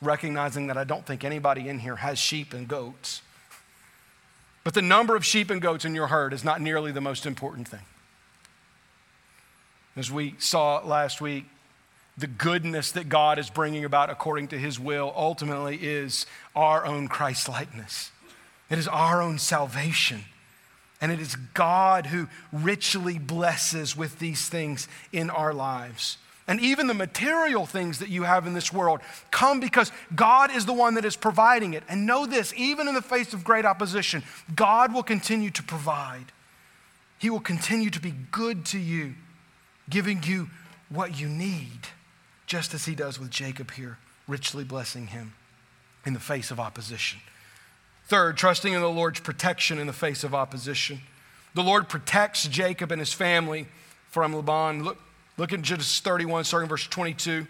recognizing 0.00 0.68
that 0.68 0.78
I 0.78 0.84
don't 0.84 1.04
think 1.04 1.24
anybody 1.24 1.68
in 1.68 1.80
here 1.80 1.96
has 1.96 2.18
sheep 2.18 2.54
and 2.54 2.68
goats, 2.68 3.22
but 4.64 4.74
the 4.74 4.82
number 4.82 5.16
of 5.16 5.24
sheep 5.24 5.50
and 5.50 5.60
goats 5.60 5.84
in 5.84 5.94
your 5.94 6.08
herd 6.08 6.32
is 6.32 6.44
not 6.44 6.60
nearly 6.60 6.92
the 6.92 7.00
most 7.00 7.26
important 7.26 7.68
thing. 7.68 7.80
As 9.96 10.10
we 10.10 10.34
saw 10.38 10.80
last 10.84 11.20
week, 11.20 11.46
the 12.16 12.26
goodness 12.26 12.92
that 12.92 13.08
God 13.08 13.38
is 13.38 13.48
bringing 13.48 13.84
about 13.84 14.10
according 14.10 14.48
to 14.48 14.58
his 14.58 14.78
will 14.78 15.12
ultimately 15.16 15.76
is 15.76 16.26
our 16.54 16.84
own 16.84 17.08
Christ 17.08 17.48
likeness. 17.48 18.10
It 18.68 18.78
is 18.78 18.86
our 18.86 19.22
own 19.22 19.38
salvation. 19.38 20.24
And 21.00 21.10
it 21.10 21.18
is 21.18 21.34
God 21.54 22.06
who 22.06 22.28
richly 22.52 23.18
blesses 23.18 23.96
with 23.96 24.18
these 24.18 24.48
things 24.48 24.86
in 25.12 25.30
our 25.30 25.54
lives. 25.54 26.18
And 26.48 26.60
even 26.60 26.86
the 26.86 26.94
material 26.94 27.66
things 27.66 28.00
that 28.00 28.08
you 28.08 28.24
have 28.24 28.46
in 28.46 28.54
this 28.54 28.72
world 28.72 29.00
come 29.30 29.60
because 29.60 29.92
God 30.14 30.50
is 30.50 30.66
the 30.66 30.72
one 30.72 30.94
that 30.94 31.04
is 31.04 31.14
providing 31.14 31.74
it. 31.74 31.84
And 31.88 32.06
know 32.06 32.26
this 32.26 32.52
even 32.56 32.88
in 32.88 32.94
the 32.94 33.02
face 33.02 33.32
of 33.32 33.44
great 33.44 33.64
opposition, 33.64 34.22
God 34.54 34.92
will 34.92 35.02
continue 35.02 35.50
to 35.50 35.62
provide. 35.62 36.32
He 37.18 37.30
will 37.30 37.40
continue 37.40 37.90
to 37.90 38.00
be 38.00 38.14
good 38.32 38.64
to 38.66 38.78
you, 38.78 39.14
giving 39.88 40.22
you 40.24 40.48
what 40.88 41.20
you 41.20 41.28
need, 41.28 41.88
just 42.46 42.74
as 42.74 42.86
He 42.86 42.94
does 42.94 43.20
with 43.20 43.30
Jacob 43.30 43.72
here, 43.72 43.98
richly 44.26 44.64
blessing 44.64 45.08
him 45.08 45.34
in 46.06 46.14
the 46.14 46.20
face 46.20 46.50
of 46.50 46.58
opposition. 46.58 47.20
Third, 48.06 48.36
trusting 48.36 48.72
in 48.72 48.80
the 48.80 48.88
Lord's 48.88 49.20
protection 49.20 49.78
in 49.78 49.86
the 49.86 49.92
face 49.92 50.24
of 50.24 50.34
opposition. 50.34 51.00
The 51.54 51.62
Lord 51.62 51.88
protects 51.88 52.48
Jacob 52.48 52.90
and 52.90 53.00
his 53.00 53.12
family 53.12 53.68
from 54.08 54.34
Laban. 54.34 54.82
Look, 54.82 54.98
look 55.40 55.54
at 55.54 55.62
Genesis 55.62 56.00
31, 56.00 56.44
starting 56.44 56.68
verse 56.68 56.86
22. 56.86 57.46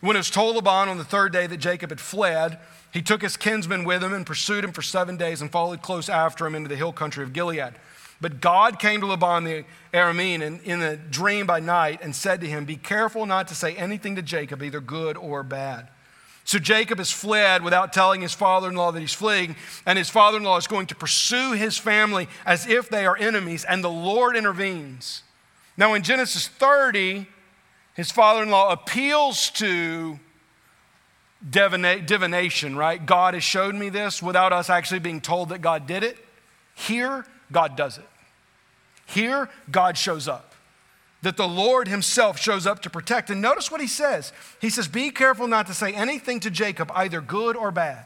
When 0.00 0.14
it 0.14 0.20
was 0.20 0.30
told 0.30 0.54
Laban 0.54 0.88
on 0.88 0.98
the 0.98 1.04
third 1.04 1.32
day 1.32 1.48
that 1.48 1.56
Jacob 1.56 1.90
had 1.90 2.00
fled, 2.00 2.58
he 2.92 3.02
took 3.02 3.22
his 3.22 3.36
kinsmen 3.36 3.84
with 3.84 4.04
him 4.04 4.12
and 4.12 4.24
pursued 4.24 4.62
him 4.62 4.72
for 4.72 4.82
seven 4.82 5.16
days 5.16 5.42
and 5.42 5.50
followed 5.50 5.82
close 5.82 6.08
after 6.08 6.46
him 6.46 6.54
into 6.54 6.68
the 6.68 6.76
hill 6.76 6.92
country 6.92 7.24
of 7.24 7.32
Gilead. 7.32 7.74
But 8.20 8.40
God 8.40 8.78
came 8.78 9.00
to 9.00 9.06
Laban 9.06 9.42
the 9.42 9.64
Aramean 9.92 10.42
in, 10.42 10.60
in 10.60 10.80
a 10.80 10.96
dream 10.96 11.44
by 11.44 11.58
night 11.58 12.00
and 12.02 12.14
said 12.14 12.40
to 12.40 12.46
him, 12.46 12.64
Be 12.64 12.76
careful 12.76 13.26
not 13.26 13.48
to 13.48 13.54
say 13.56 13.74
anything 13.74 14.14
to 14.14 14.22
Jacob, 14.22 14.62
either 14.62 14.80
good 14.80 15.16
or 15.16 15.42
bad. 15.42 15.88
So 16.44 16.60
Jacob 16.60 16.98
has 16.98 17.10
fled 17.10 17.64
without 17.64 17.92
telling 17.92 18.20
his 18.20 18.32
father 18.32 18.68
in 18.68 18.76
law 18.76 18.92
that 18.92 19.00
he's 19.00 19.12
fleeing, 19.12 19.56
and 19.86 19.98
his 19.98 20.08
father 20.08 20.36
in 20.36 20.44
law 20.44 20.56
is 20.56 20.68
going 20.68 20.86
to 20.86 20.94
pursue 20.94 21.52
his 21.52 21.78
family 21.78 22.28
as 22.46 22.66
if 22.68 22.88
they 22.88 23.06
are 23.06 23.16
enemies, 23.16 23.64
and 23.64 23.82
the 23.82 23.90
Lord 23.90 24.36
intervenes. 24.36 25.24
Now, 25.76 25.94
in 25.94 26.02
Genesis 26.02 26.46
30, 26.46 27.26
his 27.94 28.10
father 28.10 28.42
in 28.42 28.50
law 28.50 28.72
appeals 28.72 29.50
to 29.50 30.18
divination, 31.48 32.76
right? 32.76 33.04
God 33.04 33.34
has 33.34 33.44
showed 33.44 33.74
me 33.74 33.88
this 33.88 34.22
without 34.22 34.52
us 34.52 34.70
actually 34.70 35.00
being 35.00 35.20
told 35.20 35.50
that 35.50 35.60
God 35.60 35.86
did 35.86 36.02
it. 36.02 36.16
Here, 36.74 37.26
God 37.52 37.76
does 37.76 37.98
it. 37.98 38.08
Here, 39.06 39.50
God 39.70 39.98
shows 39.98 40.28
up 40.28 40.54
that 41.24 41.36
the 41.36 41.48
Lord 41.48 41.88
himself 41.88 42.38
shows 42.38 42.66
up 42.66 42.80
to 42.82 42.90
protect. 42.90 43.30
And 43.30 43.42
notice 43.42 43.70
what 43.70 43.80
he 43.80 43.86
says. 43.86 44.32
He 44.60 44.70
says, 44.70 44.86
Be 44.86 45.10
careful 45.10 45.48
not 45.48 45.66
to 45.66 45.74
say 45.74 45.92
anything 45.92 46.38
to 46.40 46.50
Jacob, 46.50 46.92
either 46.94 47.20
good 47.20 47.56
or 47.56 47.70
bad. 47.70 48.04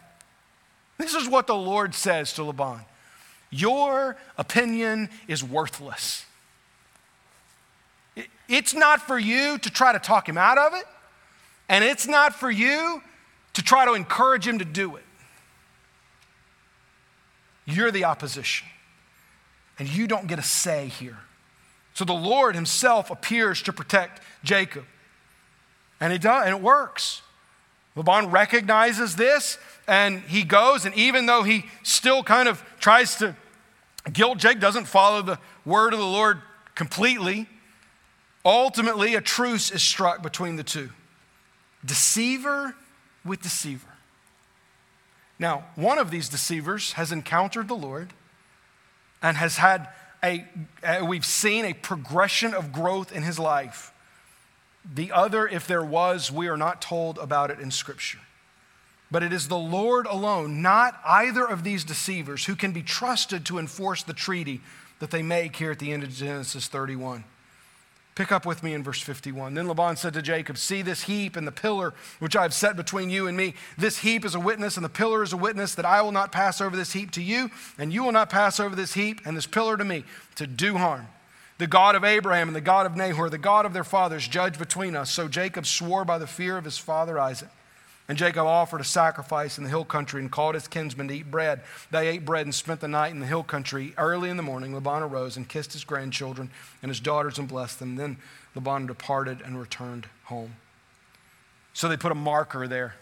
This 0.97 1.15
is 1.15 1.29
what 1.29 1.47
the 1.47 1.57
Lord 1.57 1.95
says 1.95 2.33
to 2.35 2.45
Laban 2.45 2.81
Your 3.51 4.17
opinion 4.39 5.11
is 5.27 5.45
worthless. 5.45 6.25
It's 8.49 8.75
not 8.75 9.03
for 9.03 9.19
you 9.19 9.59
to 9.59 9.71
try 9.71 9.93
to 9.93 9.99
talk 9.99 10.29
him 10.29 10.39
out 10.39 10.59
of 10.59 10.75
it, 10.75 10.87
and 11.69 11.85
it's 11.85 12.07
not 12.07 12.35
for 12.35 12.51
you 12.51 13.03
to 13.53 13.63
try 13.63 13.85
to 13.85 13.95
encourage 13.95 14.47
him 14.47 14.59
to 14.59 14.65
do 14.65 14.97
it. 14.97 15.05
You're 17.67 17.91
the 17.91 18.05
opposition, 18.05 18.67
and 19.79 19.89
you 19.89 20.07
don't 20.07 20.27
get 20.27 20.39
a 20.39 20.43
say 20.43 20.89
here. 20.89 21.19
So 21.93 22.05
the 22.05 22.15
Lord 22.15 22.55
himself 22.55 23.11
appears 23.11 23.61
to 23.63 23.73
protect 23.73 24.23
Jacob. 24.43 24.85
And 26.01 26.13
it 26.13 26.23
does, 26.23 26.47
and 26.47 26.55
it 26.55 26.63
works. 26.63 27.23
Laban 27.97 28.31
recognizes 28.31 29.17
this 29.17 29.59
and 29.89 30.21
he 30.23 30.45
goes, 30.45 30.85
and 30.85 30.95
even 30.95 31.27
though 31.27 31.43
he 31.43 31.65
still 31.83 32.23
kind 32.23 32.49
of 32.49 32.63
tries 32.79 33.17
to 33.17 33.35
guilt 34.13 34.39
Jacob, 34.39 34.61
doesn't 34.61 34.85
follow 34.85 35.23
the 35.23 35.39
word 35.65 35.93
of 35.93 35.99
the 35.99 36.07
Lord 36.07 36.41
completely, 36.75 37.49
ultimately 38.49 39.15
a 39.15 39.21
truce 39.21 39.71
is 39.71 39.83
struck 39.83 40.23
between 40.23 40.57
the 40.57 40.65
two. 40.65 40.91
Deceiver 41.85 42.75
with 43.25 43.43
deceiver. 43.43 43.89
Now, 45.39 45.65
one 45.77 45.99
of 45.99 46.11
these 46.11 46.29
deceivers 46.29 46.93
has 46.93 47.13
encountered 47.13 47.69
the 47.69 47.77
Lord 47.77 48.13
and 49.23 49.37
has 49.37 49.59
had 49.59 49.89
a, 50.23 50.45
we've 51.03 51.25
seen 51.25 51.65
a 51.65 51.75
progression 51.75 52.55
of 52.55 52.73
growth 52.73 53.13
in 53.13 53.23
his 53.23 53.39
life. 53.39 53.93
The 54.93 55.13
other, 55.13 55.47
if 55.47 55.67
there 55.67 55.85
was, 55.85 56.33
we 56.33 56.49
are 56.49 56.57
not 56.57 56.83
told 56.83 57.19
about 57.19 57.51
it 57.51 57.61
in 57.61 57.71
Scripture. 57.71 58.19
But 59.11 59.23
it 59.23 59.33
is 59.33 59.49
the 59.49 59.59
Lord 59.59 60.07
alone, 60.07 60.61
not 60.61 61.01
either 61.07 61.45
of 61.45 61.63
these 61.63 61.85
deceivers, 61.85 62.47
who 62.47 62.57
can 62.57 62.73
be 62.73 62.83
trusted 62.83 63.47
to 63.47 63.59
enforce 63.59 64.03
the 64.03 64.13
treaty 64.13 64.61
that 64.99 65.11
they 65.11 65.23
make 65.23 65.57
here 65.57 65.71
at 65.71 65.79
the 65.79 65.93
end 65.93 66.03
of 66.03 66.11
Genesis 66.11 66.67
31. 66.67 67.25
Pick 68.19 68.33
up 68.33 68.45
with 68.45 68.65
me 68.65 68.75
in 68.75 68.83
verse 68.83 69.01
51. 69.01 69.55
Then 69.55 69.69
Laban 69.69 69.95
said 69.95 70.13
to 70.15 70.23
Jacob, 70.23 70.59
See 70.59 70.83
this 70.83 71.05
heap 71.05 71.37
and 71.37 71.47
the 71.47 71.53
pillar 71.53 71.95
which 72.19 72.35
I 72.35 72.43
have 72.43 72.53
set 72.53 72.77
between 72.77 73.11
you 73.11 73.29
and 73.29 73.37
me. 73.37 73.55
This 73.77 73.99
heap 73.99 74.25
is 74.25 74.35
a 74.35 74.41
witness, 74.41 74.77
and 74.77 74.85
the 74.85 74.89
pillar 74.89 75.23
is 75.23 75.33
a 75.33 75.37
witness 75.37 75.77
that 75.77 75.85
I 75.85 76.03
will 76.03 76.11
not 76.11 76.33
pass 76.33 76.61
over 76.61 76.77
this 76.77 76.93
heap 76.93 77.13
to 77.13 77.23
you, 77.23 77.49
and 77.79 77.93
you 77.93 78.03
will 78.03 78.11
not 78.11 78.29
pass 78.29 78.59
over 78.59 78.75
this 78.75 78.95
heap 78.95 79.21
and 79.25 79.37
this 79.37 79.47
pillar 79.47 79.77
to 79.77 79.85
me 79.85 80.03
to 80.35 80.49
do 80.49 80.79
harm. 80.79 81.07
The 81.59 81.69
God 81.69 81.95
of 81.95 82.03
Abraham 82.03 82.49
and 82.49 82.57
the 82.57 82.61
God 82.61 82.87
of 82.87 82.97
Nahor, 82.97 83.31
the 83.31 83.39
God 83.39 83.65
of 83.65 83.73
their 83.73 83.85
fathers, 83.85 84.27
judge 84.27 84.59
between 84.59 84.97
us. 84.97 85.13
So 85.13 85.29
Jacob 85.29 85.65
swore 85.65 86.05
by 86.05 86.19
the 86.19 86.27
fear 86.27 86.57
of 86.57 86.65
his 86.65 86.77
father 86.77 87.21
Isaac. 87.21 87.51
And 88.09 88.17
Jacob 88.17 88.47
offered 88.47 88.81
a 88.81 88.85
sacrifice 88.85 89.59
in 89.59 89.65
the 89.65 89.71
hill 89.71 89.85
country 89.85 90.23
and 90.23 90.31
called 90.31 90.55
his 90.55 90.67
kinsmen 90.67 91.09
to 91.09 91.15
eat 91.15 91.31
bread. 91.31 91.61
They 91.91 92.09
ate 92.09 92.25
bread 92.25 92.47
and 92.47 92.55
spent 92.55 92.81
the 92.81 92.89
night 92.89 93.13
in 93.13 93.21
the 93.21 93.27
hill 93.27 93.43
country. 93.43 93.93
Early 93.99 94.31
in 94.31 94.39
the 94.39 94.43
morning, 94.43 94.75
Laban 94.75 95.03
arose 95.03 95.37
and 95.37 95.47
kissed 95.47 95.75
his 95.75 95.85
grandchildren 95.85 96.51
and 96.83 96.89
his 96.89 97.01
daughters 97.01 97.39
and 97.39 97.47
blessed 97.47 97.79
them. 97.79 97.97
Then 97.97 98.17
Laban 98.55 98.87
departed 98.87 99.43
and 99.43 99.61
returned 99.61 100.07
home. 100.25 100.57
So 101.75 101.87
they 101.87 101.99
put 101.99 102.11
a 102.11 102.15
marker 102.17 102.67
there. 102.67 102.95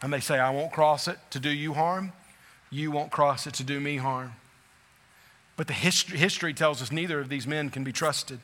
And 0.00 0.12
they 0.12 0.20
say, 0.20 0.38
I 0.38 0.50
won't 0.50 0.72
cross 0.72 1.08
it 1.08 1.18
to 1.30 1.40
do 1.40 1.50
you 1.50 1.74
harm. 1.74 2.12
You 2.70 2.90
won't 2.90 3.10
cross 3.10 3.46
it 3.46 3.54
to 3.54 3.64
do 3.64 3.80
me 3.80 3.96
harm. 3.96 4.32
But 5.56 5.66
the 5.66 5.72
history, 5.72 6.16
history 6.16 6.54
tells 6.54 6.80
us 6.80 6.92
neither 6.92 7.20
of 7.20 7.28
these 7.28 7.46
men 7.46 7.68
can 7.68 7.84
be 7.84 7.92
trusted. 7.92 8.38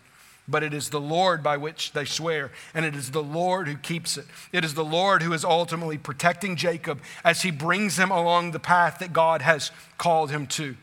But 0.46 0.62
it 0.62 0.74
is 0.74 0.90
the 0.90 1.00
Lord 1.00 1.42
by 1.42 1.56
which 1.56 1.92
they 1.92 2.04
swear, 2.04 2.50
and 2.74 2.84
it 2.84 2.94
is 2.94 3.12
the 3.12 3.22
Lord 3.22 3.66
who 3.66 3.76
keeps 3.76 4.18
it. 4.18 4.26
It 4.52 4.64
is 4.64 4.74
the 4.74 4.84
Lord 4.84 5.22
who 5.22 5.32
is 5.32 5.44
ultimately 5.44 5.96
protecting 5.96 6.56
Jacob 6.56 7.00
as 7.24 7.42
he 7.42 7.50
brings 7.50 7.98
him 7.98 8.10
along 8.10 8.50
the 8.50 8.60
path 8.60 8.98
that 8.98 9.12
God 9.12 9.40
has 9.40 9.70
called 9.96 10.30
him 10.30 10.46
to. 10.48 10.76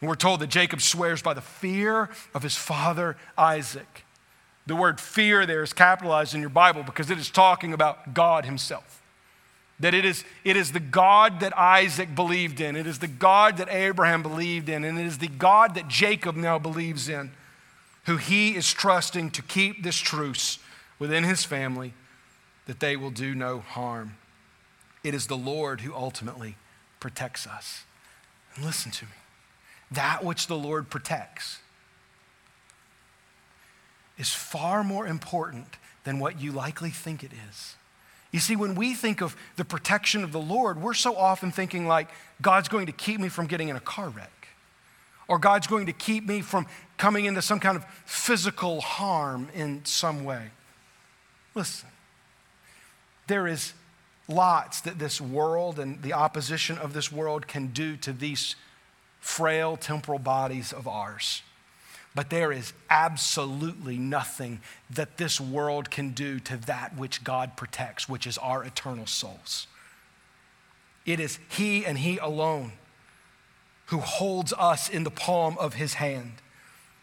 And 0.00 0.08
we're 0.08 0.14
told 0.14 0.40
that 0.40 0.48
Jacob 0.48 0.80
swears 0.80 1.20
by 1.20 1.34
the 1.34 1.42
fear 1.42 2.08
of 2.34 2.42
his 2.42 2.56
father 2.56 3.16
Isaac. 3.36 4.04
The 4.66 4.76
word 4.76 5.00
fear 5.00 5.44
there 5.44 5.62
is 5.62 5.72
capitalized 5.72 6.34
in 6.34 6.40
your 6.40 6.50
Bible 6.50 6.82
because 6.82 7.10
it 7.10 7.18
is 7.18 7.30
talking 7.30 7.72
about 7.72 8.14
God 8.14 8.46
Himself. 8.46 9.02
That 9.80 9.92
it 9.92 10.04
is, 10.04 10.24
it 10.44 10.56
is 10.56 10.72
the 10.72 10.80
God 10.80 11.40
that 11.40 11.56
Isaac 11.58 12.14
believed 12.14 12.60
in, 12.60 12.76
it 12.76 12.86
is 12.86 13.00
the 13.00 13.08
God 13.08 13.58
that 13.58 13.68
Abraham 13.68 14.22
believed 14.22 14.68
in, 14.68 14.84
and 14.84 14.98
it 14.98 15.04
is 15.04 15.18
the 15.18 15.28
God 15.28 15.74
that 15.74 15.88
Jacob 15.88 16.36
now 16.36 16.58
believes 16.58 17.08
in, 17.08 17.32
who 18.04 18.16
he 18.16 18.54
is 18.54 18.72
trusting 18.72 19.30
to 19.30 19.42
keep 19.42 19.82
this 19.82 19.96
truce 19.96 20.58
within 20.98 21.24
his 21.24 21.44
family 21.44 21.94
that 22.66 22.80
they 22.80 22.96
will 22.96 23.10
do 23.10 23.34
no 23.34 23.60
harm. 23.60 24.16
It 25.02 25.14
is 25.14 25.26
the 25.26 25.36
Lord 25.36 25.82
who 25.82 25.94
ultimately 25.94 26.56
protects 27.00 27.46
us. 27.46 27.84
And 28.54 28.64
listen 28.64 28.90
to 28.92 29.04
me 29.04 29.10
that 29.90 30.24
which 30.24 30.46
the 30.46 30.56
Lord 30.56 30.90
protects 30.90 31.58
is 34.18 34.30
far 34.30 34.82
more 34.82 35.06
important 35.06 35.76
than 36.04 36.18
what 36.18 36.40
you 36.40 36.52
likely 36.52 36.90
think 36.90 37.22
it 37.22 37.32
is. 37.50 37.76
You 38.32 38.40
see, 38.40 38.56
when 38.56 38.74
we 38.74 38.94
think 38.94 39.20
of 39.20 39.36
the 39.56 39.64
protection 39.64 40.24
of 40.24 40.32
the 40.32 40.40
Lord, 40.40 40.80
we're 40.80 40.94
so 40.94 41.16
often 41.16 41.52
thinking 41.52 41.86
like, 41.86 42.08
God's 42.42 42.68
going 42.68 42.86
to 42.86 42.92
keep 42.92 43.20
me 43.20 43.28
from 43.28 43.46
getting 43.46 43.68
in 43.68 43.76
a 43.76 43.80
car 43.80 44.08
wreck, 44.08 44.32
or 45.28 45.38
God's 45.38 45.66
going 45.66 45.86
to 45.86 45.92
keep 45.92 46.26
me 46.26 46.40
from 46.40 46.66
coming 46.96 47.24
into 47.24 47.42
some 47.42 47.60
kind 47.60 47.76
of 47.76 47.84
physical 48.04 48.80
harm 48.80 49.48
in 49.54 49.84
some 49.84 50.24
way. 50.24 50.50
Listen, 51.54 51.88
there 53.26 53.46
is 53.46 53.72
lots 54.28 54.80
that 54.82 54.98
this 54.98 55.20
world 55.20 55.78
and 55.78 56.02
the 56.02 56.12
opposition 56.12 56.78
of 56.78 56.92
this 56.92 57.10
world 57.12 57.46
can 57.46 57.68
do 57.68 57.96
to 57.96 58.12
these 58.12 58.56
frail 59.20 59.76
temporal 59.76 60.18
bodies 60.18 60.72
of 60.72 60.86
ours. 60.86 61.42
But 62.14 62.30
there 62.30 62.52
is 62.52 62.72
absolutely 62.90 63.98
nothing 63.98 64.60
that 64.90 65.16
this 65.16 65.40
world 65.40 65.90
can 65.90 66.10
do 66.10 66.38
to 66.40 66.56
that 66.58 66.96
which 66.96 67.24
God 67.24 67.56
protects, 67.56 68.08
which 68.08 68.26
is 68.26 68.38
our 68.38 68.62
eternal 68.62 69.06
souls. 69.06 69.66
It 71.04 71.18
is 71.18 71.38
He 71.48 71.84
and 71.84 71.98
He 71.98 72.18
alone 72.18 72.72
who 73.86 73.98
holds 73.98 74.52
us 74.54 74.88
in 74.88 75.04
the 75.04 75.10
palm 75.10 75.56
of 75.58 75.74
His 75.74 75.94
hand. 75.94 76.32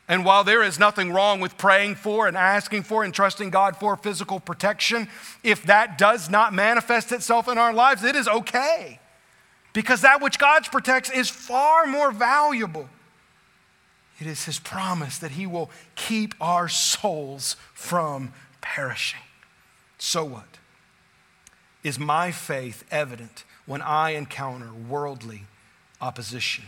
And 0.08 0.26
while 0.26 0.44
there 0.44 0.62
is 0.62 0.78
nothing 0.78 1.14
wrong 1.14 1.40
with 1.40 1.58
praying 1.58 1.96
for 1.96 2.28
and 2.28 2.36
asking 2.36 2.84
for 2.84 3.04
and 3.04 3.14
trusting 3.14 3.50
God 3.50 3.78
for 3.78 3.96
physical 3.96 4.42
protection, 4.42 5.08
if 5.42 5.64
that 5.64 5.98
does 5.98 6.30
not 6.30 6.54
manifest 6.54 7.14
itself 7.14 7.48
in 7.48 7.58
our 7.58 7.74
lives, 7.74 8.04
it 8.04 8.16
is 8.16 8.28
okay. 8.28 9.00
Because 9.74 10.02
that 10.02 10.22
which 10.22 10.38
God 10.38 10.66
protects 10.66 11.10
is 11.10 11.30
far 11.30 11.86
more 11.86 12.12
valuable. 12.12 12.90
It 14.20 14.28
is 14.28 14.46
his 14.46 14.60
promise 14.60 15.18
that 15.18 15.32
he 15.32 15.48
will 15.48 15.72
keep 15.96 16.36
our 16.42 16.68
souls 16.68 17.56
from 17.74 18.34
perishing. 18.60 19.22
So 19.98 20.26
what? 20.26 20.58
Is 21.84 21.98
my 21.98 22.32
faith 22.32 22.84
evident 22.92 23.46
when 23.66 23.82
I 23.82 24.12
encounter 24.12 24.74
worldly 24.74 25.44
opposition? 26.02 26.66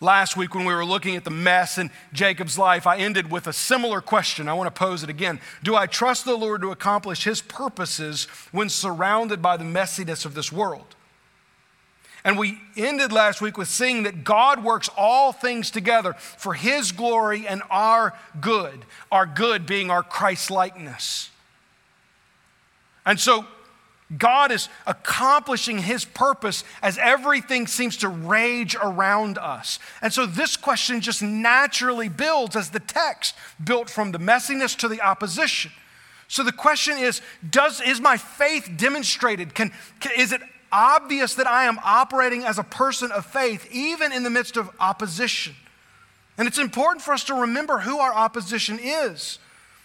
Last 0.00 0.36
week, 0.36 0.54
when 0.54 0.66
we 0.66 0.74
were 0.74 0.84
looking 0.84 1.16
at 1.16 1.24
the 1.24 1.30
mess 1.30 1.78
in 1.78 1.90
Jacob's 2.12 2.58
life, 2.58 2.86
I 2.86 2.98
ended 2.98 3.30
with 3.30 3.46
a 3.46 3.52
similar 3.52 4.02
question. 4.02 4.46
I 4.46 4.52
want 4.52 4.66
to 4.74 4.78
pose 4.78 5.02
it 5.02 5.08
again. 5.08 5.40
Do 5.62 5.74
I 5.74 5.86
trust 5.86 6.26
the 6.26 6.36
Lord 6.36 6.60
to 6.60 6.70
accomplish 6.70 7.24
his 7.24 7.40
purposes 7.40 8.24
when 8.52 8.68
surrounded 8.68 9.40
by 9.40 9.56
the 9.56 9.64
messiness 9.64 10.26
of 10.26 10.34
this 10.34 10.52
world? 10.52 10.96
And 12.26 12.36
we 12.36 12.60
ended 12.76 13.12
last 13.12 13.40
week 13.40 13.56
with 13.56 13.68
seeing 13.68 14.02
that 14.02 14.24
God 14.24 14.64
works 14.64 14.90
all 14.96 15.32
things 15.32 15.70
together 15.70 16.14
for 16.14 16.54
His 16.54 16.90
glory 16.90 17.46
and 17.46 17.62
our 17.70 18.14
good, 18.40 18.84
our 19.12 19.26
good 19.26 19.64
being 19.64 19.92
our 19.92 20.02
Christ 20.02 20.50
likeness. 20.50 21.30
And 23.06 23.20
so 23.20 23.46
God 24.16 24.52
is 24.52 24.68
accomplishing 24.86 25.78
His 25.78 26.04
purpose 26.04 26.62
as 26.82 26.96
everything 26.98 27.66
seems 27.66 27.96
to 27.98 28.08
rage 28.08 28.76
around 28.76 29.36
us. 29.38 29.78
And 30.00 30.12
so 30.12 30.26
this 30.26 30.56
question 30.56 31.00
just 31.00 31.22
naturally 31.22 32.08
builds 32.08 32.54
as 32.54 32.70
the 32.70 32.80
text 32.80 33.34
built 33.62 33.90
from 33.90 34.12
the 34.12 34.18
messiness 34.18 34.76
to 34.78 34.88
the 34.88 35.00
opposition. 35.00 35.72
So 36.28 36.44
the 36.44 36.52
question 36.52 36.98
is, 36.98 37.20
does, 37.48 37.80
is 37.80 38.00
my 38.00 38.16
faith 38.16 38.70
demonstrated? 38.76 39.54
Can, 39.54 39.72
can, 40.00 40.12
is 40.16 40.32
it 40.32 40.40
obvious 40.72 41.34
that 41.34 41.46
I 41.46 41.64
am 41.64 41.78
operating 41.84 42.44
as 42.44 42.58
a 42.58 42.62
person 42.64 43.10
of 43.12 43.24
faith, 43.26 43.68
even 43.72 44.12
in 44.12 44.22
the 44.22 44.30
midst 44.30 44.56
of 44.56 44.70
opposition. 44.80 45.54
And 46.38 46.46
it's 46.46 46.58
important 46.58 47.02
for 47.02 47.14
us 47.14 47.24
to 47.24 47.34
remember 47.34 47.78
who 47.78 47.98
our 47.98 48.12
opposition 48.12 48.78
is. 48.80 49.38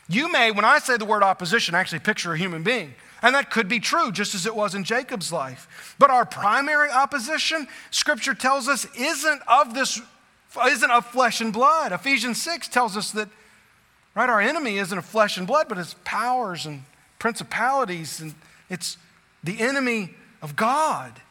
You 0.10 0.32
may, 0.32 0.52
when 0.52 0.66
I 0.66 0.80
say 0.80 0.98
the 0.98 1.06
word 1.06 1.24
opposition, 1.24 1.76
actually 1.76 2.00
picture 2.00 2.34
a 2.34 2.38
human 2.38 2.64
being. 2.64 2.94
And 3.22 3.36
that 3.36 3.52
could 3.52 3.68
be 3.68 3.80
true, 3.80 4.12
just 4.12 4.34
as 4.34 4.46
it 4.46 4.56
was 4.56 4.74
in 4.74 4.84
Jacob's 4.84 5.32
life. 5.32 5.96
But 6.00 6.10
our 6.10 6.26
primary 6.26 6.90
opposition, 6.90 7.68
Scripture 7.92 8.34
tells 8.34 8.68
us, 8.68 8.88
isn't 8.98 9.42
of 9.48 9.74
this, 9.76 10.02
isn't 10.66 10.92
of 10.92 11.06
flesh 11.06 11.40
and 11.40 11.54
blood. 11.54 11.92
Ephesians 11.92 12.42
6 12.42 12.68
tells 12.68 12.98
us 12.98 13.12
that, 13.12 13.30
right, 14.16 14.30
our 14.30 14.42
enemy 14.42 14.78
isn't 14.78 14.98
of 14.98 15.06
flesh 15.06 15.38
and 15.38 15.46
blood, 15.46 15.68
but 15.70 15.78
it's 15.78 15.96
powers 16.04 16.66
and 16.66 16.84
principalities, 17.20 18.20
and 18.20 18.34
it's 18.70 18.98
the 19.44 19.60
enemy 19.60 20.16
of 20.42 20.56
God, 20.56 21.22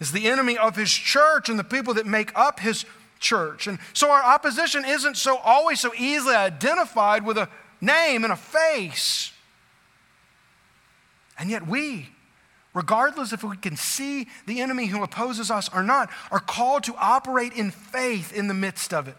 is 0.00 0.12
the 0.12 0.28
enemy 0.28 0.58
of 0.58 0.76
his 0.76 0.92
church 0.92 1.48
and 1.48 1.58
the 1.58 1.64
people 1.64 1.94
that 1.94 2.06
make 2.06 2.30
up 2.38 2.60
his 2.60 2.84
church. 3.18 3.66
And 3.66 3.78
so 3.94 4.10
our 4.10 4.22
opposition 4.22 4.84
isn't 4.84 5.16
so 5.16 5.38
always 5.38 5.80
so 5.80 5.92
easily 5.96 6.34
identified 6.34 7.24
with 7.24 7.38
a 7.38 7.48
name 7.80 8.24
and 8.24 8.32
a 8.32 8.36
face. 8.36 9.32
And 11.38 11.50
yet 11.50 11.66
we, 11.66 12.10
regardless 12.74 13.32
if 13.32 13.42
we 13.42 13.56
can 13.56 13.76
see 13.76 14.28
the 14.46 14.60
enemy 14.60 14.86
who 14.86 15.02
opposes 15.02 15.50
us 15.50 15.68
or 15.74 15.82
not, 15.82 16.10
are 16.30 16.40
called 16.40 16.84
to 16.84 16.94
operate 16.96 17.52
in 17.52 17.70
faith 17.70 18.32
in 18.32 18.48
the 18.48 18.54
midst 18.54 18.92
of 18.92 19.08
it. 19.08 19.16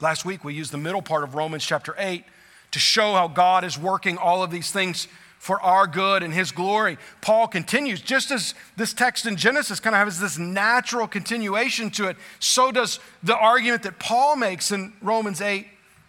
Last 0.00 0.24
week 0.24 0.44
we 0.44 0.54
used 0.54 0.72
the 0.72 0.78
middle 0.78 1.02
part 1.02 1.24
of 1.24 1.34
Romans 1.34 1.64
chapter 1.64 1.94
8 1.98 2.24
to 2.72 2.78
show 2.78 3.14
how 3.14 3.28
God 3.28 3.64
is 3.64 3.78
working 3.78 4.18
all 4.18 4.42
of 4.42 4.50
these 4.50 4.70
things 4.70 5.08
for 5.38 5.60
our 5.60 5.86
good 5.86 6.22
and 6.22 6.32
his 6.32 6.52
glory. 6.52 6.96
Paul 7.20 7.46
continues, 7.48 8.00
just 8.00 8.30
as 8.30 8.54
this 8.76 8.94
text 8.94 9.26
in 9.26 9.36
Genesis 9.36 9.78
kind 9.78 9.94
of 9.94 10.02
has 10.02 10.18
this 10.18 10.38
natural 10.38 11.06
continuation 11.06 11.90
to 11.90 12.08
it, 12.08 12.16
so 12.38 12.72
does 12.72 12.98
the 13.22 13.36
argument 13.36 13.82
that 13.82 13.98
Paul 13.98 14.36
makes 14.36 14.72
in 14.72 14.94
Romans 15.02 15.42
8, 15.42 15.66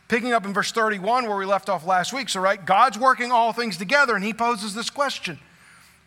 picking 0.07 0.33
up 0.33 0.45
in 0.45 0.53
verse 0.53 0.71
31 0.71 1.27
where 1.27 1.37
we 1.37 1.45
left 1.45 1.69
off 1.69 1.85
last 1.85 2.13
week. 2.13 2.29
So, 2.29 2.39
right, 2.39 2.63
God's 2.63 2.97
working 2.97 3.31
all 3.31 3.53
things 3.53 3.77
together, 3.77 4.15
and 4.15 4.23
he 4.23 4.33
poses 4.33 4.73
this 4.73 4.89
question 4.89 5.39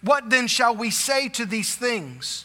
What 0.03 0.31
then 0.31 0.47
shall 0.47 0.75
we 0.75 0.91
say 0.91 1.29
to 1.31 1.47
these 1.47 1.75
things? 1.75 2.45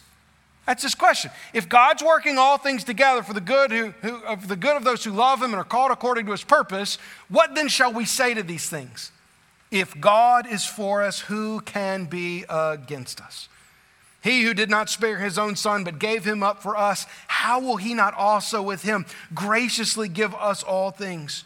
That's 0.65 0.83
his 0.83 0.95
question. 0.95 1.29
If 1.53 1.67
God's 1.67 2.01
working 2.01 2.37
all 2.37 2.57
things 2.57 2.85
together 2.85 3.21
for 3.21 3.33
the 3.33 3.41
good 3.41 3.71
who, 3.71 3.89
who, 4.01 4.23
of 4.23 4.47
the 4.47 4.55
good 4.55 4.77
of 4.77 4.85
those 4.85 5.03
who 5.03 5.11
love 5.11 5.39
him 5.41 5.51
and 5.51 5.55
are 5.55 5.65
called 5.65 5.91
according 5.91 6.25
to 6.27 6.31
his 6.31 6.43
purpose, 6.43 6.97
what 7.27 7.53
then 7.53 7.67
shall 7.67 7.91
we 7.91 8.05
say 8.05 8.33
to 8.33 8.43
these 8.43 8.69
things? 8.69 9.11
If 9.71 9.99
God 9.99 10.47
is 10.47 10.65
for 10.65 11.01
us, 11.01 11.19
who 11.19 11.59
can 11.61 12.05
be 12.05 12.45
against 12.47 13.19
us? 13.19 13.49
He 14.23 14.43
who 14.43 14.53
did 14.53 14.69
not 14.69 14.89
spare 14.89 15.17
his 15.17 15.37
own 15.37 15.57
son, 15.57 15.83
but 15.83 15.99
gave 15.99 16.23
him 16.23 16.43
up 16.43 16.63
for 16.63 16.77
us, 16.77 17.05
how 17.27 17.59
will 17.59 17.75
he 17.75 17.93
not 17.93 18.13
also 18.13 18.61
with 18.61 18.83
him 18.83 19.05
graciously 19.33 20.07
give 20.07 20.33
us 20.35 20.63
all 20.63 20.91
things? 20.91 21.43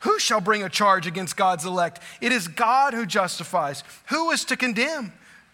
Who 0.00 0.18
shall 0.18 0.40
bring 0.40 0.62
a 0.62 0.70
charge 0.70 1.06
against 1.06 1.36
God's 1.36 1.66
elect? 1.66 2.00
It 2.22 2.32
is 2.32 2.48
God 2.48 2.94
who 2.94 3.04
justifies. 3.04 3.84
Who 4.06 4.30
is 4.30 4.46
to 4.46 4.56
condemn? 4.56 5.12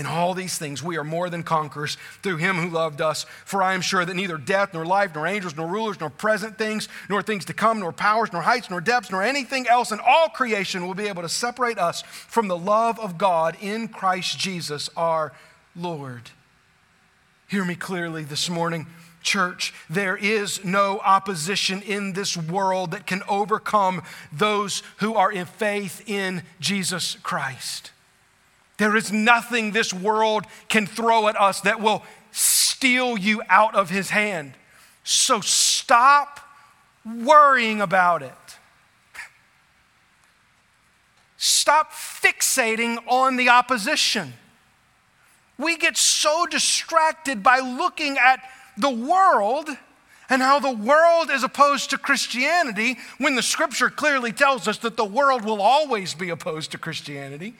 In 0.00 0.06
all 0.06 0.32
these 0.32 0.56
things, 0.56 0.82
we 0.82 0.96
are 0.96 1.04
more 1.04 1.28
than 1.28 1.42
conquerors 1.42 1.98
through 2.22 2.38
him 2.38 2.56
who 2.56 2.70
loved 2.70 3.02
us. 3.02 3.26
For 3.44 3.62
I 3.62 3.74
am 3.74 3.82
sure 3.82 4.02
that 4.02 4.16
neither 4.16 4.38
death, 4.38 4.72
nor 4.72 4.86
life, 4.86 5.14
nor 5.14 5.26
angels, 5.26 5.54
nor 5.54 5.68
rulers, 5.68 6.00
nor 6.00 6.08
present 6.08 6.56
things, 6.56 6.88
nor 7.10 7.20
things 7.20 7.44
to 7.44 7.52
come, 7.52 7.80
nor 7.80 7.92
powers, 7.92 8.32
nor 8.32 8.40
heights, 8.40 8.70
nor 8.70 8.80
depths, 8.80 9.10
nor 9.10 9.22
anything 9.22 9.68
else 9.68 9.92
in 9.92 10.00
all 10.00 10.30
creation 10.30 10.86
will 10.86 10.94
be 10.94 11.06
able 11.06 11.20
to 11.20 11.28
separate 11.28 11.76
us 11.76 12.00
from 12.00 12.48
the 12.48 12.56
love 12.56 12.98
of 12.98 13.18
God 13.18 13.58
in 13.60 13.88
Christ 13.88 14.38
Jesus 14.38 14.88
our 14.96 15.34
Lord. 15.76 16.30
Hear 17.48 17.66
me 17.66 17.74
clearly 17.74 18.24
this 18.24 18.48
morning, 18.48 18.86
church. 19.22 19.74
There 19.90 20.16
is 20.16 20.64
no 20.64 21.00
opposition 21.00 21.82
in 21.82 22.14
this 22.14 22.38
world 22.38 22.92
that 22.92 23.06
can 23.06 23.20
overcome 23.28 24.02
those 24.32 24.82
who 25.00 25.16
are 25.16 25.30
in 25.30 25.44
faith 25.44 26.02
in 26.08 26.42
Jesus 26.58 27.18
Christ. 27.22 27.90
There 28.80 28.96
is 28.96 29.12
nothing 29.12 29.72
this 29.72 29.92
world 29.92 30.46
can 30.70 30.86
throw 30.86 31.28
at 31.28 31.38
us 31.38 31.60
that 31.60 31.82
will 31.82 32.02
steal 32.30 33.18
you 33.18 33.42
out 33.50 33.74
of 33.74 33.90
his 33.90 34.08
hand. 34.08 34.54
So 35.04 35.42
stop 35.42 36.40
worrying 37.04 37.82
about 37.82 38.22
it. 38.22 38.32
Stop 41.36 41.92
fixating 41.92 42.96
on 43.06 43.36
the 43.36 43.50
opposition. 43.50 44.32
We 45.58 45.76
get 45.76 45.98
so 45.98 46.46
distracted 46.46 47.42
by 47.42 47.58
looking 47.58 48.16
at 48.16 48.40
the 48.78 48.88
world 48.88 49.68
and 50.30 50.40
how 50.40 50.58
the 50.58 50.72
world 50.72 51.28
is 51.30 51.42
opposed 51.42 51.90
to 51.90 51.98
Christianity 51.98 52.96
when 53.18 53.34
the 53.34 53.42
scripture 53.42 53.90
clearly 53.90 54.32
tells 54.32 54.66
us 54.66 54.78
that 54.78 54.96
the 54.96 55.04
world 55.04 55.44
will 55.44 55.60
always 55.60 56.14
be 56.14 56.30
opposed 56.30 56.72
to 56.72 56.78
Christianity. 56.78 57.56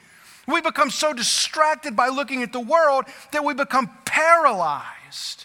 We 0.51 0.61
become 0.61 0.91
so 0.91 1.13
distracted 1.13 1.95
by 1.95 2.09
looking 2.09 2.43
at 2.43 2.53
the 2.53 2.61
world 2.61 3.05
that 3.33 3.45
we 3.45 3.55
become 3.55 3.91
paralyzed. 4.05 5.45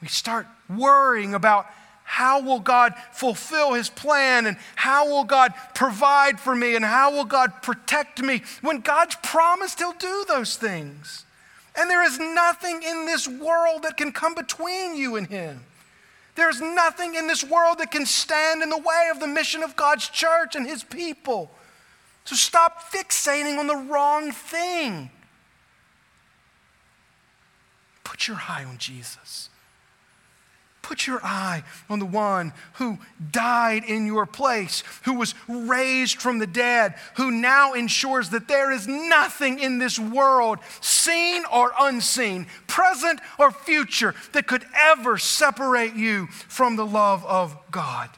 We 0.00 0.08
start 0.08 0.46
worrying 0.68 1.34
about 1.34 1.66
how 2.04 2.40
will 2.40 2.58
God 2.58 2.94
fulfill 3.12 3.74
his 3.74 3.88
plan 3.88 4.46
and 4.46 4.56
how 4.74 5.08
will 5.08 5.22
God 5.22 5.54
provide 5.74 6.40
for 6.40 6.56
me 6.56 6.74
and 6.74 6.84
how 6.84 7.12
will 7.12 7.24
God 7.24 7.62
protect 7.62 8.20
me 8.20 8.42
when 8.62 8.80
God's 8.80 9.14
promised 9.22 9.78
he'll 9.78 9.92
do 9.92 10.24
those 10.26 10.56
things. 10.56 11.24
And 11.76 11.88
there 11.88 12.04
is 12.04 12.18
nothing 12.18 12.82
in 12.82 13.06
this 13.06 13.28
world 13.28 13.84
that 13.84 13.96
can 13.96 14.10
come 14.10 14.34
between 14.34 14.96
you 14.96 15.14
and 15.14 15.28
him. 15.28 15.60
There's 16.34 16.60
nothing 16.60 17.14
in 17.14 17.26
this 17.26 17.44
world 17.44 17.78
that 17.78 17.92
can 17.92 18.06
stand 18.06 18.62
in 18.62 18.70
the 18.70 18.78
way 18.78 19.08
of 19.12 19.20
the 19.20 19.26
mission 19.28 19.62
of 19.62 19.76
God's 19.76 20.08
church 20.08 20.56
and 20.56 20.66
his 20.66 20.82
people. 20.82 21.50
So 22.24 22.36
stop 22.36 22.92
fixating 22.92 23.58
on 23.58 23.66
the 23.66 23.76
wrong 23.76 24.30
thing. 24.30 25.10
Put 28.04 28.28
your 28.28 28.38
eye 28.48 28.64
on 28.64 28.78
Jesus. 28.78 29.48
Put 30.82 31.06
your 31.06 31.20
eye 31.22 31.62
on 31.88 32.00
the 32.00 32.06
one 32.06 32.52
who 32.74 32.98
died 33.30 33.84
in 33.84 34.06
your 34.06 34.26
place, 34.26 34.82
who 35.04 35.14
was 35.14 35.34
raised 35.46 36.20
from 36.20 36.38
the 36.38 36.46
dead, 36.46 36.94
who 37.14 37.30
now 37.30 37.74
ensures 37.74 38.30
that 38.30 38.48
there 38.48 38.72
is 38.72 38.88
nothing 38.88 39.58
in 39.58 39.78
this 39.78 39.98
world, 39.98 40.58
seen 40.80 41.44
or 41.52 41.72
unseen, 41.78 42.46
present 42.66 43.20
or 43.38 43.52
future, 43.52 44.14
that 44.32 44.46
could 44.46 44.64
ever 44.74 45.16
separate 45.16 45.94
you 45.94 46.26
from 46.26 46.76
the 46.76 46.86
love 46.86 47.24
of 47.24 47.56
God. 47.70 48.10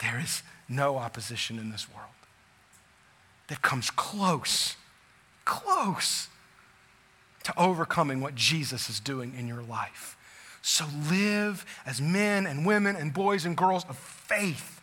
There 0.00 0.18
is 0.18 0.42
no 0.68 0.98
opposition 0.98 1.58
in 1.58 1.70
this 1.70 1.86
world 1.94 2.10
that 3.48 3.62
comes 3.62 3.90
close, 3.90 4.76
close 5.44 6.28
to 7.44 7.56
overcoming 7.56 8.20
what 8.20 8.34
Jesus 8.34 8.90
is 8.90 8.98
doing 8.98 9.34
in 9.38 9.46
your 9.46 9.62
life. 9.62 10.16
So 10.62 10.84
live 11.08 11.64
as 11.86 12.00
men 12.00 12.46
and 12.46 12.66
women 12.66 12.96
and 12.96 13.14
boys 13.14 13.44
and 13.44 13.56
girls 13.56 13.84
of 13.88 13.96
faith, 13.96 14.80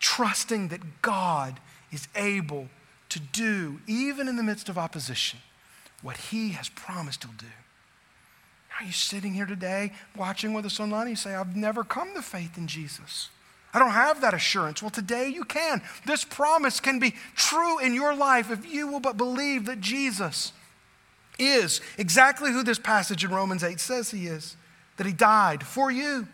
trusting 0.00 0.68
that 0.68 1.02
God 1.02 1.60
is 1.92 2.08
able 2.14 2.68
to 3.10 3.20
do, 3.20 3.80
even 3.86 4.26
in 4.26 4.36
the 4.36 4.42
midst 4.42 4.70
of 4.70 4.78
opposition, 4.78 5.40
what 6.00 6.16
He 6.16 6.50
has 6.50 6.70
promised 6.70 7.24
He'll 7.24 7.32
do. 7.34 7.46
Are 8.80 8.84
you 8.84 8.92
sitting 8.92 9.34
here 9.34 9.46
today 9.46 9.92
watching 10.16 10.52
with 10.54 10.64
us 10.64 10.80
online? 10.80 11.08
You 11.08 11.16
say, 11.16 11.34
I've 11.34 11.56
never 11.56 11.84
come 11.84 12.14
to 12.14 12.22
faith 12.22 12.56
in 12.56 12.66
Jesus. 12.66 13.28
I 13.76 13.78
don't 13.78 13.90
have 13.90 14.22
that 14.22 14.32
assurance. 14.32 14.80
Well, 14.80 14.88
today 14.88 15.28
you 15.28 15.44
can. 15.44 15.82
This 16.06 16.24
promise 16.24 16.80
can 16.80 16.98
be 16.98 17.14
true 17.34 17.78
in 17.78 17.92
your 17.92 18.16
life 18.16 18.50
if 18.50 18.66
you 18.66 18.86
will 18.86 19.00
but 19.00 19.18
believe 19.18 19.66
that 19.66 19.82
Jesus 19.82 20.54
is 21.38 21.82
exactly 21.98 22.52
who 22.52 22.62
this 22.62 22.78
passage 22.78 23.22
in 23.22 23.30
Romans 23.30 23.62
8 23.62 23.78
says 23.78 24.10
he 24.10 24.28
is 24.28 24.56
that 24.96 25.06
he 25.06 25.12
died 25.12 25.62
for 25.62 25.90
you, 25.90 26.26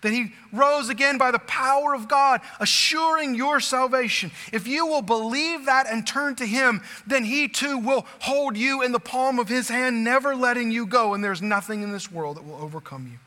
that 0.00 0.12
he 0.12 0.32
rose 0.52 0.88
again 0.88 1.16
by 1.16 1.30
the 1.30 1.38
power 1.38 1.94
of 1.94 2.08
God, 2.08 2.40
assuring 2.58 3.36
your 3.36 3.60
salvation. 3.60 4.32
If 4.52 4.66
you 4.66 4.84
will 4.84 5.00
believe 5.00 5.66
that 5.66 5.86
and 5.88 6.04
turn 6.04 6.34
to 6.34 6.44
him, 6.44 6.82
then 7.06 7.22
he 7.22 7.46
too 7.46 7.78
will 7.78 8.04
hold 8.18 8.56
you 8.56 8.82
in 8.82 8.90
the 8.90 8.98
palm 8.98 9.38
of 9.38 9.46
his 9.48 9.68
hand, 9.68 10.02
never 10.02 10.34
letting 10.34 10.72
you 10.72 10.86
go. 10.86 11.14
And 11.14 11.22
there's 11.22 11.40
nothing 11.40 11.82
in 11.82 11.92
this 11.92 12.10
world 12.10 12.36
that 12.36 12.44
will 12.44 12.60
overcome 12.60 13.08
you 13.12 13.20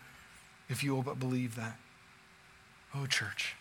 if 0.67 0.83
you 0.83 0.93
will 0.93 1.03
but 1.03 1.17
believe 1.17 1.55
that. 1.55 1.77
Oh, 2.97 3.05
church, 3.07 3.55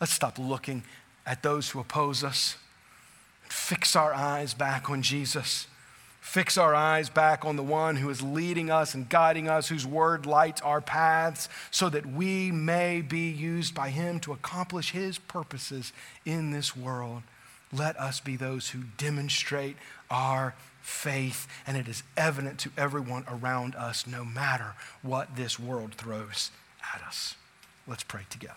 let's 0.00 0.12
stop 0.12 0.38
looking 0.38 0.84
at 1.26 1.42
those 1.42 1.70
who 1.70 1.80
oppose 1.80 2.22
us 2.22 2.56
and 3.42 3.52
fix 3.52 3.96
our 3.96 4.14
eyes 4.14 4.54
back 4.54 4.88
on 4.88 5.02
Jesus. 5.02 5.66
Fix 6.20 6.56
our 6.56 6.74
eyes 6.74 7.10
back 7.10 7.44
on 7.44 7.56
the 7.56 7.62
one 7.62 7.96
who 7.96 8.08
is 8.10 8.22
leading 8.22 8.70
us 8.70 8.94
and 8.94 9.08
guiding 9.08 9.48
us, 9.48 9.68
whose 9.68 9.86
word 9.86 10.24
lights 10.24 10.60
our 10.62 10.80
paths, 10.80 11.48
so 11.70 11.88
that 11.90 12.06
we 12.06 12.50
may 12.50 13.00
be 13.00 13.30
used 13.30 13.74
by 13.74 13.90
him 13.90 14.20
to 14.20 14.32
accomplish 14.32 14.92
his 14.92 15.18
purposes 15.18 15.92
in 16.24 16.50
this 16.50 16.76
world. 16.76 17.22
Let 17.72 17.98
us 17.98 18.20
be 18.20 18.36
those 18.36 18.70
who 18.70 18.84
demonstrate 18.96 19.76
our 20.10 20.54
faith, 20.80 21.46
and 21.66 21.76
it 21.76 21.88
is 21.88 22.02
evident 22.16 22.58
to 22.60 22.70
everyone 22.76 23.24
around 23.28 23.74
us, 23.74 24.06
no 24.06 24.24
matter 24.24 24.74
what 25.02 25.36
this 25.36 25.58
world 25.58 25.94
throws 25.94 26.50
at 26.94 27.02
us. 27.02 27.34
Let's 27.86 28.02
pray 28.02 28.22
together. 28.30 28.54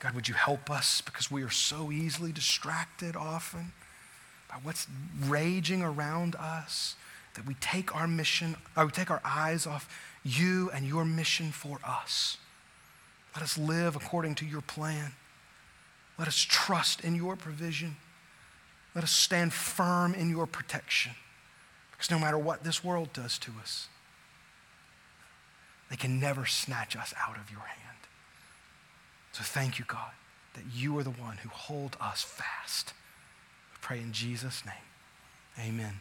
God, 0.00 0.14
would 0.14 0.28
you 0.28 0.34
help 0.34 0.70
us 0.70 1.00
because 1.00 1.30
we 1.30 1.42
are 1.42 1.50
so 1.50 1.90
easily 1.90 2.30
distracted 2.30 3.16
often 3.16 3.72
by 4.50 4.56
what's 4.62 4.86
raging 5.26 5.82
around 5.82 6.34
us 6.36 6.94
that 7.34 7.46
we 7.46 7.54
take 7.54 7.94
our 7.94 8.06
mission, 8.06 8.56
or 8.76 8.86
we 8.86 8.92
take 8.92 9.10
our 9.10 9.22
eyes 9.24 9.66
off 9.66 9.88
you 10.22 10.70
and 10.72 10.86
your 10.86 11.04
mission 11.04 11.50
for 11.50 11.78
us. 11.86 12.38
Let 13.34 13.42
us 13.42 13.58
live 13.58 13.96
according 13.96 14.36
to 14.36 14.46
your 14.46 14.60
plan. 14.60 15.12
Let 16.18 16.28
us 16.28 16.36
trust 16.36 17.00
in 17.02 17.14
your 17.14 17.34
provision. 17.34 17.96
Let 18.94 19.04
us 19.04 19.10
stand 19.10 19.52
firm 19.52 20.14
in 20.14 20.30
your 20.30 20.46
protection. 20.46 21.12
Because 21.90 22.10
no 22.10 22.18
matter 22.18 22.38
what 22.38 22.62
this 22.62 22.84
world 22.84 23.12
does 23.12 23.38
to 23.40 23.52
us, 23.60 23.88
they 25.90 25.96
can 25.96 26.18
never 26.20 26.46
snatch 26.46 26.96
us 26.96 27.12
out 27.26 27.36
of 27.36 27.50
your 27.50 27.60
hand. 27.60 27.98
So 29.32 29.42
thank 29.42 29.78
you, 29.78 29.84
God, 29.86 30.12
that 30.54 30.64
you 30.72 30.96
are 30.98 31.02
the 31.02 31.10
one 31.10 31.38
who 31.38 31.48
hold 31.48 31.96
us 32.00 32.22
fast. 32.22 32.92
We 33.72 33.78
pray 33.80 34.00
in 34.00 34.12
Jesus' 34.12 34.62
name. 34.64 35.68
Amen. 35.68 36.00